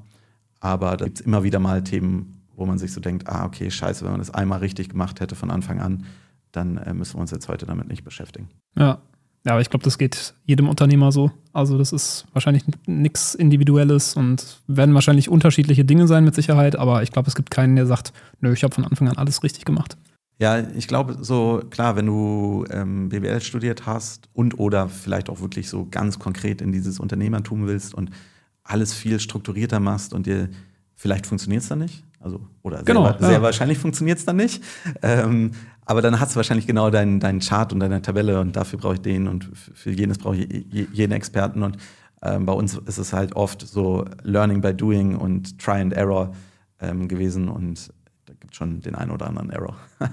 [0.60, 3.70] Aber da gibt es immer wieder mal Themen, wo man sich so denkt, ah, okay,
[3.70, 6.04] scheiße, wenn man das einmal richtig gemacht hätte von Anfang an,
[6.52, 8.48] dann äh, müssen wir uns jetzt heute damit nicht beschäftigen.
[8.76, 8.98] Ja,
[9.46, 11.30] ja, aber ich glaube, das geht jedem Unternehmer so.
[11.52, 17.04] Also das ist wahrscheinlich nichts Individuelles und werden wahrscheinlich unterschiedliche Dinge sein mit Sicherheit, aber
[17.04, 19.64] ich glaube, es gibt keinen, der sagt, nö, ich habe von Anfang an alles richtig
[19.64, 19.96] gemacht.
[20.38, 25.40] Ja, ich glaube, so klar, wenn du ähm, BWL studiert hast und oder vielleicht auch
[25.40, 28.10] wirklich so ganz konkret in dieses Unternehmertum willst und
[28.62, 30.50] alles viel strukturierter machst und dir
[30.94, 32.04] vielleicht funktioniert es dann nicht.
[32.20, 33.26] Also, oder genau, sehr, ja.
[33.28, 34.62] sehr wahrscheinlich funktioniert es dann nicht.
[35.00, 35.52] Ähm,
[35.86, 38.94] aber dann hast du wahrscheinlich genau deinen dein Chart und deine Tabelle und dafür brauche
[38.94, 41.62] ich den und für jenes brauche ich jeden Experten.
[41.62, 41.76] Und
[42.22, 46.32] ähm, bei uns ist es halt oft so Learning by Doing und Try and Error
[46.80, 47.92] ähm, gewesen und
[48.56, 49.76] schon den einen oder anderen Error.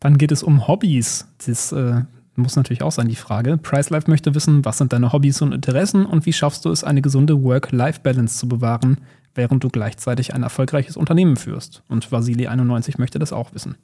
[0.00, 1.28] dann geht es um Hobbys.
[1.46, 2.02] Das äh,
[2.34, 3.56] muss natürlich auch sein, die Frage.
[3.56, 7.02] PriceLife möchte wissen, was sind deine Hobbys und Interessen und wie schaffst du es, eine
[7.02, 8.98] gesunde Work-Life-Balance zu bewahren,
[9.34, 11.82] während du gleichzeitig ein erfolgreiches Unternehmen führst.
[11.88, 13.76] Und Vasili91 möchte das auch wissen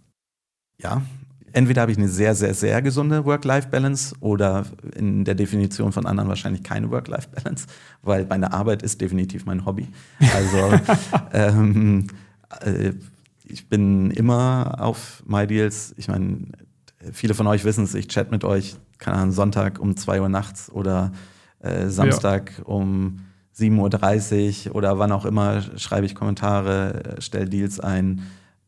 [0.82, 1.02] ja,
[1.52, 6.28] entweder habe ich eine sehr, sehr, sehr gesunde Work-Life-Balance oder in der Definition von anderen
[6.28, 7.66] wahrscheinlich keine Work-Life-Balance,
[8.02, 9.88] weil meine Arbeit ist definitiv mein Hobby.
[10.34, 10.80] Also
[11.32, 12.06] ähm,
[12.60, 12.92] äh,
[13.50, 15.94] ich bin immer auf MyDeals.
[15.96, 16.48] Ich meine,
[17.12, 20.28] viele von euch wissen es, ich chat mit euch, keine Ahnung, Sonntag um 2 Uhr
[20.28, 21.12] nachts oder
[21.60, 22.64] äh, Samstag ja.
[22.64, 23.20] um
[23.56, 28.22] 7.30 Uhr oder wann auch immer schreibe ich Kommentare, äh, stelle Deals ein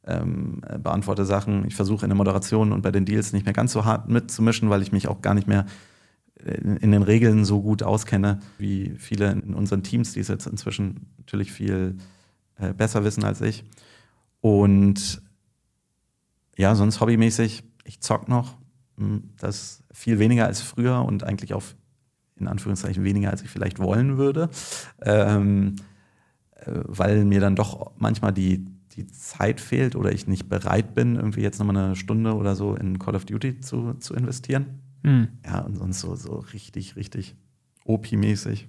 [0.05, 1.67] ähm, beantworte Sachen.
[1.67, 4.69] Ich versuche in der Moderation und bei den Deals nicht mehr ganz so hart mitzumischen,
[4.69, 5.67] weil ich mich auch gar nicht mehr
[6.45, 10.47] in, in, den Regeln so gut auskenne wie viele in unseren Teams, die es jetzt
[10.47, 11.97] inzwischen natürlich viel
[12.59, 13.65] äh, besser wissen als ich.
[14.43, 15.23] Und
[16.59, 18.59] ja, sonst hobbymäßig, ich zock noch.
[18.99, 21.63] Hm, das viel weniger als früher und eigentlich auch
[22.37, 24.51] in Anführungszeichen weniger, als ich vielleicht wollen würde.
[25.01, 25.77] Ähm,
[26.57, 28.67] äh, weil mir dann doch manchmal die
[28.97, 32.75] die Zeit fehlt oder ich nicht bereit bin, irgendwie jetzt nochmal eine Stunde oder so
[32.75, 34.81] in Call of Duty zu, zu investieren.
[35.03, 35.29] Mhm.
[35.45, 37.35] Ja, und sonst so, so richtig, richtig
[37.85, 38.69] OP-mäßig.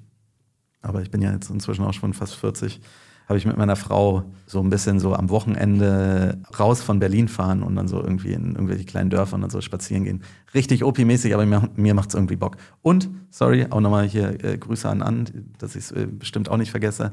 [0.82, 2.82] Aber ich bin ja jetzt inzwischen auch schon fast 40.
[3.28, 7.64] Habe ich mit meiner Frau so ein bisschen so am Wochenende raus von Berlin fahren
[7.64, 10.24] und dann so irgendwie in irgendwelche kleinen Dörfer und dann so spazieren gehen.
[10.54, 12.58] Richtig OP-mäßig, aber mir, mir macht es irgendwie Bock.
[12.82, 15.26] Und, sorry, auch nochmal hier äh, Grüße an An,
[15.58, 17.12] dass ich es äh, bestimmt auch nicht vergesse.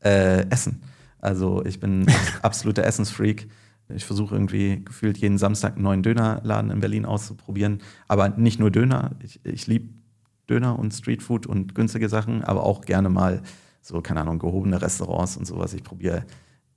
[0.00, 0.82] Äh, Essen.
[1.20, 2.06] Also ich bin
[2.42, 3.48] absoluter Essensfreak.
[3.88, 7.80] Ich versuche irgendwie gefühlt jeden Samstag einen neuen Dönerladen in Berlin auszuprobieren.
[8.08, 9.12] Aber nicht nur Döner.
[9.22, 9.88] Ich, ich liebe
[10.48, 13.42] Döner und Streetfood und günstige Sachen, aber auch gerne mal
[13.82, 15.74] so, keine Ahnung, gehobene Restaurants und sowas.
[15.74, 16.24] Ich probiere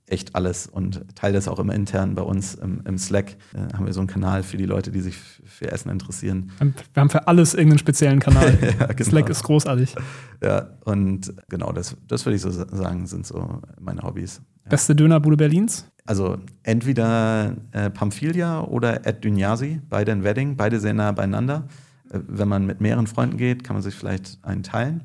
[0.08, 3.36] echt alles und teile das auch immer intern bei uns im, im Slack.
[3.54, 6.52] Äh, haben wir so einen Kanal für die Leute, die sich für Essen interessieren.
[6.60, 8.56] Wir haben für alles irgendeinen speziellen Kanal.
[8.80, 9.10] ja, genau.
[9.10, 9.96] Slack ist großartig.
[10.42, 14.40] Ja, und genau, das, das würde ich so sagen, sind so meine Hobbys.
[14.64, 14.70] Ja.
[14.70, 15.88] Beste Dönerbude Berlins?
[16.04, 21.66] Also entweder äh, Pamphilia oder Ed Dunyasi, beide in Wedding, beide sehr nah beieinander.
[22.10, 25.02] Äh, wenn man mit mehreren Freunden geht, kann man sich vielleicht einen teilen.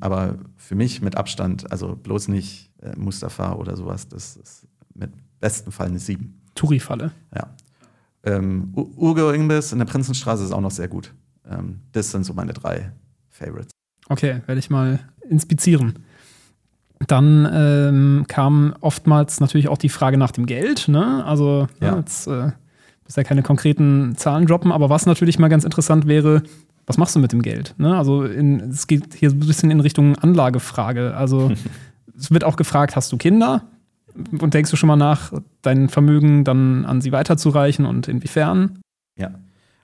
[0.00, 5.12] Aber für mich mit Abstand, also bloß nicht äh, Mustafa oder sowas, das ist mit
[5.40, 6.40] besten Fall eine 7.
[6.54, 7.12] Touri-Falle.
[7.34, 7.54] Ja.
[8.24, 11.12] Ähm, Urgo Imbiss in der Prinzenstraße ist auch noch sehr gut.
[11.48, 12.92] Ähm, das sind so meine drei
[13.28, 13.70] Favorites.
[14.08, 16.04] Okay, werde ich mal inspizieren.
[17.06, 20.88] Dann ähm, kam oftmals natürlich auch die Frage nach dem Geld.
[20.88, 21.24] Ne?
[21.24, 21.88] Also ja.
[21.88, 22.52] Ja, jetzt äh,
[23.14, 26.42] ja keine konkreten Zahlen droppen, aber was natürlich mal ganz interessant wäre,
[26.86, 27.74] was machst du mit dem Geld?
[27.78, 27.96] Ne?
[27.96, 31.14] Also in, es geht hier so ein bisschen in Richtung Anlagefrage.
[31.16, 31.52] Also
[32.18, 33.64] es wird auch gefragt, hast du Kinder?
[34.38, 35.32] Und denkst du schon mal nach,
[35.62, 38.78] dein Vermögen dann an sie weiterzureichen und inwiefern?
[39.18, 39.32] Ja,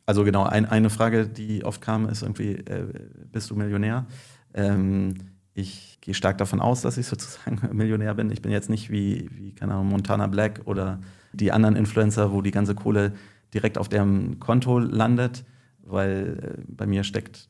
[0.06, 2.86] also genau, ein, eine Frage, die oft kam, ist irgendwie, äh,
[3.32, 4.06] bist du Millionär?
[4.54, 5.14] Ähm,
[5.54, 8.30] ich gehe stark davon aus, dass ich sozusagen Millionär bin.
[8.30, 11.00] Ich bin jetzt nicht wie, wie keine Ahnung, Montana Black oder
[11.32, 13.12] die anderen Influencer, wo die ganze Kohle
[13.54, 15.44] direkt auf deren Konto landet,
[15.92, 17.48] weil äh, bei mir steckt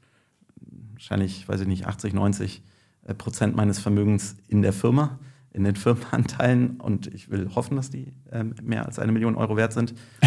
[0.92, 2.62] wahrscheinlich, weiß ich nicht, 80, 90
[3.04, 5.18] äh, Prozent meines Vermögens in der Firma,
[5.52, 9.56] in den Firmenanteilen und ich will hoffen, dass die ähm, mehr als eine Million Euro
[9.56, 9.94] wert sind.
[10.20, 10.26] Äh,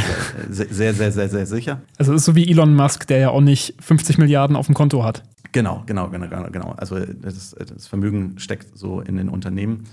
[0.49, 1.81] sehr, sehr, sehr, sehr sicher.
[1.97, 4.75] Also es ist so wie Elon Musk, der ja auch nicht 50 Milliarden auf dem
[4.75, 5.23] Konto hat.
[5.51, 6.71] Genau, genau, genau, genau.
[6.77, 9.83] Also das, das Vermögen steckt so in den Unternehmen.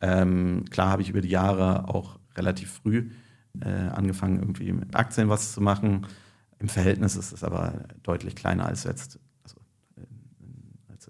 [0.00, 3.10] Ähm, klar habe ich über die Jahre auch relativ früh
[3.60, 6.06] äh, angefangen, irgendwie mit Aktien was zu machen.
[6.60, 9.18] Im Verhältnis ist es aber deutlich kleiner als jetzt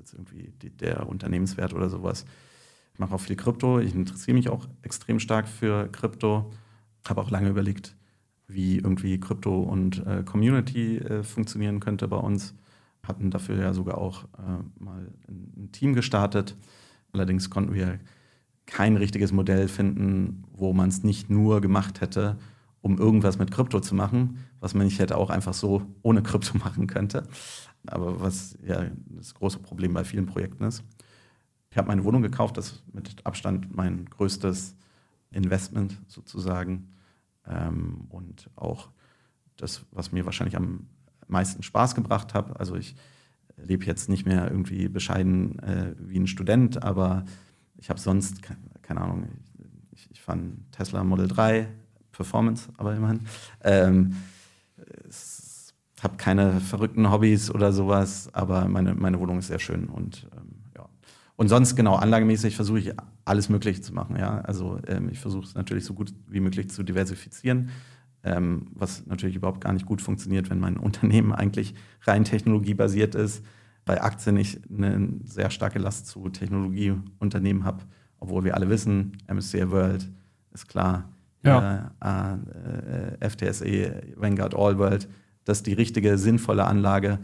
[0.00, 2.24] jetzt irgendwie die, der Unternehmenswert oder sowas.
[2.92, 3.78] Ich mache auch viel Krypto.
[3.78, 6.50] Ich interessiere mich auch extrem stark für Krypto.
[7.08, 7.96] Habe auch lange überlegt,
[8.48, 12.54] wie irgendwie Krypto und äh, Community äh, funktionieren könnte bei uns.
[13.06, 16.56] Hatten dafür ja sogar auch äh, mal ein, Team gestartet.
[17.12, 18.00] Allerdings konnten wir
[18.66, 22.38] kein richtiges Modell finden, wo man es nicht nur gemacht hätte,
[22.82, 26.58] um irgendwas mit Krypto zu machen, was man nicht hätte auch einfach so ohne Krypto
[26.64, 27.26] machen könnte.
[27.86, 30.84] Aber was ja das große Problem bei vielen Projekten ist.
[31.70, 34.74] Ich habe meine Wohnung gekauft, das ist mit Abstand mein größtes
[35.30, 36.88] Investment sozusagen.
[37.46, 38.90] Ähm, und auch
[39.56, 40.86] das, was mir wahrscheinlich am
[41.28, 42.58] meisten Spaß gebracht hat.
[42.58, 42.96] Also ich
[43.56, 47.24] lebe jetzt nicht mehr irgendwie bescheiden äh, wie ein Student, aber
[47.76, 48.40] ich habe sonst,
[48.82, 49.28] keine Ahnung,
[49.92, 51.68] ich, ich fand Tesla Model 3
[52.12, 53.20] Performance, aber immerhin.
[53.62, 54.16] Ähm,
[56.02, 60.62] habe keine verrückten Hobbys oder sowas, aber meine, meine Wohnung ist sehr schön und ähm,
[60.76, 60.88] ja.
[61.36, 62.92] Und sonst, genau, anlagemäßig versuche ich
[63.24, 64.40] alles Mögliche zu machen, ja.
[64.40, 67.70] Also ähm, ich versuche es natürlich so gut wie möglich zu diversifizieren,
[68.22, 73.44] ähm, was natürlich überhaupt gar nicht gut funktioniert, wenn mein Unternehmen eigentlich rein technologiebasiert ist.
[73.84, 77.84] Bei Aktien ich eine sehr starke Last zu Technologieunternehmen habe,
[78.18, 80.08] obwohl wir alle wissen, MSCI World
[80.52, 81.08] ist klar,
[81.42, 81.92] ja.
[82.02, 85.08] äh, äh, FTSE, Vanguard All World,
[85.44, 87.18] das ist die richtige, sinnvolle Anlage.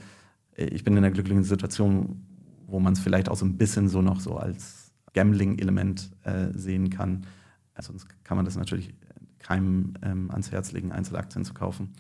[0.57, 2.25] Ich bin in der glücklichen Situation,
[2.67, 6.91] wo man es vielleicht auch so ein bisschen so noch so als Gambling-Element äh, sehen
[6.91, 7.27] kann.
[7.75, 8.95] Also sonst kann man das natürlich
[9.39, 11.93] keinem ähm, ans Herz legen, Einzelaktien zu kaufen.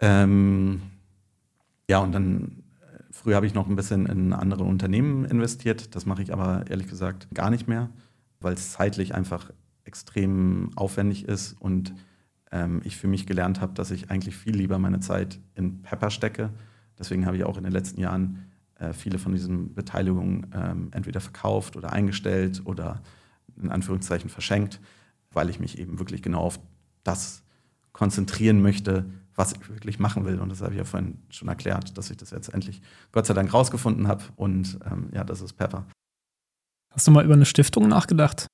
[0.00, 0.82] Ähm,
[1.88, 5.94] ja, und dann äh, früher habe ich noch ein bisschen in andere Unternehmen investiert.
[5.94, 7.88] Das mache ich aber ehrlich gesagt gar nicht mehr,
[8.40, 9.50] weil es zeitlich einfach
[9.88, 11.92] extrem aufwendig ist und
[12.52, 16.10] ähm, ich für mich gelernt habe, dass ich eigentlich viel lieber meine Zeit in Pepper
[16.10, 16.50] stecke.
[16.98, 18.44] Deswegen habe ich auch in den letzten Jahren
[18.78, 23.02] äh, viele von diesen Beteiligungen ähm, entweder verkauft oder eingestellt oder
[23.60, 24.80] in Anführungszeichen verschenkt,
[25.32, 26.60] weil ich mich eben wirklich genau auf
[27.02, 27.42] das
[27.92, 30.38] konzentrieren möchte, was ich wirklich machen will.
[30.38, 32.82] Und das habe ich ja vorhin schon erklärt, dass ich das jetzt endlich
[33.12, 34.22] Gott sei Dank rausgefunden habe.
[34.36, 35.86] Und ähm, ja, das ist Pepper.
[36.92, 38.46] Hast du mal über eine Stiftung nachgedacht?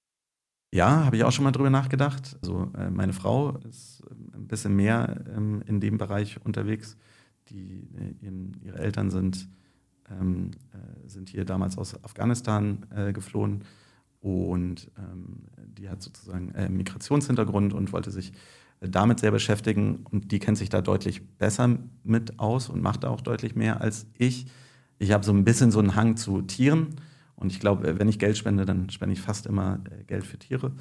[0.75, 2.37] Ja, habe ich auch schon mal drüber nachgedacht.
[2.43, 6.97] Also äh, meine Frau ist äh, ein bisschen mehr ähm, in dem Bereich unterwegs.
[7.49, 9.49] Die, äh, ihre Eltern sind,
[10.11, 13.63] ähm, äh, sind hier damals aus Afghanistan äh, geflohen
[14.19, 15.45] und ähm,
[15.79, 18.33] die hat sozusagen äh, Migrationshintergrund und wollte sich
[18.81, 23.11] damit sehr beschäftigen und die kennt sich da deutlich besser mit aus und macht da
[23.11, 24.47] auch deutlich mehr als ich.
[24.99, 26.97] Ich habe so ein bisschen so einen Hang zu Tieren
[27.45, 30.39] und ich glaube, wenn ich Geld spende, dann spende ich fast immer äh, Geld für
[30.39, 30.73] Tiere.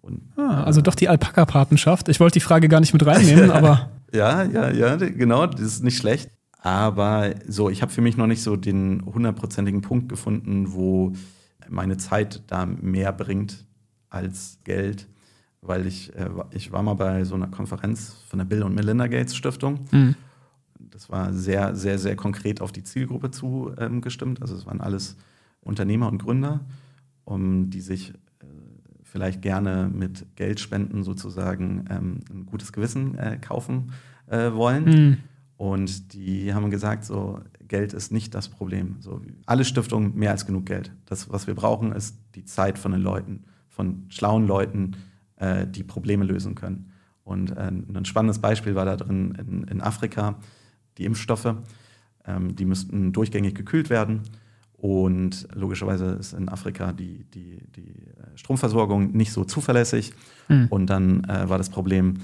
[0.00, 2.08] Und, ah, also doch die Alpaka-Patenschaft.
[2.08, 3.90] Ich wollte die Frage gar nicht mit reinnehmen, aber.
[4.12, 6.28] ja, ja, ja, genau, das ist nicht schlecht.
[6.60, 11.12] Aber so, ich habe für mich noch nicht so den hundertprozentigen Punkt gefunden, wo
[11.68, 13.64] meine Zeit da mehr bringt
[14.10, 15.06] als Geld.
[15.60, 19.06] Weil ich, äh, ich war mal bei so einer Konferenz von der Bill und Melinda
[19.06, 19.86] Gates Stiftung.
[19.92, 20.16] Mhm.
[20.90, 24.38] Das war sehr, sehr, sehr konkret auf die Zielgruppe zugestimmt.
[24.38, 25.16] Ähm, also es waren alles
[25.68, 26.60] Unternehmer und Gründer,
[27.24, 28.46] um die sich äh,
[29.02, 33.92] vielleicht gerne mit Geldspenden sozusagen ähm, ein gutes Gewissen äh, kaufen
[34.26, 34.84] äh, wollen.
[34.84, 35.16] Mhm.
[35.56, 38.96] Und die haben gesagt, so Geld ist nicht das Problem.
[39.00, 40.92] So, alle Stiftungen mehr als genug Geld.
[41.04, 44.96] Das, was wir brauchen, ist die Zeit von den Leuten, von schlauen Leuten,
[45.36, 46.92] äh, die Probleme lösen können.
[47.24, 50.36] Und äh, ein spannendes Beispiel war da drin in, in Afrika,
[50.96, 51.56] die Impfstoffe.
[52.24, 54.22] Ähm, die müssten durchgängig gekühlt werden.
[54.78, 60.12] Und logischerweise ist in Afrika die, die, die äh, Stromversorgung nicht so zuverlässig.
[60.48, 60.68] Mhm.
[60.70, 62.18] Und dann äh, war das Problem,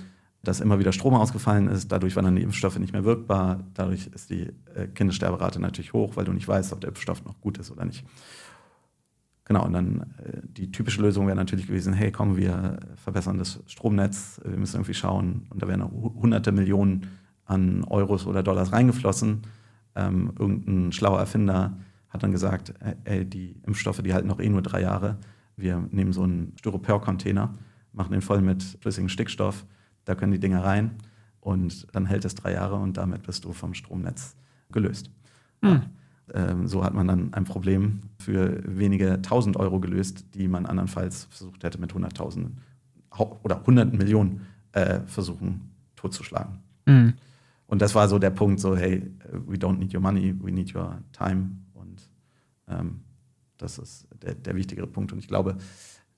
[0.45, 1.91] dass immer wieder Strom ausgefallen ist.
[1.91, 3.65] Dadurch waren dann die Impfstoffe nicht mehr wirkbar.
[3.75, 7.41] Dadurch ist die äh, Kindessterberate natürlich hoch, weil du nicht weißt, ob der Impfstoff noch
[7.41, 8.05] gut ist oder nicht.
[9.47, 13.65] Genau, und dann äh, die typische Lösung wäre natürlich gewesen, hey, komm, wir verbessern das
[13.67, 15.47] Stromnetz, wir müssen irgendwie schauen.
[15.51, 17.09] Und da wären hunderte Millionen
[17.47, 19.43] an Euros oder Dollars reingeflossen.
[19.97, 21.77] Ähm, irgendein schlauer Erfinder
[22.15, 22.73] hat dann gesagt,
[23.03, 25.19] ey, die Impfstoffe, die halten noch eh nur drei Jahre.
[25.57, 27.53] Wir nehmen so einen Styropor-Container,
[27.93, 29.67] machen den voll mit flüssigem Stickstoff,
[30.05, 30.93] da können die Dinger rein
[31.41, 34.37] und dann hält es drei Jahre und damit bist du vom Stromnetz
[34.71, 35.11] gelöst.
[35.61, 35.83] Mhm.
[36.33, 41.25] Ähm, so hat man dann ein Problem für wenige tausend Euro gelöst, die man andernfalls
[41.31, 42.59] versucht hätte mit hunderttausenden
[43.43, 44.43] oder hunderten Millionen
[44.73, 46.59] äh, versuchen totzuschlagen.
[46.87, 47.15] Mhm.
[47.67, 49.03] Und das war so der Punkt, so hey,
[49.47, 51.64] we don't need your money, we need your time
[53.59, 55.13] das ist der, der wichtigere Punkt.
[55.13, 55.57] Und ich glaube,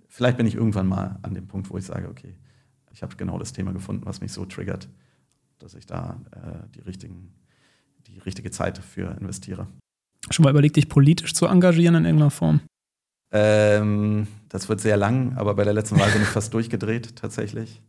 [0.09, 2.35] vielleicht bin ich irgendwann mal an dem Punkt, wo ich sage, okay,
[2.93, 4.89] ich habe genau das Thema gefunden, was mich so triggert,
[5.59, 7.35] dass ich da äh, die, richtigen,
[8.06, 9.66] die richtige Zeit dafür investiere.
[10.31, 12.60] Schon mal überlegt, dich politisch zu engagieren in irgendeiner Form?
[13.32, 17.82] Ähm, das wird sehr lang, aber bei der letzten Wahl bin ich fast durchgedreht, tatsächlich.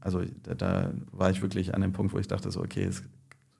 [0.00, 3.02] Also da, da, war ich wirklich an dem Punkt, wo ich dachte, so, okay, es,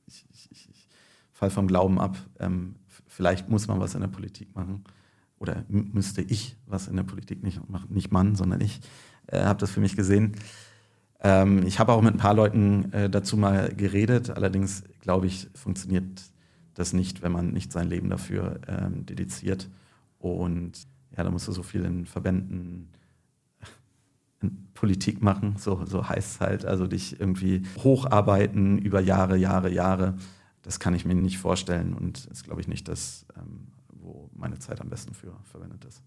[0.07, 0.89] ich, ich, ich
[1.33, 2.17] fall vom Glauben ab.
[2.39, 2.77] Ähm,
[3.17, 4.85] vielleicht muss man was in der Politik machen.
[5.39, 7.89] Oder müsste ich was in der Politik nicht machen.
[7.95, 8.81] Nicht Mann, sondern ich
[9.29, 10.33] äh, habe das für mich gesehen.
[11.21, 14.29] Ähm, ich habe auch mit ein paar Leuten äh, dazu mal geredet.
[14.29, 16.05] Allerdings, glaube ich, funktioniert
[16.75, 19.71] das nicht, wenn man nicht sein Leben dafür ähm, dediziert.
[20.19, 20.87] Und
[21.17, 22.91] ja, da musst du so viel in Verbänden
[24.43, 26.67] in Politik machen, so, so heißt es halt.
[26.67, 30.17] Also dich irgendwie hocharbeiten über Jahre, Jahre, Jahre.
[30.67, 34.59] Das kann ich mir nicht vorstellen und ist, glaube ich, nicht das, ähm, wo meine
[34.59, 36.03] Zeit am besten für verwendet ist.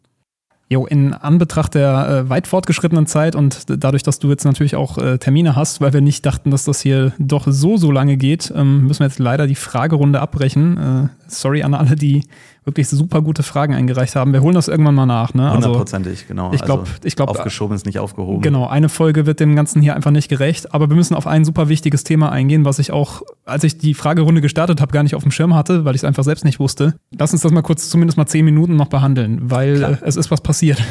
[0.68, 5.00] Jo, in Anbetracht der äh, weit fortgeschrittenen Zeit und dadurch, dass du jetzt natürlich auch
[5.00, 8.54] äh, Termine hast, weil wir nicht dachten, dass das hier doch so, so lange geht,
[8.54, 10.78] ähm, müssen wir jetzt leider die Fragerunde abbrechen.
[10.78, 12.26] Äh, sorry an alle, die
[12.66, 14.34] wirklich super gute Fragen eingereicht haben.
[14.34, 15.34] Wir holen das irgendwann mal nach.
[15.34, 15.50] Ne?
[15.50, 16.52] Also, Hundertprozentig, genau.
[16.54, 18.42] Ich glaube, also, ich glaube, aufgeschoben ist nicht aufgehoben.
[18.42, 20.74] Genau, eine Folge wird dem Ganzen hier einfach nicht gerecht.
[20.74, 23.94] Aber wir müssen auf ein super wichtiges Thema eingehen, was ich auch, als ich die
[23.94, 26.60] Fragerunde gestartet habe, gar nicht auf dem Schirm hatte, weil ich es einfach selbst nicht
[26.60, 26.96] wusste.
[27.18, 29.98] Lass uns das mal kurz, zumindest mal zehn Minuten noch behandeln, weil Klar.
[30.02, 30.84] es ist was passiert.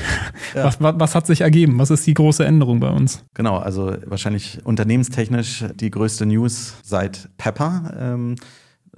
[0.55, 0.65] Ja.
[0.65, 1.79] Was, was, was hat sich ergeben?
[1.79, 3.25] Was ist die große Änderung bei uns?
[3.35, 7.95] Genau, also wahrscheinlich unternehmenstechnisch die größte News seit Pepper.
[7.99, 8.37] Ähm,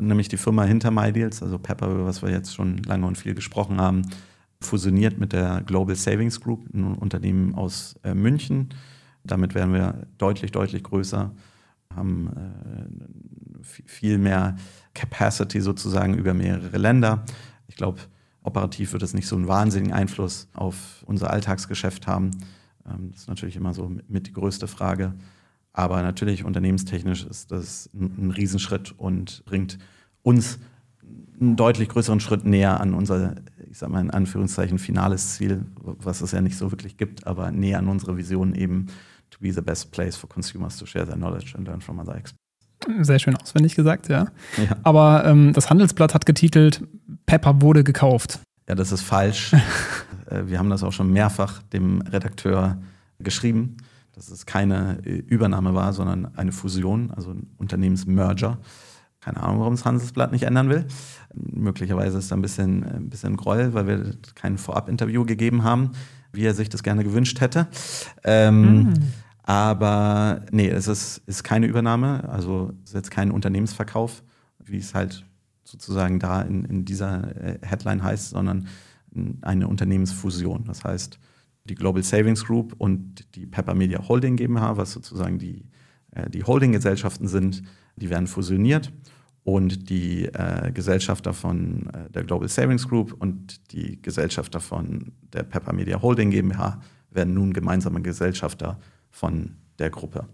[0.00, 3.34] nämlich die Firma hinter MyDeals, also Pepper, über was wir jetzt schon lange und viel
[3.34, 4.02] gesprochen haben,
[4.60, 8.70] fusioniert mit der Global Savings Group, ein Unternehmen aus äh, München.
[9.24, 11.30] Damit werden wir deutlich, deutlich größer,
[11.94, 14.56] haben äh, viel mehr
[14.94, 17.24] Capacity sozusagen über mehrere Länder.
[17.68, 18.00] Ich glaube,
[18.42, 22.30] operativ wird es nicht so einen wahnsinnigen Einfluss auf unser Alltagsgeschäft haben.
[22.86, 25.14] Ähm, das ist natürlich immer so mit die größte Frage.
[25.72, 29.78] Aber natürlich unternehmenstechnisch ist das ein, ein Riesenschritt und bringt
[30.22, 30.58] uns
[31.40, 33.36] einen deutlich größeren Schritt näher an unser,
[33.70, 37.50] ich sag mal in Anführungszeichen, finales Ziel, was es ja nicht so wirklich gibt, aber
[37.50, 38.86] näher an unsere Vision eben,
[39.30, 42.16] to be the best place for consumers to share their knowledge and learn from other
[42.16, 42.36] experts.
[43.02, 44.26] Sehr schön auswendig gesagt, ja.
[44.56, 44.76] ja.
[44.82, 46.82] Aber ähm, das Handelsblatt hat getitelt,
[47.26, 48.40] Pepper wurde gekauft.
[48.68, 49.54] Ja, das ist falsch.
[50.26, 52.80] Äh, wir haben das auch schon mehrfach dem Redakteur
[53.18, 53.78] geschrieben
[54.12, 58.58] dass es keine äh, Übernahme war, sondern eine Fusion, also ein Unternehmensmerger.
[59.20, 60.86] Keine Ahnung, warum das Handelsblatt nicht ändern will.
[61.34, 65.92] Möglicherweise ist da ein bisschen, ein bisschen Groll, weil wir kein Vorab-Interview gegeben haben,
[66.32, 67.68] wie er sich das gerne gewünscht hätte.
[68.24, 68.94] Ähm, mhm.
[69.42, 74.22] Aber nee, es ist, ist keine Übernahme, also es ist jetzt kein Unternehmensverkauf,
[74.58, 75.26] wie es halt
[75.64, 78.68] sozusagen da in, in dieser äh, Headline heißt, sondern
[79.42, 80.64] eine Unternehmensfusion.
[80.64, 81.18] Das heißt,
[81.64, 85.64] die Global Savings Group und die Pepper Media Holding GmbH, was sozusagen die,
[86.12, 87.62] äh, die Holding-Gesellschaften sind,
[87.96, 88.92] die werden fusioniert
[89.44, 95.42] und die äh, Gesellschafter von äh, der Global Savings Group und die Gesellschafter von der
[95.42, 96.80] Pepper Media Holding GmbH
[97.10, 98.78] werden nun gemeinsame Gesellschafter
[99.10, 100.28] von der Gruppe.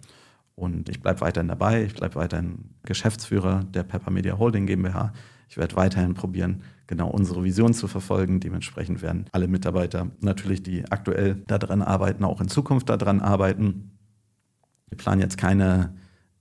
[0.55, 5.13] Und ich bleibe weiterhin dabei, ich bleibe weiterhin Geschäftsführer der Pepper Media Holding GmbH.
[5.49, 8.41] Ich werde weiterhin probieren, genau unsere Vision zu verfolgen.
[8.41, 13.91] Dementsprechend werden alle Mitarbeiter natürlich, die aktuell daran arbeiten, auch in Zukunft daran arbeiten.
[14.89, 15.95] Wir planen jetzt keine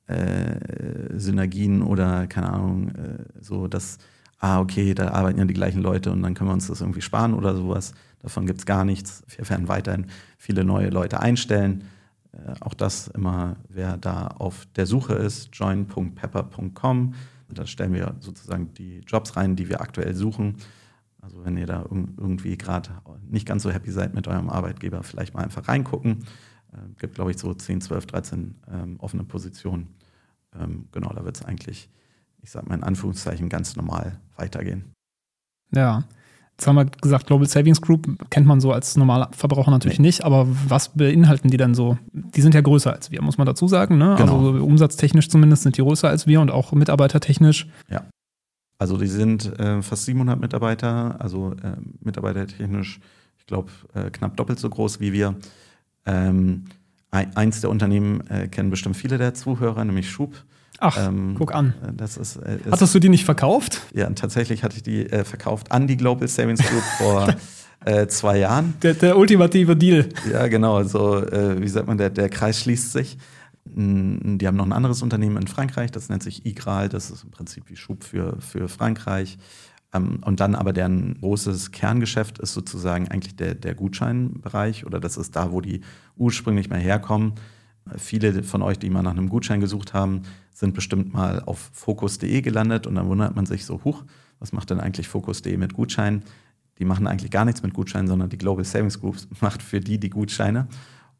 [0.08, 3.98] äh, Synergien oder keine Ahnung, äh, so dass,
[4.40, 7.02] ah, okay, da arbeiten ja die gleichen Leute und dann können wir uns das irgendwie
[7.02, 7.94] sparen oder sowas.
[8.22, 9.24] Davon gibt es gar nichts.
[9.36, 10.08] Wir werden weiterhin
[10.38, 11.86] viele neue Leute einstellen.
[12.34, 17.14] Äh, auch das immer, wer da auf der Suche ist, join.pepper.com.
[17.50, 20.58] Da stellen wir sozusagen die Jobs rein, die wir aktuell suchen.
[21.22, 22.90] Also wenn ihr da irgendwie gerade
[23.28, 26.26] nicht ganz so happy seid mit eurem Arbeitgeber, vielleicht mal einfach reingucken.
[26.72, 29.96] Es äh, gibt, glaube ich, so 10, 12, 13 ähm, offene Positionen.
[30.54, 31.90] Ähm, genau, da wird es eigentlich,
[32.42, 34.94] ich sage mal in Anführungszeichen, ganz normal weitergehen.
[35.74, 36.04] Ja,
[36.58, 40.08] Jetzt haben wir gesagt, Global Savings Group kennt man so als normaler Verbraucher natürlich nee.
[40.08, 41.98] nicht, aber was beinhalten die denn so?
[42.14, 43.98] Die sind ja größer als wir, muss man dazu sagen.
[43.98, 44.16] Ne?
[44.18, 44.38] Genau.
[44.38, 47.68] Also umsatztechnisch zumindest sind die größer als wir und auch mitarbeitertechnisch.
[47.90, 48.06] Ja.
[48.78, 53.02] Also die sind äh, fast 700 Mitarbeiter, also äh, mitarbeitertechnisch,
[53.38, 55.36] ich glaube, äh, knapp doppelt so groß wie wir.
[56.06, 56.66] Ähm,
[57.12, 60.36] eins der Unternehmen äh, kennen bestimmt viele der Zuhörer, nämlich Schub.
[60.80, 61.74] Ach, ähm, guck an.
[61.96, 63.82] Das ist, äh, ist, Hattest du die nicht verkauft?
[63.94, 67.36] Ja, tatsächlich hatte ich die äh, verkauft an die Global Savings Group vor
[67.86, 68.74] äh, zwei Jahren.
[68.82, 70.10] Der, der, ultimative Deal.
[70.32, 70.84] Ja, genau.
[70.84, 73.18] So, äh, wie sagt man, der, der Kreis schließt sich.
[73.68, 76.88] Die haben noch ein anderes Unternehmen in Frankreich, das nennt sich Igral.
[76.88, 79.40] Das ist im Prinzip wie Schub für, für Frankreich.
[79.96, 85.18] Ähm, und dann aber deren großes Kerngeschäft ist sozusagen eigentlich der, der Gutscheinbereich oder das
[85.18, 85.82] ist da, wo die
[86.16, 87.34] ursprünglich mal herkommen.
[87.98, 90.24] Viele von euch, die mal nach einem Gutschein gesucht haben,
[90.56, 94.06] sind bestimmt mal auf focus.de gelandet und dann wundert man sich so, huch,
[94.40, 96.24] was macht denn eigentlich Focus.de mit Gutscheinen?
[96.80, 100.00] Die machen eigentlich gar nichts mit Gutscheinen, sondern die Global Savings Groups macht für die
[100.00, 100.68] die Gutscheine.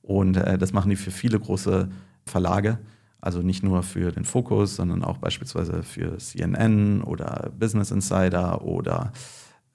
[0.02, 1.90] Und äh, das machen die für viele große
[2.26, 2.80] Verlage.
[3.20, 9.12] Also nicht nur für den Fokus, sondern auch beispielsweise für CNN oder Business Insider oder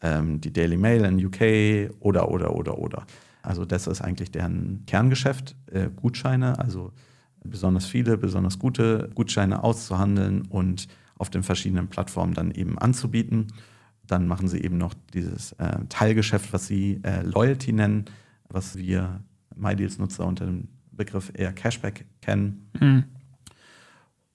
[0.01, 3.05] ähm, die Daily Mail in UK oder, oder, oder, oder.
[3.43, 6.93] Also das ist eigentlich deren Kerngeschäft, äh, Gutscheine, also
[7.45, 13.49] besonders viele, besonders gute Gutscheine auszuhandeln und auf den verschiedenen Plattformen dann eben anzubieten.
[14.07, 18.07] Dann machen sie eben noch dieses äh, Teilgeschäft, was sie äh, Loyalty nennen,
[18.49, 19.21] was wir
[19.55, 22.71] MyDeals-Nutzer unter dem Begriff eher Cashback kennen.
[22.79, 23.05] Mhm.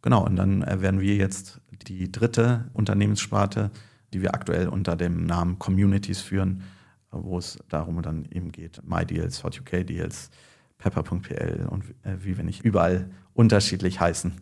[0.01, 3.71] Genau, und dann äh, werden wir jetzt die dritte Unternehmenssparte,
[4.13, 6.63] die wir aktuell unter dem Namen Communities führen,
[7.11, 10.29] wo es darum dann eben geht, MyDeals, Hot Deals,
[10.89, 14.33] Pepper.pl und äh, wie wir nicht überall unterschiedlich heißen,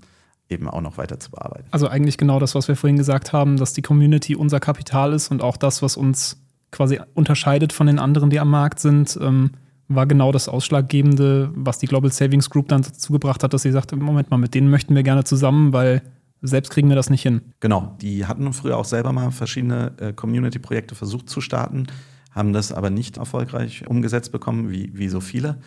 [0.50, 1.68] eben auch noch weiter zu bearbeiten.
[1.72, 5.32] Also eigentlich genau das, was wir vorhin gesagt haben, dass die Community unser Kapital ist
[5.32, 6.42] und auch das, was uns
[6.72, 9.52] quasi unterscheidet von den anderen, die am Markt sind, ähm,
[9.88, 13.72] war genau das Ausschlaggebende, was die Global Savings Group dann dazu gebracht hat, dass sie
[13.72, 16.02] sagte, Moment mal, mit denen möchten wir gerne zusammen, weil
[16.42, 17.42] selbst kriegen wir das nicht hin.
[17.62, 21.88] Genau, die hatten früher auch selber mal verschiedene äh, Community-Projekte versucht zu starten,
[22.32, 25.60] haben das aber nicht erfolgreich umgesetzt bekommen, wie, wie so viele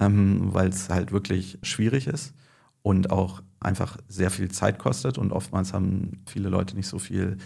[0.00, 2.34] ähm, weil es halt wirklich schwierig ist
[2.82, 7.36] und auch einfach sehr viel Zeit kostet und oftmals haben viele Leute nicht so viel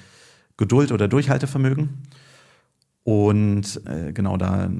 [0.56, 2.02] Geduld oder Durchhaltevermögen.
[3.04, 4.70] Und äh, genau da äh,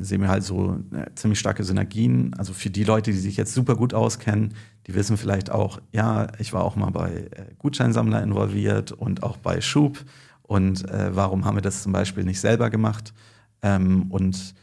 [0.00, 2.34] sehen wir halt so äh, ziemlich starke Synergien.
[2.34, 4.54] Also für die Leute, die sich jetzt super gut auskennen,
[4.88, 9.36] die wissen vielleicht auch, ja, ich war auch mal bei äh, Gutscheinsammler involviert und auch
[9.36, 10.04] bei Schub.
[10.42, 13.14] Und äh, warum haben wir das zum Beispiel nicht selber gemacht?
[13.62, 14.54] Ähm, und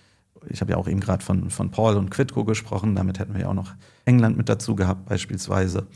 [0.49, 3.41] ich habe ja auch eben gerade von, von Paul und Quidco gesprochen, damit hätten wir
[3.41, 3.73] ja auch noch
[4.05, 5.87] England mit dazu gehabt beispielsweise.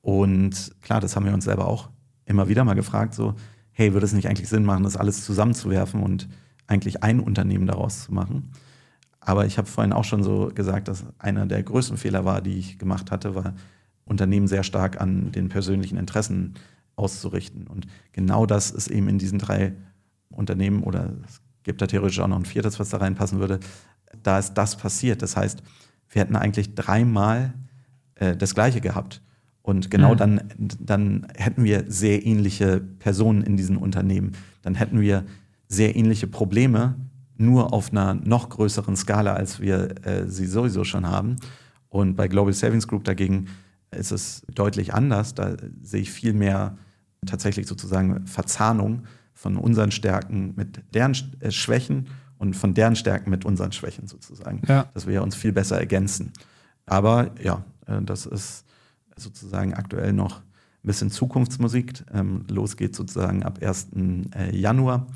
[0.00, 1.90] Und klar, das haben wir uns selber auch
[2.24, 3.34] immer wieder mal gefragt, so,
[3.72, 6.28] hey, würde es nicht eigentlich Sinn machen, das alles zusammenzuwerfen und
[6.66, 8.52] eigentlich ein Unternehmen daraus zu machen?
[9.20, 12.58] Aber ich habe vorhin auch schon so gesagt, dass einer der größten Fehler war, die
[12.58, 13.54] ich gemacht hatte, war,
[14.04, 16.54] Unternehmen sehr stark an den persönlichen Interessen
[16.96, 17.66] auszurichten.
[17.66, 19.74] Und genau das ist eben in diesen drei
[20.30, 23.60] Unternehmen oder es gibt da theoretisch auch noch ein viertes, was da reinpassen würde,
[24.22, 25.20] da ist das passiert.
[25.20, 25.62] Das heißt,
[26.08, 27.52] wir hätten eigentlich dreimal
[28.14, 29.20] äh, das Gleiche gehabt.
[29.60, 30.16] Und genau mhm.
[30.16, 30.40] dann,
[30.80, 34.32] dann hätten wir sehr ähnliche Personen in diesen Unternehmen.
[34.62, 35.24] Dann hätten wir
[35.68, 36.94] sehr ähnliche Probleme,
[37.36, 41.36] nur auf einer noch größeren Skala, als wir äh, sie sowieso schon haben.
[41.90, 43.48] Und bei Global Savings Group dagegen
[43.90, 45.34] ist es deutlich anders.
[45.34, 46.78] Da sehe ich viel mehr
[47.26, 49.02] tatsächlich sozusagen Verzahnung
[49.38, 52.08] von unseren Stärken mit deren äh, Schwächen
[52.38, 54.62] und von deren Stärken mit unseren Schwächen sozusagen.
[54.66, 54.90] Ja.
[54.94, 56.32] Dass wir uns viel besser ergänzen.
[56.86, 58.64] Aber ja, äh, das ist
[59.16, 60.42] sozusagen aktuell noch ein
[60.82, 62.04] bisschen Zukunftsmusik.
[62.12, 63.90] Ähm, los geht sozusagen ab 1.
[64.34, 65.06] Äh, Januar.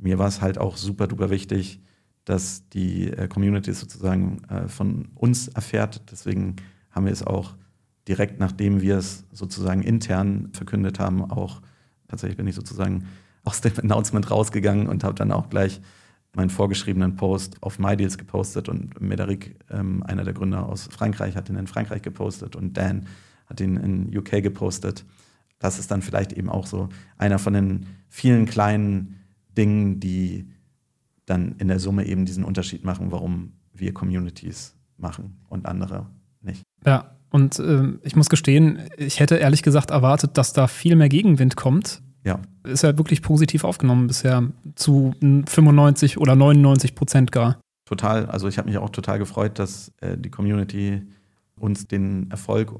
[0.00, 1.82] Mir war es halt auch super duper wichtig,
[2.24, 6.02] dass die Community sozusagen von uns erfährt.
[6.12, 6.56] Deswegen
[6.90, 7.56] haben wir es auch
[8.06, 11.62] direkt nachdem wir es sozusagen intern verkündet haben, auch
[12.06, 13.08] tatsächlich bin ich sozusagen
[13.48, 15.80] aus dem Announcement rausgegangen und habe dann auch gleich
[16.34, 21.48] meinen vorgeschriebenen Post auf MyDeals gepostet und Mederic, ähm, einer der Gründer aus Frankreich, hat
[21.48, 23.06] ihn in Frankreich gepostet und Dan
[23.46, 25.04] hat ihn in UK gepostet.
[25.58, 29.16] Das ist dann vielleicht eben auch so einer von den vielen kleinen
[29.56, 30.48] Dingen, die
[31.26, 36.06] dann in der Summe eben diesen Unterschied machen, warum wir Communities machen und andere
[36.40, 36.62] nicht.
[36.84, 41.08] Ja, und äh, ich muss gestehen, ich hätte ehrlich gesagt erwartet, dass da viel mehr
[41.08, 42.40] Gegenwind kommt ja.
[42.64, 44.44] ist ja wirklich positiv aufgenommen bisher
[44.74, 47.58] zu 95 oder 99 Prozent gar.
[47.84, 48.26] Total.
[48.26, 51.02] Also ich habe mich auch total gefreut, dass äh, die Community
[51.56, 52.72] uns den Erfolg,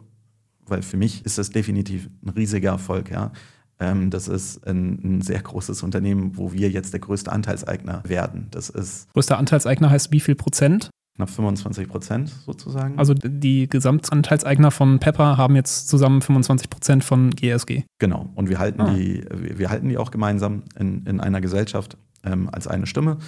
[0.66, 3.32] weil für mich ist das definitiv ein riesiger Erfolg, ja.
[3.80, 8.48] Ähm, das ist ein, ein, sehr großes Unternehmen, wo wir jetzt der größte Anteilseigner werden.
[8.50, 9.08] Das ist.
[9.12, 10.90] Größter Anteilseigner heißt wie viel Prozent?
[11.18, 12.96] Knapp 25 Prozent sozusagen.
[12.96, 17.82] Also die Gesamtanteilseigner von Pepper haben jetzt zusammen 25 Prozent von GSG.
[17.98, 18.30] Genau.
[18.36, 18.94] Und wir halten, ah.
[18.94, 23.18] die, wir, wir, halten die auch gemeinsam in, in einer Gesellschaft ähm, als eine Stimme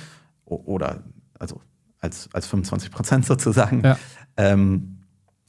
[0.45, 1.03] oder
[1.37, 1.61] also
[1.99, 3.83] als, als 25 Prozent sozusagen.
[3.83, 3.99] Ja.
[4.37, 4.99] Ähm,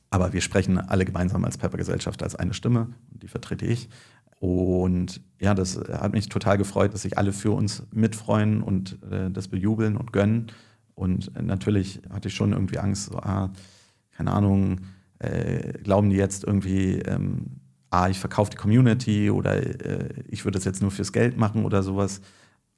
[0.10, 2.88] aber wir sprechen alle gemeinsam als Pepper-Gesellschaft als eine Stimme.
[3.12, 3.88] Die vertrete ich.
[4.40, 9.30] Und ja, das hat mich total gefreut, dass sich alle für uns mitfreuen und äh,
[9.30, 10.52] das bejubeln und gönnen.
[11.02, 13.52] Und natürlich hatte ich schon irgendwie Angst, so, ah,
[14.12, 14.82] keine Ahnung,
[15.18, 17.60] äh, glauben die jetzt irgendwie, ähm,
[17.90, 21.66] ah, ich verkaufe die Community oder äh, ich würde das jetzt nur fürs Geld machen
[21.66, 22.22] oder sowas.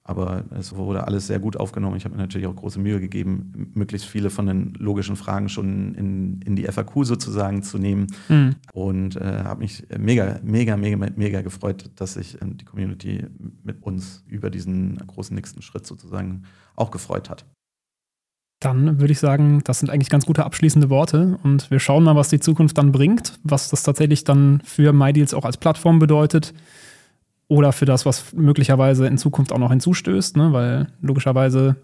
[0.06, 1.98] Aber es wurde alles sehr gut aufgenommen.
[1.98, 5.94] Ich habe mir natürlich auch große Mühe gegeben, möglichst viele von den logischen Fragen schon
[5.95, 8.08] in, in die FAQ sozusagen zu nehmen.
[8.30, 8.56] Mhm.
[8.72, 13.26] Und äh, habe mich mega, mega, mega, mega gefreut, dass sich äh, die Community
[13.64, 16.44] mit uns über diesen großen nächsten Schritt sozusagen
[16.78, 17.45] auch gefreut hat.
[18.64, 22.15] Dann würde ich sagen, das sind eigentlich ganz gute abschließende Worte und wir schauen mal,
[22.15, 26.53] was die Zukunft dann bringt, was das tatsächlich dann für MyDeals auch als Plattform bedeutet
[27.49, 30.53] oder für das, was möglicherweise in Zukunft auch noch hinzustößt, ne?
[30.53, 31.76] weil logischerweise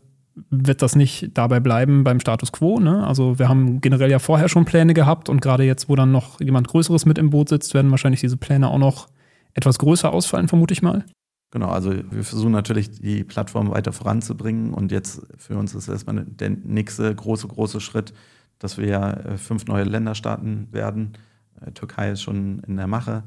[0.49, 2.80] wird das nicht dabei bleiben beim Status quo.
[2.80, 3.06] Ne?
[3.06, 6.39] Also wir haben generell ja vorher schon Pläne gehabt und gerade jetzt, wo dann noch
[6.39, 9.10] jemand Größeres mit im Boot sitzt, werden wahrscheinlich diese Pläne auch noch
[9.53, 11.03] etwas größer ausfallen, vermute ich mal.
[11.51, 16.23] Genau, also wir versuchen natürlich die Plattform weiter voranzubringen und jetzt für uns ist erstmal
[16.26, 18.13] der nächste große, große Schritt,
[18.59, 21.13] dass wir ja äh, fünf neue Länder starten werden.
[21.59, 23.23] Äh, Türkei ist schon in der Mache,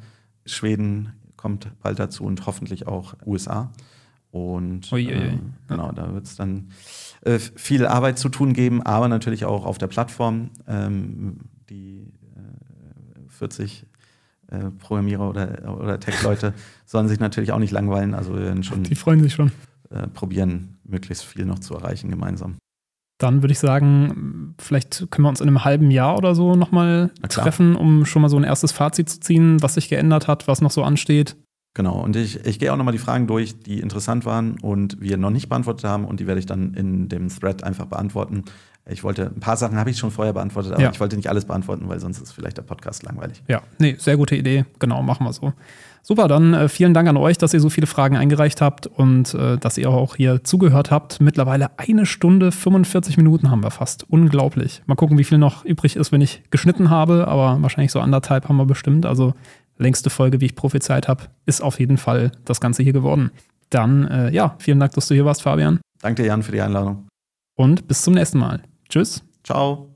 [0.46, 3.72] Schweden kommt bald dazu und hoffentlich auch USA.
[4.30, 4.90] Und.
[4.92, 5.38] Äh,
[5.68, 6.70] genau, da wird es dann
[7.22, 10.50] äh, viel Arbeit zu tun geben, aber natürlich auch auf der Plattform.
[10.68, 11.38] Ähm,
[11.68, 13.86] die äh, 40
[14.52, 16.52] äh, Programmierer oder, oder Tech-Leute
[16.84, 18.14] sollen sich natürlich auch nicht langweilen.
[18.14, 18.82] Also wir werden schon.
[18.82, 19.50] Die freuen sich schon.
[19.90, 22.56] Äh, probieren, möglichst viel noch zu erreichen gemeinsam.
[23.18, 27.12] Dann würde ich sagen, vielleicht können wir uns in einem halben Jahr oder so nochmal
[27.28, 30.60] treffen, um schon mal so ein erstes Fazit zu ziehen, was sich geändert hat, was
[30.60, 31.36] noch so ansteht.
[31.74, 35.16] Genau, und ich, ich gehe auch nochmal die Fragen durch, die interessant waren und wir
[35.16, 38.44] noch nicht beantwortet haben und die werde ich dann in dem Thread einfach beantworten.
[38.88, 40.90] Ich wollte, ein paar Sachen habe ich schon vorher beantwortet, aber ja.
[40.90, 43.42] ich wollte nicht alles beantworten, weil sonst ist vielleicht der Podcast langweilig.
[43.46, 44.64] Ja, nee, sehr gute Idee.
[44.80, 45.52] Genau, machen wir so.
[46.02, 49.34] Super, dann äh, vielen Dank an euch, dass ihr so viele Fragen eingereicht habt und
[49.34, 51.20] äh, dass ihr auch hier zugehört habt.
[51.20, 54.04] Mittlerweile eine Stunde 45 Minuten haben wir fast.
[54.10, 54.82] Unglaublich.
[54.86, 58.48] Mal gucken, wie viel noch übrig ist, wenn ich geschnitten habe, aber wahrscheinlich so anderthalb
[58.48, 59.06] haben wir bestimmt.
[59.06, 59.34] Also
[59.78, 63.30] längste Folge, wie ich prophezeit habe, ist auf jeden Fall das Ganze hier geworden.
[63.70, 65.80] Dann, äh, ja, vielen Dank, dass du hier warst, Fabian.
[66.00, 67.06] Danke dir, Jan, für die Einladung.
[67.56, 68.62] Und bis zum nächsten Mal.
[68.93, 69.23] Tschüss.
[69.43, 69.91] Ciao.